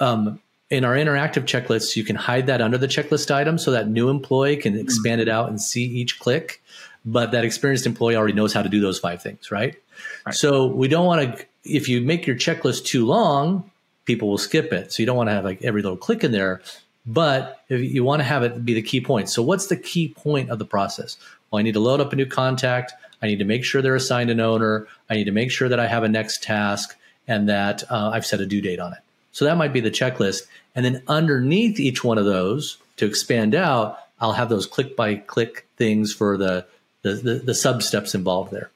Um, 0.00 0.40
in 0.70 0.84
our 0.84 0.94
interactive 0.94 1.44
checklists, 1.44 1.94
you 1.94 2.04
can 2.04 2.16
hide 2.16 2.46
that 2.46 2.60
under 2.60 2.78
the 2.78 2.88
checklist 2.88 3.30
item 3.30 3.58
so 3.58 3.70
that 3.70 3.88
new 3.88 4.08
employee 4.08 4.56
can 4.56 4.78
expand 4.78 5.20
it 5.20 5.28
out 5.28 5.48
and 5.48 5.60
see 5.60 5.84
each 5.84 6.18
click. 6.18 6.62
But 7.04 7.32
that 7.32 7.44
experienced 7.44 7.84
employee 7.84 8.16
already 8.16 8.32
knows 8.32 8.54
how 8.54 8.62
to 8.62 8.68
do 8.68 8.80
those 8.80 8.98
five 8.98 9.22
things, 9.22 9.50
right? 9.50 9.76
right. 10.24 10.34
So 10.34 10.66
we 10.66 10.88
don't 10.88 11.04
want 11.04 11.36
to, 11.36 11.46
if 11.64 11.88
you 11.88 12.00
make 12.00 12.26
your 12.26 12.34
checklist 12.34 12.86
too 12.86 13.04
long, 13.04 13.70
people 14.06 14.28
will 14.28 14.38
skip 14.38 14.72
it. 14.72 14.92
So 14.92 15.02
you 15.02 15.06
don't 15.06 15.16
want 15.16 15.28
to 15.28 15.34
have 15.34 15.44
like 15.44 15.62
every 15.62 15.82
little 15.82 15.98
click 15.98 16.24
in 16.24 16.32
there, 16.32 16.62
but 17.04 17.62
if 17.68 17.80
you 17.80 18.04
want 18.04 18.20
to 18.20 18.24
have 18.24 18.42
it 18.42 18.64
be 18.64 18.72
the 18.72 18.82
key 18.82 19.02
point. 19.02 19.28
So 19.28 19.42
what's 19.42 19.66
the 19.66 19.76
key 19.76 20.08
point 20.08 20.48
of 20.48 20.58
the 20.58 20.64
process? 20.64 21.18
Well, 21.50 21.60
I 21.60 21.62
need 21.62 21.74
to 21.74 21.80
load 21.80 22.00
up 22.00 22.12
a 22.12 22.16
new 22.16 22.26
contact. 22.26 22.94
I 23.22 23.26
need 23.26 23.38
to 23.38 23.44
make 23.44 23.64
sure 23.64 23.82
they're 23.82 23.94
assigned 23.94 24.30
an 24.30 24.40
owner. 24.40 24.86
I 25.08 25.14
need 25.14 25.24
to 25.24 25.32
make 25.32 25.50
sure 25.50 25.68
that 25.68 25.80
I 25.80 25.86
have 25.86 26.02
a 26.02 26.08
next 26.08 26.42
task 26.42 26.96
and 27.26 27.48
that 27.48 27.90
uh, 27.90 28.10
I've 28.10 28.26
set 28.26 28.40
a 28.40 28.46
due 28.46 28.60
date 28.60 28.80
on 28.80 28.92
it. 28.92 28.98
So 29.32 29.44
that 29.44 29.56
might 29.56 29.72
be 29.72 29.80
the 29.80 29.90
checklist. 29.90 30.46
And 30.74 30.84
then 30.84 31.02
underneath 31.08 31.80
each 31.80 32.04
one 32.04 32.18
of 32.18 32.24
those 32.24 32.78
to 32.96 33.06
expand 33.06 33.54
out, 33.54 33.98
I'll 34.20 34.32
have 34.32 34.48
those 34.48 34.66
click 34.66 34.96
by 34.96 35.16
click 35.16 35.66
things 35.76 36.12
for 36.12 36.36
the, 36.36 36.66
the, 37.02 37.14
the, 37.14 37.34
the 37.36 37.54
sub 37.54 37.82
steps 37.82 38.14
involved 38.14 38.52
there. 38.52 38.70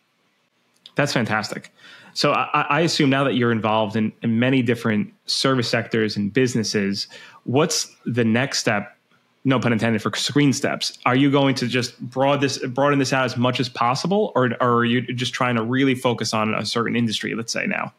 That's 0.94 1.12
fantastic. 1.12 1.72
So 2.12 2.32
I, 2.32 2.66
I, 2.68 2.80
assume 2.80 3.10
now 3.10 3.22
that 3.24 3.34
you're 3.36 3.52
involved 3.52 3.94
in, 3.94 4.12
in, 4.22 4.40
many 4.40 4.62
different 4.62 5.14
service 5.26 5.68
sectors 5.68 6.16
and 6.16 6.32
businesses, 6.32 7.06
what's 7.44 7.94
the 8.04 8.24
next 8.24 8.58
step? 8.58 8.97
No 9.44 9.58
pun 9.60 9.72
intended 9.72 10.02
for 10.02 10.10
ScreenSteps. 10.10 10.98
Are 11.06 11.16
you 11.16 11.30
going 11.30 11.54
to 11.56 11.68
just 11.68 11.98
broad 12.00 12.40
this 12.40 12.58
broaden 12.58 12.98
this 12.98 13.12
out 13.12 13.24
as 13.24 13.36
much 13.36 13.60
as 13.60 13.68
possible, 13.68 14.32
or, 14.34 14.50
or 14.60 14.78
are 14.78 14.84
you 14.84 15.00
just 15.00 15.32
trying 15.32 15.56
to 15.56 15.62
really 15.62 15.94
focus 15.94 16.34
on 16.34 16.54
a 16.54 16.66
certain 16.66 16.96
industry? 16.96 17.34
Let's 17.34 17.52
say 17.52 17.66
now. 17.66 17.92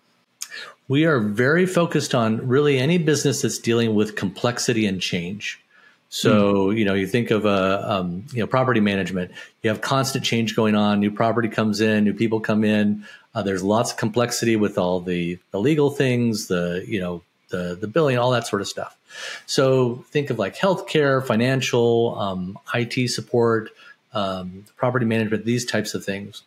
We 0.88 1.06
are 1.06 1.20
very 1.20 1.66
focused 1.66 2.16
on 2.16 2.48
really 2.48 2.80
any 2.80 2.98
business 2.98 3.44
that's 3.44 3.60
dealing 3.60 3.94
with 3.96 4.16
complexity 4.16 4.86
and 4.86 5.00
change. 5.00 5.60
So, 6.10 6.70
mm. 6.70 6.78
you 6.78 6.86
know, 6.86 6.96
you 6.96 7.06
think 7.06 7.30
of 7.30 7.46
a, 7.46 7.90
um, 7.90 8.26
you 8.34 8.40
know, 8.40 8.48
property 8.48 8.80
management, 8.80 9.32
you 9.62 9.70
have 9.70 9.82
constant 9.82 10.26
change 10.26 10.56
going 10.56 10.76
on. 10.76 11.00
New 11.00 11.12
property 11.12 11.48
comes 11.48 11.82
in, 11.82 12.04
new 12.04 12.14
people 12.14 12.40
come 12.40 12.64
in. 12.64 13.06
Uh, 13.36 13.44
there's 13.44 13.64
lots 13.64 13.92
of 13.92 13.98
complexity 13.98 14.56
with 14.56 14.80
all 14.80 15.00
the, 15.00 15.38
the 15.52 15.60
legal 15.60 15.92
things, 15.92 16.48
the, 16.48 16.84
you 16.88 17.00
know, 17.00 17.22
the, 17.50 17.78
the 17.80 17.88
billing, 17.88 18.18
all 18.18 18.32
that 18.32 18.47
sort 18.47 18.62
of 18.62 18.68
stuff. 18.68 18.97
So 19.45 20.06
think 20.10 20.30
of 20.30 20.39
like 20.39 20.56
healthcare, 20.56 21.26
financial, 21.26 22.18
um, 22.20 22.58
IT 22.74 23.10
support, 23.10 23.70
um, 24.14 24.66
property 24.78 25.06
management, 25.06 25.45
these 25.45 25.66
types 25.66 25.93
of 25.93 26.04
things. 26.04 26.43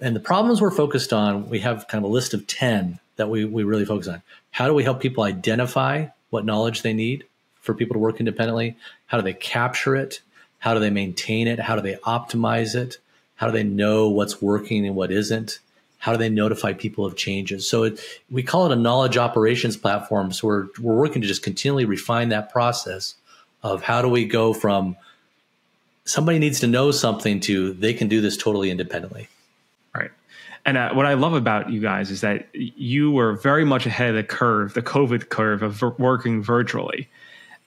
And 0.00 0.14
the 0.14 0.20
problems 0.20 0.60
we're 0.60 0.70
focused 0.70 1.12
on, 1.12 1.48
we 1.48 1.60
have 1.60 1.86
kind 1.88 2.04
of 2.04 2.10
a 2.10 2.12
list 2.12 2.34
of 2.34 2.46
10 2.46 2.98
that 3.16 3.28
we, 3.28 3.44
we 3.44 3.64
really 3.64 3.84
focus 3.84 4.08
on. 4.08 4.22
How 4.50 4.66
do 4.66 4.74
we 4.74 4.82
help 4.82 5.00
people 5.00 5.24
identify 5.24 6.06
what 6.30 6.44
knowledge 6.44 6.82
they 6.82 6.92
need 6.92 7.24
for 7.60 7.74
people 7.74 7.94
to 7.94 8.00
work 8.00 8.18
independently? 8.18 8.76
How 9.06 9.18
do 9.18 9.22
they 9.22 9.32
capture 9.32 9.96
it? 9.96 10.20
How 10.58 10.74
do 10.74 10.80
they 10.80 10.90
maintain 10.90 11.46
it? 11.46 11.60
How 11.60 11.76
do 11.76 11.82
they 11.82 11.96
optimize 11.96 12.74
it? 12.74 12.98
How 13.36 13.46
do 13.46 13.52
they 13.52 13.64
know 13.64 14.08
what's 14.08 14.40
working 14.40 14.86
and 14.86 14.96
what 14.96 15.12
isn't? 15.12 15.58
How 16.04 16.12
do 16.12 16.18
they 16.18 16.28
notify 16.28 16.74
people 16.74 17.06
of 17.06 17.16
changes? 17.16 17.66
So 17.66 17.84
it, 17.84 17.98
we 18.30 18.42
call 18.42 18.66
it 18.66 18.72
a 18.72 18.76
knowledge 18.76 19.16
operations 19.16 19.74
platform. 19.78 20.32
So 20.32 20.46
we're, 20.46 20.66
we're 20.78 20.96
working 20.96 21.22
to 21.22 21.26
just 21.26 21.42
continually 21.42 21.86
refine 21.86 22.28
that 22.28 22.52
process 22.52 23.14
of 23.62 23.82
how 23.82 24.02
do 24.02 24.10
we 24.10 24.26
go 24.26 24.52
from 24.52 24.96
somebody 26.04 26.38
needs 26.38 26.60
to 26.60 26.66
know 26.66 26.90
something 26.90 27.40
to 27.40 27.72
they 27.72 27.94
can 27.94 28.08
do 28.08 28.20
this 28.20 28.36
totally 28.36 28.70
independently. 28.70 29.28
Right. 29.94 30.10
And 30.66 30.76
uh, 30.76 30.92
what 30.92 31.06
I 31.06 31.14
love 31.14 31.32
about 31.32 31.70
you 31.70 31.80
guys 31.80 32.10
is 32.10 32.20
that 32.20 32.48
you 32.52 33.10
were 33.10 33.32
very 33.32 33.64
much 33.64 33.86
ahead 33.86 34.10
of 34.10 34.16
the 34.16 34.24
curve, 34.24 34.74
the 34.74 34.82
COVID 34.82 35.30
curve 35.30 35.62
of 35.62 35.80
working 35.98 36.42
virtually. 36.42 37.08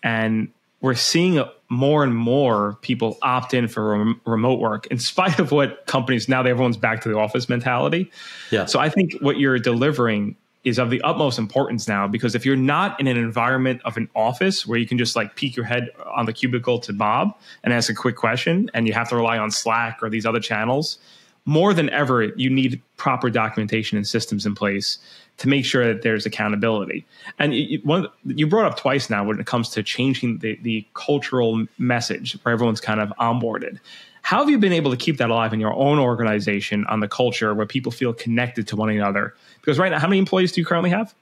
And 0.04 0.50
we're 0.80 0.94
seeing 0.94 1.44
more 1.70 2.04
and 2.04 2.16
more 2.16 2.78
people 2.82 3.18
opt 3.22 3.54
in 3.54 3.68
for 3.68 3.98
rem- 3.98 4.22
remote 4.26 4.60
work 4.60 4.88
in 4.88 5.00
spite 5.00 5.40
of 5.40 5.52
what 5.52 5.86
companies 5.86 6.30
now 6.30 6.42
everyone's 6.42 6.78
back 6.78 7.02
to 7.02 7.10
the 7.10 7.18
office 7.18 7.50
mentality. 7.50 8.10
Yeah. 8.52 8.66
So 8.66 8.80
I 8.80 8.90
think 8.90 9.14
what 9.20 9.38
you're 9.38 9.60
delivering 9.60 10.36
is 10.64 10.80
of 10.80 10.90
the 10.90 11.02
utmost 11.02 11.40
importance 11.40 11.88
now 11.88 12.08
because 12.08 12.36
if 12.36 12.46
you're 12.46 12.56
not 12.56 13.00
in 13.00 13.08
an 13.08 13.16
environment 13.16 13.82
of 13.86 13.96
an 13.96 14.10
office 14.16 14.68
where 14.68 14.78
you 14.78 14.86
can 14.86 14.98
just 14.98 15.16
like 15.16 15.36
peek 15.36 15.56
your 15.56 15.66
head 15.66 15.90
on 16.14 16.26
the 16.26 16.34
cubicle 16.34 16.80
to 16.80 16.92
Bob 16.92 17.38
and 17.64 17.74
ask 17.74 17.90
a 17.90 17.94
quick 17.94 18.16
question 18.16 18.70
and 18.74 18.88
you 18.88 18.94
have 18.94 19.08
to 19.10 19.16
rely 19.16 19.38
on 19.38 19.50
Slack 19.50 20.00
or 20.02 20.10
these 20.10 20.26
other 20.26 20.42
channels, 20.42 20.98
more 21.46 21.74
than 21.74 21.90
ever, 21.92 22.24
you 22.36 22.50
need 22.50 22.82
proper 22.98 23.30
documentation 23.30 23.98
and 23.98 24.06
systems 24.06 24.46
in 24.46 24.56
place 24.56 24.98
to 25.38 25.48
make 25.48 25.66
sure 25.66 25.86
that 25.94 26.02
there's 26.02 26.26
accountability. 26.26 27.06
And 27.40 27.54
you, 27.54 27.80
one, 27.84 28.08
you 28.26 28.48
brought 28.48 28.72
up 28.72 28.78
twice 28.78 29.10
now 29.10 29.24
when 29.24 29.40
it 29.40 29.46
comes 29.46 29.70
to 29.70 29.84
changing 29.84 30.40
the, 30.40 30.58
the 30.64 30.86
cultural 30.94 31.66
message 31.78 32.38
where 32.44 32.54
everyone's 32.54 32.82
kind 32.82 33.00
of 33.00 33.10
onboarded. 33.20 33.80
How 34.24 34.40
have 34.40 34.50
you 34.50 34.58
been 34.58 34.74
able 34.74 34.92
to 34.92 34.98
keep 34.98 35.18
that 35.18 35.30
alive 35.30 35.54
in 35.54 35.60
your 35.60 35.74
own 35.74 36.00
organization 36.00 36.86
on 36.88 37.00
the 37.00 37.08
culture 37.08 37.54
where 37.54 37.66
people 37.66 37.92
feel 37.92 38.14
connected 38.14 38.68
to 38.70 38.76
one 38.76 38.90
another? 38.90 39.34
Because 39.62 39.80
right 39.80 39.90
now, 39.90 40.00
how 40.00 40.08
many 40.08 40.20
employees 40.20 40.52
do 40.52 40.60
you 40.60 40.66
currently 40.66 40.90
have? 40.90 41.14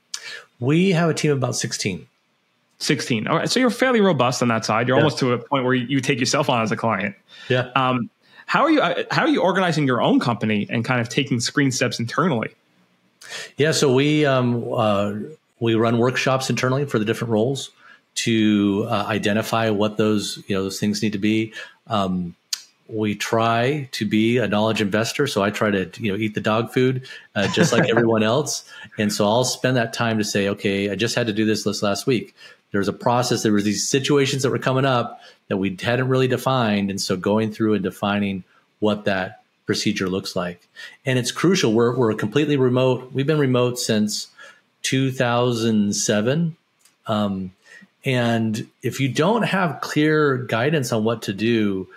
We 0.59 0.91
have 0.91 1.09
a 1.09 1.13
team 1.13 1.31
of 1.31 1.37
about 1.37 1.55
16. 1.55 2.07
16. 2.79 3.27
All 3.27 3.37
right. 3.37 3.49
So 3.49 3.59
you're 3.59 3.69
fairly 3.69 4.01
robust 4.01 4.41
on 4.41 4.47
that 4.47 4.65
side. 4.65 4.87
You're 4.87 4.97
yeah. 4.97 5.03
almost 5.03 5.19
to 5.19 5.33
a 5.33 5.37
point 5.37 5.65
where 5.65 5.73
you 5.73 5.99
take 5.99 6.19
yourself 6.19 6.49
on 6.49 6.61
as 6.61 6.71
a 6.71 6.75
client. 6.75 7.15
Yeah. 7.47 7.69
Um, 7.75 8.09
how 8.47 8.63
are 8.63 8.71
you? 8.71 8.81
Uh, 8.81 9.03
how 9.11 9.23
are 9.23 9.27
you 9.27 9.41
organizing 9.41 9.87
your 9.87 10.01
own 10.01 10.19
company 10.19 10.67
and 10.69 10.85
kind 10.85 11.01
of 11.01 11.09
taking 11.09 11.39
ScreenSteps 11.39 11.99
internally? 11.99 12.49
Yeah, 13.57 13.71
so 13.71 13.93
we 13.93 14.25
um, 14.25 14.65
uh, 14.73 15.13
we 15.59 15.75
run 15.75 15.97
workshops 15.97 16.49
internally 16.49 16.85
for 16.85 16.99
the 16.99 17.05
different 17.05 17.31
roles 17.31 17.71
to 18.15 18.85
uh, 18.89 19.05
identify 19.07 19.69
what 19.69 19.97
those 19.97 20.43
you 20.47 20.55
know 20.55 20.63
those 20.63 20.79
things 20.79 21.01
need 21.01 21.13
to 21.13 21.19
be. 21.19 21.53
Um, 21.87 22.35
we 22.87 23.15
try 23.15 23.89
to 23.93 24.05
be 24.05 24.37
a 24.37 24.47
knowledge 24.47 24.79
investor, 24.79 25.25
so 25.25 25.41
I 25.41 25.49
try 25.49 25.71
to 25.71 25.89
you 26.01 26.11
know 26.11 26.17
eat 26.17 26.35
the 26.35 26.41
dog 26.41 26.71
food 26.71 27.07
uh, 27.35 27.47
just 27.53 27.73
like 27.73 27.89
everyone 27.89 28.23
else, 28.23 28.69
and 28.97 29.11
so 29.11 29.25
I'll 29.25 29.43
spend 29.43 29.77
that 29.77 29.93
time 29.93 30.17
to 30.17 30.23
say, 30.23 30.49
okay, 30.49 30.89
I 30.89 30.95
just 30.95 31.15
had 31.15 31.27
to 31.27 31.33
do 31.33 31.45
this 31.45 31.65
list 31.65 31.83
last 31.83 32.05
week. 32.05 32.35
There 32.71 32.79
was 32.79 32.87
a 32.89 32.93
process. 32.93 33.41
There 33.41 33.53
was 33.53 33.63
these 33.63 33.87
situations 33.87 34.43
that 34.43 34.49
were 34.49 34.59
coming 34.59 34.83
up 34.83 35.21
that 35.47 35.55
we 35.55 35.77
hadn't 35.81 36.09
really 36.09 36.27
defined. 36.27 36.89
And 36.89 36.99
so 36.99 37.15
going 37.15 37.53
through 37.53 37.75
and 37.75 37.83
defining 37.83 38.43
what 38.79 39.05
that 39.05 39.43
procedure 39.65 40.07
looks 40.07 40.35
like. 40.35 40.67
And 41.05 41.17
it's 41.17 41.31
crucial. 41.31 41.73
We're, 41.73 41.95
we're 41.95 42.13
completely 42.13 42.57
remote. 42.57 43.11
We've 43.13 43.27
been 43.27 43.39
remote 43.39 43.79
since 43.79 44.27
2007. 44.83 46.55
Um, 47.07 47.51
and 48.03 48.67
if 48.83 48.99
you 48.99 49.09
don't 49.09 49.43
have 49.43 49.81
clear 49.81 50.37
guidance 50.37 50.91
on 50.91 51.03
what 51.03 51.23
to 51.23 51.33
do, 51.33 51.87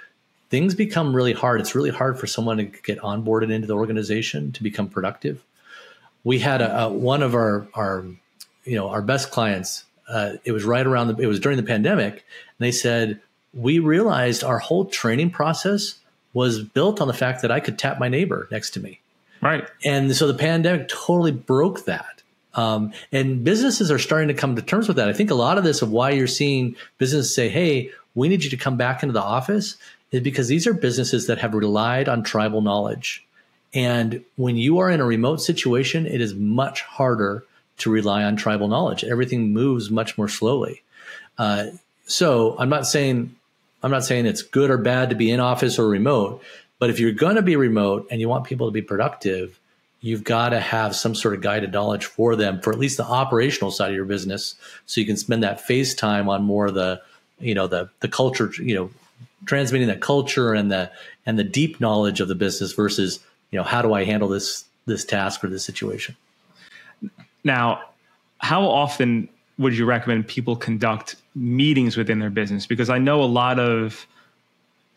things 0.49 0.75
become 0.75 1.15
really 1.15 1.35
hard. 1.35 1.61
It's 1.61 1.75
really 1.75 1.91
hard 1.91 2.19
for 2.19 2.27
someone 2.27 2.57
to 2.57 2.65
get 2.65 2.99
onboarded 3.01 3.53
into 3.53 3.67
the 3.67 3.77
organization 3.77 4.53
to 4.53 4.63
become 4.63 4.89
productive. 4.89 5.45
We 6.25 6.39
had 6.39 6.63
a, 6.63 6.85
a 6.85 6.89
one 6.89 7.23
of 7.23 7.35
our 7.35 7.69
our 7.75 8.05
you 8.65 8.77
know 8.77 8.89
our 8.89 9.03
best 9.03 9.31
clients. 9.31 9.85
Uh, 10.09 10.35
it 10.45 10.53
was 10.53 10.65
right 10.65 10.87
around 10.87 11.09
the 11.09 11.23
it 11.23 11.27
was 11.27 11.41
during 11.41 11.57
the 11.57 11.63
pandemic, 11.63 12.13
and 12.13 12.21
they 12.59 12.73
said 12.73 13.21
we 13.55 13.79
realized 13.79 14.43
our 14.43 14.59
whole 14.59 14.87
training 14.87 15.31
process 15.31 15.95
was 16.39 16.63
built 16.63 17.01
on 17.01 17.09
the 17.09 17.13
fact 17.13 17.43
that 17.43 17.51
I 17.51 17.59
could 17.59 17.81
tap 17.81 17.99
my 17.99 18.09
neighbor 18.09 18.47
next 18.53 18.71
to 18.71 18.81
me. 18.81 19.01
Right. 19.43 19.69
And 19.85 20.15
so 20.15 20.29
the 20.29 20.39
pandemic 20.39 20.87
totally 20.87 21.33
broke 21.33 21.85
that. 21.87 22.23
Um, 22.55 22.93
and 23.11 23.43
businesses 23.43 23.91
are 23.91 23.99
starting 23.99 24.29
to 24.29 24.35
come 24.35 24.55
to 24.55 24.63
terms 24.63 24.87
with 24.87 24.99
that. 24.99 25.09
I 25.09 25.13
think 25.13 25.33
a 25.33 25.35
lot 25.35 25.59
of 25.59 25.65
this 25.65 25.83
of 25.83 25.91
why 25.91 26.11
you're 26.11 26.29
seeing 26.29 26.77
businesses 26.99 27.35
say, 27.35 27.49
"Hey, 27.49 27.91
we 28.15 28.29
need 28.29 28.45
you 28.45 28.51
to 28.51 28.57
come 28.57 28.77
back 28.77 29.03
into 29.03 29.13
the 29.13 29.23
office," 29.23 29.77
is 30.13 30.21
because 30.21 30.47
these 30.47 30.65
are 30.69 30.73
businesses 30.73 31.27
that 31.27 31.39
have 31.39 31.55
relied 31.55 32.09
on 32.09 32.23
tribal 32.23 32.61
knowledge. 32.61 33.25
And 33.75 34.25
when 34.37 34.57
you 34.57 34.79
are 34.79 34.91
in 34.91 35.01
a 35.01 35.05
remote 35.05 35.41
situation, 35.41 36.07
it 36.07 36.21
is 36.21 36.35
much 36.35 36.83
harder 36.83 37.43
to 37.79 37.91
rely 37.91 38.23
on 38.23 38.37
tribal 38.37 38.69
knowledge. 38.69 39.03
Everything 39.03 39.53
moves 39.53 39.91
much 39.91 40.17
more 40.17 40.29
slowly. 40.29 40.83
Uh, 41.37 41.67
so 42.07 42.57
I'm 42.61 42.69
not 42.69 42.87
saying 42.87 43.35
I'm 43.83 43.91
not 43.91 44.05
saying 44.05 44.27
it's 44.27 44.43
good 44.43 44.71
or 44.71 44.79
bad 44.79 45.11
to 45.11 45.17
be 45.17 45.31
in 45.31 45.41
office 45.41 45.79
or 45.79 45.89
remote, 45.89 46.43
but 46.79 46.91
if 46.91 46.99
you're 46.99 47.13
going 47.13 47.37
to 47.37 47.43
be 47.43 47.57
remote 47.57 48.09
and 48.11 48.21
you 48.21 48.29
want 48.29 48.45
people 48.45 48.67
to 48.67 48.73
be 48.73 48.83
productive, 48.83 49.59
you've 50.01 50.25
got 50.25 50.51
to 50.51 50.61
have 50.61 50.95
some 50.95 51.15
sort 51.15 51.35
of 51.35 51.41
guided 51.41 51.73
knowledge 51.73 52.05
for 52.05 52.37
them 52.37 52.61
for 52.61 52.73
at 52.73 52.79
least 52.79 52.97
the 52.97 53.05
operational 53.05 53.71
side 53.71 53.91
of 53.91 53.97
your 53.97 54.05
business 54.05 54.55
so 54.87 55.01
you 55.01 55.07
can 55.07 55.17
spend 55.17 55.43
that 55.43 55.61
face 55.61 55.95
time 55.95 56.29
on 56.29 56.43
more 56.43 56.67
of 56.67 56.75
the 56.75 57.01
you 57.41 57.55
know 57.55 57.67
the 57.67 57.89
the 58.01 58.09
culture 58.09 58.51
you 58.59 58.75
know 58.75 58.91
transmitting 59.45 59.89
that 59.89 60.01
culture 60.01 60.55
and 60.55 60.71
the 60.71 60.91
and 61.27 61.39
the 61.39 61.45
deep 61.45 61.81
knowledge 61.81 62.21
of 62.21 62.29
the 62.29 62.35
business 62.35 62.73
versus 62.73 63.21
you 63.51 63.59
know 63.59 63.65
how 63.65 63.83
do 63.83 63.93
i 63.93 64.05
handle 64.05 64.29
this 64.29 64.65
this 64.89 65.05
task 65.05 65.45
or 65.45 65.49
this 65.49 65.65
situation? 65.65 66.17
Now 67.45 67.83
how 68.39 68.63
often 68.63 69.29
would 69.59 69.77
you 69.77 69.85
recommend 69.85 70.27
people 70.27 70.57
conduct 70.57 71.17
meetings 71.39 71.97
within 71.97 72.19
their 72.19 72.31
business 72.31 72.67
because 72.67 72.91
i 72.91 72.99
know 72.99 73.23
a 73.23 73.25
lot 73.25 73.59
of 73.59 74.07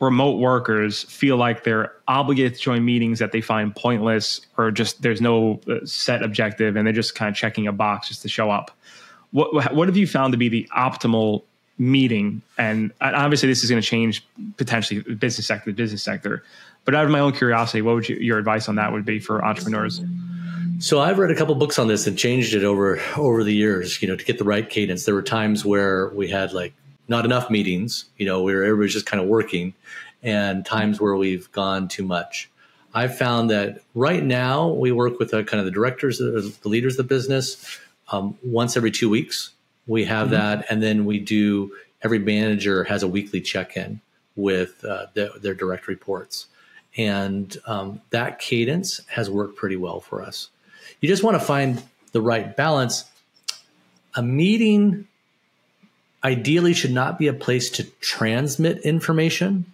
remote 0.01 0.39
workers 0.39 1.03
feel 1.03 1.37
like 1.37 1.63
they're 1.63 1.93
obligated 2.07 2.55
to 2.55 2.59
join 2.59 2.83
meetings 2.83 3.19
that 3.19 3.31
they 3.31 3.39
find 3.39 3.73
pointless 3.75 4.41
or 4.57 4.71
just 4.71 5.01
there's 5.03 5.21
no 5.21 5.61
uh, 5.69 5.75
set 5.85 6.23
objective 6.23 6.75
and 6.75 6.85
they're 6.85 6.93
just 6.93 7.13
kind 7.13 7.29
of 7.29 7.35
checking 7.35 7.67
a 7.67 7.71
box 7.71 8.07
just 8.07 8.23
to 8.23 8.27
show 8.27 8.49
up. 8.49 8.71
What 9.29 9.73
what 9.73 9.87
have 9.87 9.95
you 9.95 10.07
found 10.07 10.33
to 10.33 10.37
be 10.37 10.49
the 10.49 10.67
optimal 10.75 11.43
meeting? 11.77 12.41
And 12.57 12.91
obviously, 12.99 13.47
this 13.47 13.63
is 13.63 13.69
going 13.69 13.81
to 13.81 13.87
change 13.87 14.25
potentially 14.57 15.01
business 15.15 15.47
sector 15.47 15.69
to 15.69 15.75
business 15.75 16.03
sector. 16.03 16.43
But 16.83 16.95
out 16.95 17.05
of 17.05 17.11
my 17.11 17.19
own 17.19 17.31
curiosity, 17.31 17.81
what 17.81 17.95
would 17.95 18.09
you, 18.09 18.17
your 18.17 18.39
advice 18.39 18.67
on 18.67 18.75
that 18.75 18.91
would 18.91 19.05
be 19.05 19.19
for 19.19 19.45
entrepreneurs? 19.45 20.01
So 20.81 20.99
I've 20.99 21.19
read 21.19 21.29
a 21.29 21.35
couple 21.35 21.53
books 21.53 21.77
on 21.77 21.87
this 21.87 22.07
and 22.07 22.17
changed 22.17 22.55
it 22.55 22.63
over 22.63 22.99
over 23.15 23.43
the 23.43 23.53
years. 23.53 24.01
You 24.01 24.07
know, 24.07 24.15
to 24.15 24.25
get 24.25 24.39
the 24.39 24.43
right 24.43 24.67
cadence. 24.67 25.05
There 25.05 25.13
were 25.13 25.21
times 25.21 25.63
where 25.63 26.09
we 26.09 26.27
had 26.27 26.53
like 26.53 26.73
not 27.07 27.23
enough 27.23 27.51
meetings, 27.51 28.05
you 28.17 28.25
know, 28.25 28.41
where 28.41 28.63
everybody's 28.63 28.93
just 28.93 29.05
kind 29.05 29.21
of 29.21 29.29
working, 29.29 29.75
and 30.23 30.65
times 30.65 30.99
where 30.99 31.15
we've 31.15 31.51
gone 31.51 31.87
too 31.87 32.03
much. 32.03 32.49
I've 32.95 33.15
found 33.15 33.51
that 33.51 33.83
right 33.93 34.23
now 34.23 34.69
we 34.69 34.91
work 34.91 35.19
with 35.19 35.29
the, 35.31 35.43
kind 35.43 35.59
of 35.59 35.65
the 35.65 35.71
directors, 35.71 36.17
the 36.17 36.51
leaders 36.65 36.93
of 36.93 37.07
the 37.07 37.15
business, 37.15 37.79
um, 38.11 38.35
once 38.43 38.75
every 38.75 38.91
two 38.91 39.07
weeks. 39.07 39.51
We 39.85 40.05
have 40.05 40.29
mm-hmm. 40.29 40.35
that, 40.35 40.65
and 40.71 40.81
then 40.81 41.05
we 41.05 41.19
do. 41.19 41.73
Every 42.01 42.17
manager 42.17 42.85
has 42.85 43.03
a 43.03 43.07
weekly 43.07 43.39
check-in 43.39 44.01
with 44.35 44.83
uh, 44.83 45.05
the, 45.13 45.31
their 45.39 45.53
direct 45.53 45.87
reports, 45.87 46.47
and 46.97 47.55
um, 47.67 48.01
that 48.09 48.39
cadence 48.39 49.01
has 49.09 49.29
worked 49.29 49.55
pretty 49.57 49.75
well 49.75 49.99
for 49.99 50.23
us. 50.23 50.49
You 50.99 51.09
just 51.09 51.23
want 51.23 51.39
to 51.39 51.45
find 51.45 51.81
the 52.11 52.21
right 52.21 52.55
balance. 52.55 53.05
A 54.15 54.21
meeting 54.21 55.07
ideally 56.23 56.73
should 56.73 56.91
not 56.91 57.17
be 57.17 57.27
a 57.27 57.33
place 57.33 57.69
to 57.71 57.83
transmit 58.01 58.79
information. 58.79 59.65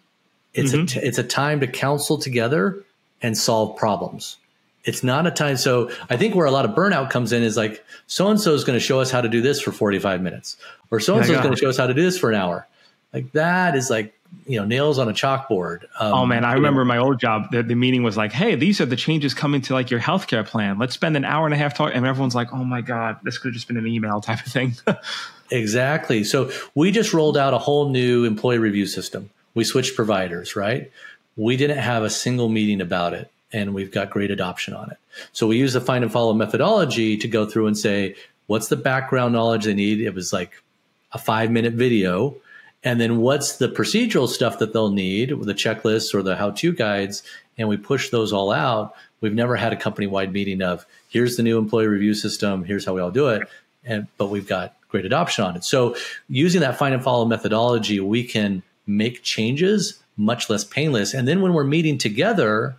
It's 0.54 0.72
mm-hmm. 0.72 0.84
a 0.84 0.88
t- 0.88 1.00
it's 1.00 1.18
a 1.18 1.24
time 1.24 1.60
to 1.60 1.68
counsel 1.68 2.18
together 2.18 2.84
and 3.22 3.38
solve 3.38 3.78
problems. 3.78 4.38
It's 4.84 5.04
not 5.04 5.28
a 5.28 5.32
time. 5.32 5.58
So 5.58 5.92
I 6.10 6.16
think 6.16 6.34
where 6.34 6.46
a 6.46 6.52
lot 6.52 6.64
of 6.64 6.72
burnout 6.72 7.10
comes 7.10 7.34
in 7.34 7.44
is 7.44 7.58
like 7.58 7.84
so 8.08 8.30
and 8.30 8.40
so 8.40 8.54
is 8.54 8.64
going 8.64 8.80
to 8.80 8.84
show 8.84 9.02
us 9.02 9.12
how 9.12 9.22
to 9.22 9.28
do 9.28 9.42
this 9.42 9.60
for 9.60 9.72
45 9.72 10.22
minutes, 10.22 10.56
or 10.92 11.00
so 11.00 11.18
and 11.18 11.26
so 11.26 11.34
is 11.34 11.40
going 11.40 11.54
to 11.54 11.60
show 11.60 11.70
us 11.70 11.78
how 11.78 11.88
to 11.88 11.94
do 11.94 12.02
this 12.02 12.18
for 12.18 12.30
an 12.30 12.36
hour. 12.36 12.68
Like 13.14 13.32
that 13.34 13.76
is 13.76 13.90
like 13.90 14.14
you 14.48 14.60
know 14.60 14.66
nails 14.66 14.98
on 14.98 15.10
a 15.10 15.14
chalkboard. 15.14 15.84
Um, 16.00 16.14
oh 16.14 16.26
man, 16.26 16.46
I 16.46 16.54
remember 16.54 16.84
know. 16.84 16.88
my 16.88 16.98
old 16.98 17.20
job. 17.20 17.52
The, 17.52 17.64
the 17.64 17.76
meeting 17.76 18.04
was 18.04 18.16
like, 18.16 18.32
"Hey, 18.32 18.56
these 18.56 18.80
are 18.80 18.86
the 18.86 18.96
changes 18.96 19.34
coming 19.34 19.62
to 19.62 19.74
like 19.74 19.92
your 19.92 20.00
healthcare 20.00 20.46
plan. 20.46 20.80
Let's 20.80 20.94
spend 20.94 21.18
an 21.18 21.26
hour 21.26 21.46
and 21.46 21.54
a 21.54 21.58
half 21.58 21.76
talking." 21.76 21.96
And 21.96 22.06
everyone's 22.06 22.36
like, 22.36 22.54
"Oh 22.54 22.64
my 22.64 22.82
god, 22.82 23.18
this 23.24 23.38
could 23.38 23.50
have 23.50 23.54
just 23.54 23.68
been 23.68 23.78
an 23.78 23.88
email 23.88 24.22
type 24.22 24.46
of 24.46 24.52
thing." 24.52 24.76
exactly. 25.52 26.24
So 26.24 26.50
we 26.76 26.92
just 26.92 27.14
rolled 27.14 27.38
out 27.38 27.54
a 27.54 27.58
whole 27.58 27.90
new 27.90 28.24
employee 28.24 28.58
review 28.58 28.86
system. 28.86 29.30
We 29.54 29.64
switched 29.64 29.96
providers, 29.96 30.56
right? 30.56 30.92
We 31.36 31.58
didn't 31.58 31.80
have 31.80 32.04
a 32.04 32.10
single 32.10 32.48
meeting 32.48 32.80
about 32.80 33.14
it, 33.14 33.30
and 33.52 33.74
we've 33.74 33.92
got 33.92 34.10
great 34.10 34.32
adoption 34.32 34.74
on 34.74 34.90
it. 34.92 34.98
So 35.34 35.48
we 35.48 35.58
use 35.58 35.74
the 35.74 35.82
find 35.82 36.04
and 36.04 36.14
follow 36.14 36.34
methodology 36.34 37.18
to 37.18 37.28
go 37.28 37.46
through 37.46 37.68
and 37.68 37.78
say, 37.78 38.16
"What's 38.48 38.70
the 38.70 38.78
background 38.78 39.34
knowledge 39.34 39.66
they 39.66 39.74
need?" 39.74 40.00
It 40.00 40.14
was 40.14 40.32
like 40.32 40.64
a 41.12 41.18
five 41.18 41.52
minute 41.52 41.74
video 41.74 42.38
and 42.84 43.02
then 43.02 43.18
what's 43.18 43.58
the 43.58 43.70
procedural 43.70 44.28
stuff 44.28 44.60
that 44.60 44.74
they'll 44.74 44.92
need, 44.92 45.30
the 45.30 45.54
checklists 45.54 46.14
or 46.14 46.22
the 46.22 46.36
how 46.36 46.52
to 46.52 46.72
guides, 46.74 47.24
and 47.58 47.68
we 47.68 47.78
push 47.78 48.10
those 48.10 48.32
all 48.32 48.52
out. 48.52 48.94
We've 49.20 49.34
never 49.34 49.56
had 49.56 49.74
a 49.74 49.78
company 49.78 50.08
wide 50.08 50.32
meeting 50.32 50.62
of 50.62 50.86
here's 51.10 51.38
the 51.38 51.44
new 51.44 51.58
employee 51.58 51.88
review 51.88 52.14
system, 52.14 52.64
here's 52.64 52.86
how 52.86 52.94
we 52.94 53.02
all 53.02 53.12
do 53.12 53.30
it, 53.30 53.48
and 53.84 54.08
but 54.18 54.28
we've 54.28 54.48
got 54.48 54.76
great 54.90 55.06
adoption 55.06 55.44
on 55.44 55.56
it. 55.56 55.64
So 55.64 55.96
using 56.30 56.62
that 56.62 56.78
find 56.78 56.94
and 56.94 57.04
follow 57.04 57.26
methodology, 57.26 58.00
we 58.00 58.24
can 58.24 58.64
make 58.86 59.24
changes 59.24 60.02
much 60.16 60.50
less 60.50 60.64
painless. 60.64 61.14
And 61.14 61.28
then 61.28 61.42
when 61.42 61.54
we're 61.54 61.64
meeting 61.64 61.98
together, 61.98 62.76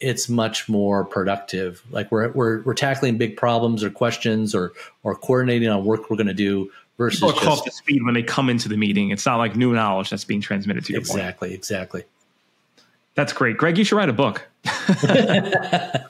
it's 0.00 0.28
much 0.28 0.68
more 0.68 1.04
productive. 1.04 1.82
Like 1.90 2.10
we're, 2.10 2.30
we're, 2.32 2.62
we're 2.62 2.74
tackling 2.74 3.18
big 3.18 3.36
problems 3.36 3.82
or 3.82 3.90
questions 3.90 4.54
or, 4.54 4.72
or 5.02 5.14
coordinating 5.14 5.68
on 5.68 5.84
work 5.84 6.10
we're 6.10 6.16
going 6.16 6.26
to 6.26 6.34
do 6.34 6.70
versus 7.02 7.20
People 7.20 7.30
are 7.30 7.44
just, 7.44 7.64
to 7.64 7.70
speed 7.72 8.04
when 8.04 8.14
they 8.14 8.22
come 8.22 8.48
into 8.48 8.68
the 8.68 8.76
meeting. 8.76 9.10
It's 9.10 9.26
not 9.26 9.36
like 9.36 9.56
new 9.56 9.72
knowledge 9.72 10.10
that's 10.10 10.24
being 10.24 10.40
transmitted 10.40 10.84
to 10.84 10.92
you. 10.92 10.98
Exactly, 11.00 11.48
point. 11.48 11.58
exactly. 11.58 12.04
That's 13.14 13.32
great, 13.32 13.56
Greg. 13.56 13.76
You 13.76 13.84
should 13.84 13.96
write 13.96 14.08
a 14.08 14.12
book. 14.12 14.48
yeah, 15.04 16.04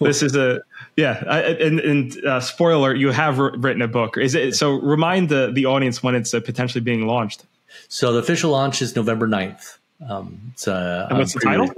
this 0.00 0.22
is 0.22 0.34
a 0.34 0.60
yeah. 0.96 1.22
I, 1.26 1.40
and, 1.40 1.80
and 1.80 2.24
uh, 2.24 2.40
spoiler, 2.40 2.94
you 2.94 3.12
have 3.12 3.38
written 3.38 3.80
a 3.80 3.88
book. 3.88 4.18
Is 4.18 4.34
it 4.34 4.56
so? 4.56 4.72
Remind 4.80 5.28
the 5.28 5.52
the 5.54 5.66
audience 5.66 6.02
when 6.02 6.14
it's 6.14 6.34
uh, 6.34 6.40
potentially 6.40 6.82
being 6.82 7.06
launched. 7.06 7.44
So 7.88 8.12
the 8.12 8.18
official 8.18 8.50
launch 8.50 8.82
is 8.82 8.96
November 8.96 9.28
9th. 9.28 9.78
Um, 10.06 10.52
it's, 10.52 10.66
uh, 10.66 11.06
and 11.08 11.18
what's 11.18 11.32
the 11.32 11.40
title? 11.40 11.68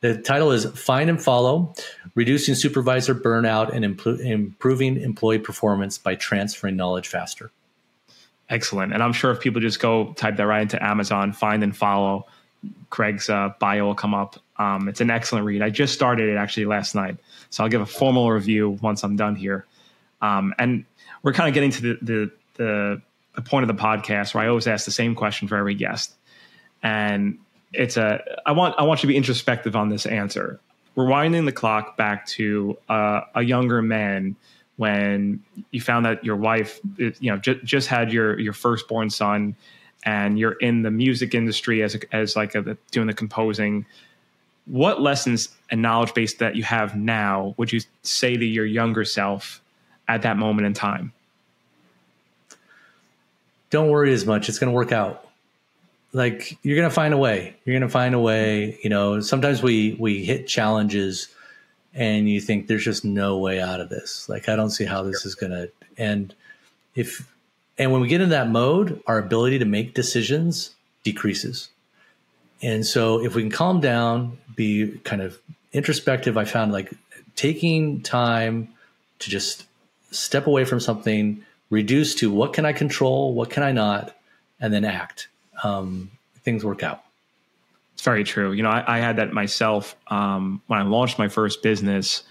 The 0.00 0.16
title 0.16 0.52
is 0.52 0.64
Find 0.64 1.10
and 1.10 1.20
Follow 1.20 1.74
Reducing 2.14 2.54
Supervisor 2.54 3.14
Burnout 3.14 3.74
and 3.74 3.84
Impl- 3.84 4.20
Improving 4.20 4.96
Employee 5.00 5.40
Performance 5.40 5.98
by 5.98 6.14
Transferring 6.14 6.76
Knowledge 6.76 7.08
Faster. 7.08 7.50
Excellent. 8.50 8.92
And 8.92 9.02
I'm 9.02 9.12
sure 9.12 9.30
if 9.30 9.40
people 9.40 9.60
just 9.60 9.80
go 9.80 10.12
type 10.14 10.36
that 10.36 10.46
right 10.46 10.62
into 10.62 10.82
Amazon, 10.82 11.32
find 11.32 11.62
and 11.62 11.76
follow, 11.76 12.26
Craig's 12.90 13.28
uh, 13.28 13.52
bio 13.58 13.86
will 13.86 13.94
come 13.94 14.14
up. 14.14 14.36
Um, 14.56 14.88
it's 14.88 15.00
an 15.00 15.10
excellent 15.10 15.44
read. 15.44 15.62
I 15.62 15.70
just 15.70 15.94
started 15.94 16.28
it 16.28 16.36
actually 16.36 16.66
last 16.66 16.94
night. 16.94 17.16
So 17.50 17.62
I'll 17.62 17.70
give 17.70 17.80
a 17.80 17.86
formal 17.86 18.30
review 18.30 18.70
once 18.82 19.04
I'm 19.04 19.16
done 19.16 19.36
here. 19.36 19.66
Um, 20.20 20.54
and 20.58 20.84
we're 21.22 21.32
kind 21.32 21.48
of 21.48 21.54
getting 21.54 21.70
to 21.72 21.82
the, 21.82 21.98
the, 22.02 22.30
the, 22.54 23.02
the 23.36 23.42
point 23.42 23.68
of 23.68 23.76
the 23.76 23.80
podcast 23.80 24.34
where 24.34 24.44
I 24.44 24.48
always 24.48 24.66
ask 24.66 24.84
the 24.84 24.90
same 24.90 25.14
question 25.14 25.46
for 25.46 25.56
every 25.56 25.74
guest. 25.74 26.14
And 26.82 27.38
it's 27.72 27.96
a 27.96 28.22
I 28.46 28.52
want 28.52 28.74
I 28.78 28.84
want 28.84 29.00
you 29.00 29.02
to 29.02 29.06
be 29.08 29.16
introspective 29.16 29.76
on 29.76 29.88
this 29.88 30.06
answer. 30.06 30.60
Rewinding 30.96 31.44
the 31.44 31.52
clock 31.52 31.96
back 31.96 32.26
to 32.28 32.76
uh, 32.88 33.20
a 33.34 33.42
younger 33.42 33.82
man 33.82 34.36
when 34.78 35.42
you 35.70 35.80
found 35.80 36.06
that 36.06 36.24
your 36.24 36.36
wife, 36.36 36.80
you 36.96 37.12
know, 37.20 37.36
just, 37.36 37.62
just 37.64 37.88
had 37.88 38.12
your 38.12 38.38
your 38.40 38.54
firstborn 38.54 39.10
son, 39.10 39.54
and 40.04 40.38
you're 40.38 40.52
in 40.52 40.82
the 40.82 40.90
music 40.90 41.34
industry 41.34 41.82
as 41.82 41.94
a, 41.94 42.14
as 42.14 42.34
like 42.34 42.54
a, 42.54 42.76
doing 42.90 43.06
the 43.06 43.12
composing. 43.12 43.84
What 44.64 45.00
lessons 45.00 45.50
and 45.70 45.82
knowledge 45.82 46.14
base 46.14 46.34
that 46.36 46.56
you 46.56 46.62
have 46.62 46.96
now 46.96 47.54
would 47.58 47.72
you 47.72 47.80
say 48.02 48.36
to 48.36 48.44
your 48.44 48.66
younger 48.66 49.04
self 49.04 49.60
at 50.08 50.22
that 50.22 50.36
moment 50.36 50.66
in 50.66 50.74
time? 50.74 51.12
Don't 53.70 53.90
worry 53.90 54.12
as 54.12 54.24
much. 54.24 54.48
It's 54.48 54.58
going 54.58 54.70
to 54.70 54.74
work 54.74 54.92
out 54.92 55.28
like 56.12 56.58
you're 56.62 56.76
gonna 56.76 56.90
find 56.90 57.12
a 57.12 57.18
way. 57.18 57.56
You're 57.64 57.78
gonna 57.78 57.90
find 57.90 58.14
a 58.14 58.18
way. 58.18 58.78
You 58.82 58.90
know, 58.90 59.20
sometimes 59.20 59.62
we 59.62 59.96
we 59.98 60.24
hit 60.24 60.46
challenges, 60.46 61.28
and 61.94 62.28
you 62.28 62.40
think 62.40 62.66
there's 62.66 62.84
just 62.84 63.04
no 63.04 63.38
way 63.38 63.60
out 63.60 63.80
of 63.80 63.88
this. 63.88 64.28
Like 64.28 64.48
I 64.48 64.56
don't 64.56 64.70
see 64.70 64.84
how 64.84 65.02
this 65.02 65.24
is 65.24 65.34
gonna 65.34 65.68
end. 65.96 66.34
If 66.94 67.28
and 67.78 67.92
when 67.92 68.00
we 68.00 68.08
get 68.08 68.20
in 68.20 68.30
that 68.30 68.48
mode, 68.48 69.02
our 69.06 69.18
ability 69.18 69.58
to 69.60 69.64
make 69.64 69.94
decisions 69.94 70.74
decreases. 71.04 71.68
And 72.60 72.84
so 72.84 73.24
if 73.24 73.34
we 73.34 73.42
can 73.42 73.50
calm 73.50 73.80
down, 73.80 74.36
be 74.56 74.98
kind 75.04 75.22
of 75.22 75.38
introspective, 75.72 76.36
I 76.36 76.44
found 76.44 76.72
like 76.72 76.92
taking 77.36 78.00
time 78.02 78.68
to 79.20 79.30
just 79.30 79.64
step 80.10 80.46
away 80.46 80.64
from 80.64 80.80
something, 80.80 81.44
reduce 81.70 82.14
to 82.16 82.32
what 82.32 82.52
can 82.52 82.64
I 82.64 82.72
control, 82.72 83.34
what 83.34 83.50
can 83.50 83.62
I 83.62 83.72
not, 83.72 84.16
and 84.60 84.72
then 84.72 84.84
act. 84.84 85.28
Um, 85.62 86.10
things 86.42 86.64
work 86.64 86.82
out. 86.82 87.04
It's 87.98 88.04
very 88.04 88.22
true. 88.22 88.52
You 88.52 88.62
know, 88.62 88.68
I, 88.70 88.98
I 88.98 88.98
had 89.00 89.16
that 89.16 89.32
myself 89.32 89.96
um, 90.06 90.62
when 90.68 90.78
I 90.78 90.84
launched 90.84 91.18
my 91.18 91.26
first 91.26 91.64
business. 91.64 92.22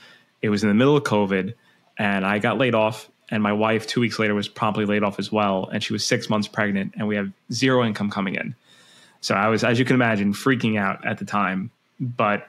It 0.41 0.47
was 0.47 0.63
in 0.63 0.69
the 0.69 0.73
middle 0.73 0.95
of 0.95 1.03
COVID, 1.03 1.55
and 1.97 2.25
I 2.25 2.39
got 2.39 2.57
laid 2.57 2.73
off. 2.73 3.09
And 3.29 3.43
my 3.43 3.51
wife, 3.51 3.85
two 3.85 3.99
weeks 3.99 4.17
later, 4.17 4.33
was 4.33 4.47
promptly 4.47 4.85
laid 4.85 5.03
off 5.03 5.19
as 5.19 5.29
well. 5.29 5.67
And 5.67 5.83
she 5.83 5.91
was 5.91 6.05
six 6.05 6.29
months 6.29 6.47
pregnant, 6.47 6.93
and 6.97 7.05
we 7.05 7.17
have 7.17 7.29
zero 7.51 7.83
income 7.83 8.09
coming 8.09 8.35
in. 8.35 8.55
So 9.19 9.35
I 9.35 9.49
was, 9.49 9.65
as 9.65 9.77
you 9.77 9.83
can 9.83 9.95
imagine, 9.95 10.31
freaking 10.31 10.79
out 10.79 11.05
at 11.05 11.17
the 11.17 11.25
time. 11.25 11.69
But 11.99 12.47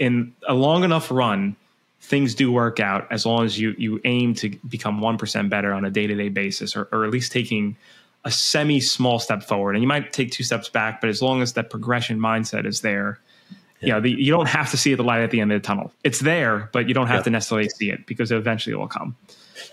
in 0.00 0.34
a 0.48 0.54
long 0.54 0.82
enough 0.82 1.12
run, 1.12 1.54
things 2.00 2.34
do 2.34 2.50
work 2.50 2.80
out 2.80 3.06
as 3.12 3.24
long 3.24 3.44
as 3.44 3.60
you 3.60 3.76
you 3.78 4.00
aim 4.04 4.34
to 4.34 4.50
become 4.68 5.00
one 5.00 5.18
percent 5.18 5.50
better 5.50 5.72
on 5.72 5.84
a 5.84 5.90
day 5.90 6.08
to 6.08 6.16
day 6.16 6.30
basis, 6.30 6.74
or, 6.74 6.88
or 6.90 7.04
at 7.04 7.12
least 7.12 7.30
taking 7.30 7.76
a 8.24 8.30
semi 8.30 8.80
small 8.80 9.18
step 9.18 9.42
forward. 9.42 9.74
And 9.74 9.82
you 9.82 9.88
might 9.88 10.12
take 10.12 10.30
two 10.30 10.44
steps 10.44 10.68
back, 10.68 11.00
but 11.00 11.10
as 11.10 11.20
long 11.20 11.42
as 11.42 11.54
that 11.54 11.70
progression 11.70 12.18
mindset 12.18 12.66
is 12.66 12.80
there, 12.80 13.20
yeah. 13.80 13.86
you 13.86 13.92
know, 13.92 14.00
the, 14.00 14.10
you 14.10 14.32
don't 14.32 14.48
have 14.48 14.70
to 14.70 14.76
see 14.76 14.94
the 14.94 15.02
light 15.02 15.22
at 15.22 15.30
the 15.30 15.40
end 15.40 15.52
of 15.52 15.60
the 15.60 15.66
tunnel. 15.66 15.92
It's 16.02 16.20
there, 16.20 16.70
but 16.72 16.88
you 16.88 16.94
don't 16.94 17.08
have 17.08 17.24
to 17.24 17.30
necessarily 17.30 17.68
see 17.68 17.90
it 17.90 18.06
because 18.06 18.32
eventually 18.32 18.74
it 18.74 18.78
will 18.78 18.88
come. 18.88 19.16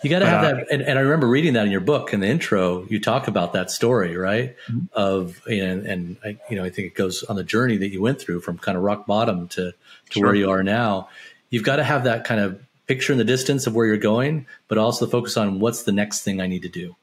You 0.04 0.10
got 0.10 0.20
to 0.20 0.26
have 0.26 0.44
uh, 0.44 0.54
that. 0.54 0.72
And, 0.72 0.82
and, 0.82 0.98
I 0.98 1.02
remember 1.02 1.28
reading 1.28 1.54
that 1.54 1.66
in 1.66 1.72
your 1.72 1.82
book 1.82 2.14
in 2.14 2.20
the 2.20 2.28
intro, 2.28 2.86
you 2.88 3.00
talk 3.00 3.28
about 3.28 3.54
that 3.54 3.70
story, 3.70 4.18
right? 4.18 4.56
Mm-hmm. 4.68 4.86
Of, 4.94 5.42
and, 5.48 5.86
and 5.86 6.18
I, 6.24 6.38
you 6.50 6.56
know, 6.56 6.64
I 6.64 6.70
think 6.70 6.88
it 6.88 6.96
goes 6.96 7.24
on 7.24 7.36
the 7.36 7.44
journey 7.44 7.78
that 7.78 7.90
you 7.90 8.02
went 8.02 8.20
through 8.20 8.42
from 8.42 8.58
kind 8.58 8.78
of 8.78 8.84
rock 8.84 9.06
bottom 9.06 9.48
to, 9.50 9.72
to 9.72 9.76
sure. 10.10 10.26
where 10.26 10.36
you 10.36 10.50
are 10.50 10.64
now. 10.64 11.10
You've 11.50 11.64
got 11.64 11.78
to 11.78 11.84
have 11.84 12.04
that 12.06 12.24
kind 12.24 12.42
of 12.42 12.62
picture 12.88 13.12
in 13.12 13.18
the 13.18 13.26
distance 13.26 13.68
of 13.68 13.76
where 13.76 13.86
you're 13.86 13.98
going, 13.98 14.48
but 14.68 14.78
also 14.78 15.08
focus 15.08 15.38
on 15.38 15.60
what's 15.60 15.84
the 15.84 15.92
next 15.92 16.24
thing 16.24 16.42
I 16.42 16.48
need 16.48 16.64
to 16.64 16.70
do 16.70 16.96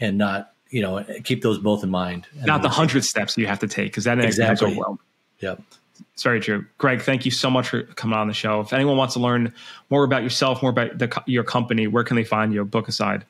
and 0.00 0.18
not 0.18 0.53
you 0.70 0.82
know, 0.82 1.04
keep 1.24 1.42
those 1.42 1.58
both 1.58 1.84
in 1.84 1.90
mind. 1.90 2.26
Not 2.44 2.62
the 2.62 2.68
hundred 2.68 3.04
steps 3.04 3.36
you 3.36 3.46
have 3.46 3.60
to 3.60 3.68
take 3.68 3.92
because 3.92 4.04
that 4.04 4.18
exactly. 4.18 4.68
overwhelmed. 4.68 4.98
Yep. 5.40 5.62
It's 6.12 6.22
very 6.22 6.40
true. 6.40 6.64
Greg, 6.78 7.02
thank 7.02 7.24
you 7.24 7.30
so 7.30 7.50
much 7.50 7.68
for 7.68 7.82
coming 7.82 8.16
on 8.16 8.28
the 8.28 8.34
show. 8.34 8.60
If 8.60 8.72
anyone 8.72 8.96
wants 8.96 9.14
to 9.14 9.20
learn 9.20 9.52
more 9.90 10.04
about 10.04 10.22
yourself, 10.22 10.62
more 10.62 10.70
about 10.70 10.98
the, 10.98 11.22
your 11.26 11.44
company, 11.44 11.86
where 11.86 12.04
can 12.04 12.16
they 12.16 12.24
find 12.24 12.52
you? 12.52 12.64
Book 12.64 12.88
aside. 12.88 13.24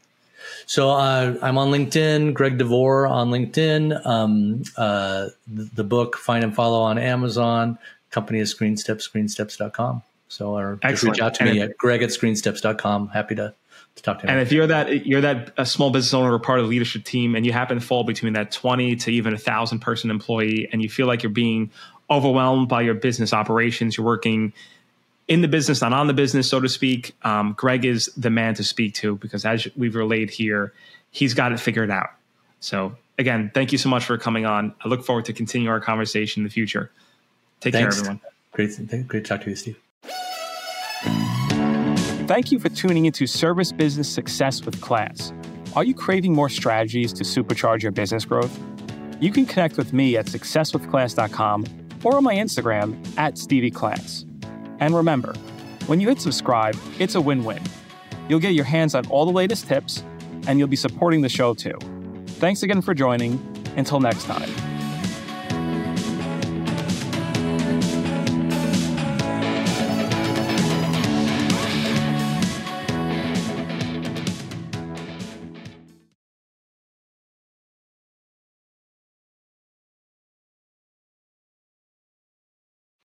So 0.66 0.90
uh, 0.90 1.36
I'm 1.42 1.58
on 1.58 1.70
LinkedIn, 1.70 2.34
Greg 2.34 2.58
DeVore 2.58 3.06
on 3.06 3.30
LinkedIn. 3.30 4.06
Um, 4.06 4.62
uh, 4.76 5.28
the, 5.46 5.64
the, 5.74 5.84
book, 5.84 6.16
Find 6.16 6.44
and 6.44 6.54
Follow 6.54 6.80
on 6.80 6.98
Amazon. 6.98 7.78
Company 8.10 8.40
is 8.40 8.54
ScreenSteps, 8.54 9.08
screensteps.com. 9.10 10.02
So 10.28 10.56
or 10.56 10.78
just 10.82 11.02
reach 11.02 11.20
out 11.20 11.34
to 11.34 11.44
me 11.44 11.60
at 11.60 11.76
greg 11.78 12.02
at 12.02 12.10
screensteps.com. 12.10 13.08
Happy 13.08 13.34
to 13.36 13.54
to 13.96 14.02
talk 14.02 14.20
to 14.20 14.26
him. 14.26 14.30
And 14.30 14.40
if 14.40 14.52
you're 14.52 14.66
that 14.66 15.06
you're 15.06 15.20
that 15.20 15.52
a 15.56 15.66
small 15.66 15.90
business 15.90 16.14
owner 16.14 16.32
or 16.32 16.38
part 16.38 16.58
of 16.58 16.66
the 16.66 16.70
leadership 16.70 17.04
team, 17.04 17.34
and 17.34 17.44
you 17.46 17.52
happen 17.52 17.78
to 17.78 17.84
fall 17.84 18.04
between 18.04 18.32
that 18.34 18.50
20 18.52 18.96
to 18.96 19.12
even 19.12 19.34
a 19.34 19.38
thousand 19.38 19.80
person 19.80 20.10
employee, 20.10 20.68
and 20.72 20.82
you 20.82 20.88
feel 20.88 21.06
like 21.06 21.22
you're 21.22 21.30
being 21.30 21.70
overwhelmed 22.10 22.68
by 22.68 22.82
your 22.82 22.94
business 22.94 23.32
operations, 23.32 23.96
you're 23.96 24.06
working 24.06 24.52
in 25.26 25.40
the 25.40 25.48
business, 25.48 25.80
not 25.80 25.92
on 25.92 26.06
the 26.06 26.12
business, 26.12 26.48
so 26.50 26.60
to 26.60 26.68
speak. 26.68 27.14
Um, 27.22 27.54
Greg 27.56 27.84
is 27.84 28.10
the 28.16 28.30
man 28.30 28.54
to 28.54 28.64
speak 28.64 28.94
to 28.94 29.16
because, 29.16 29.44
as 29.44 29.66
we've 29.76 29.94
relayed 29.94 30.30
here, 30.30 30.72
he's 31.10 31.34
got 31.34 31.52
it 31.52 31.60
figured 31.60 31.90
out. 31.90 32.10
So, 32.60 32.96
again, 33.18 33.50
thank 33.54 33.72
you 33.72 33.78
so 33.78 33.88
much 33.88 34.04
for 34.04 34.18
coming 34.18 34.44
on. 34.44 34.74
I 34.84 34.88
look 34.88 35.04
forward 35.04 35.24
to 35.26 35.32
continue 35.32 35.68
our 35.70 35.80
conversation 35.80 36.40
in 36.40 36.44
the 36.44 36.50
future. 36.50 36.90
Take 37.60 37.72
Thanks. 37.72 37.96
care, 37.96 38.00
everyone. 38.00 38.20
Great, 38.52 39.08
great 39.08 39.24
to 39.24 39.28
talk 39.28 39.42
to 39.42 39.50
you, 39.50 39.56
Steve. 39.56 39.83
Thank 42.26 42.50
you 42.50 42.58
for 42.58 42.70
tuning 42.70 43.04
into 43.04 43.26
Service 43.26 43.70
Business 43.70 44.08
Success 44.08 44.64
with 44.64 44.80
Class. 44.80 45.34
Are 45.76 45.84
you 45.84 45.94
craving 45.94 46.32
more 46.32 46.48
strategies 46.48 47.12
to 47.12 47.22
supercharge 47.22 47.82
your 47.82 47.92
business 47.92 48.24
growth? 48.24 48.58
You 49.20 49.30
can 49.30 49.44
connect 49.44 49.76
with 49.76 49.92
me 49.92 50.16
at 50.16 50.24
successwithclass.com 50.24 51.66
or 52.02 52.16
on 52.16 52.24
my 52.24 52.34
Instagram 52.34 52.96
at 53.18 53.34
StevieClass. 53.34 54.24
And 54.80 54.96
remember, 54.96 55.34
when 55.84 56.00
you 56.00 56.08
hit 56.08 56.18
subscribe, 56.18 56.76
it's 56.98 57.14
a 57.14 57.20
win 57.20 57.44
win. 57.44 57.62
You'll 58.30 58.40
get 58.40 58.54
your 58.54 58.64
hands 58.64 58.94
on 58.94 59.06
all 59.08 59.26
the 59.26 59.32
latest 59.32 59.66
tips, 59.66 60.02
and 60.46 60.58
you'll 60.58 60.66
be 60.66 60.76
supporting 60.76 61.20
the 61.20 61.28
show 61.28 61.52
too. 61.52 61.76
Thanks 62.26 62.62
again 62.62 62.80
for 62.80 62.94
joining. 62.94 63.34
Until 63.76 64.00
next 64.00 64.24
time. 64.24 64.73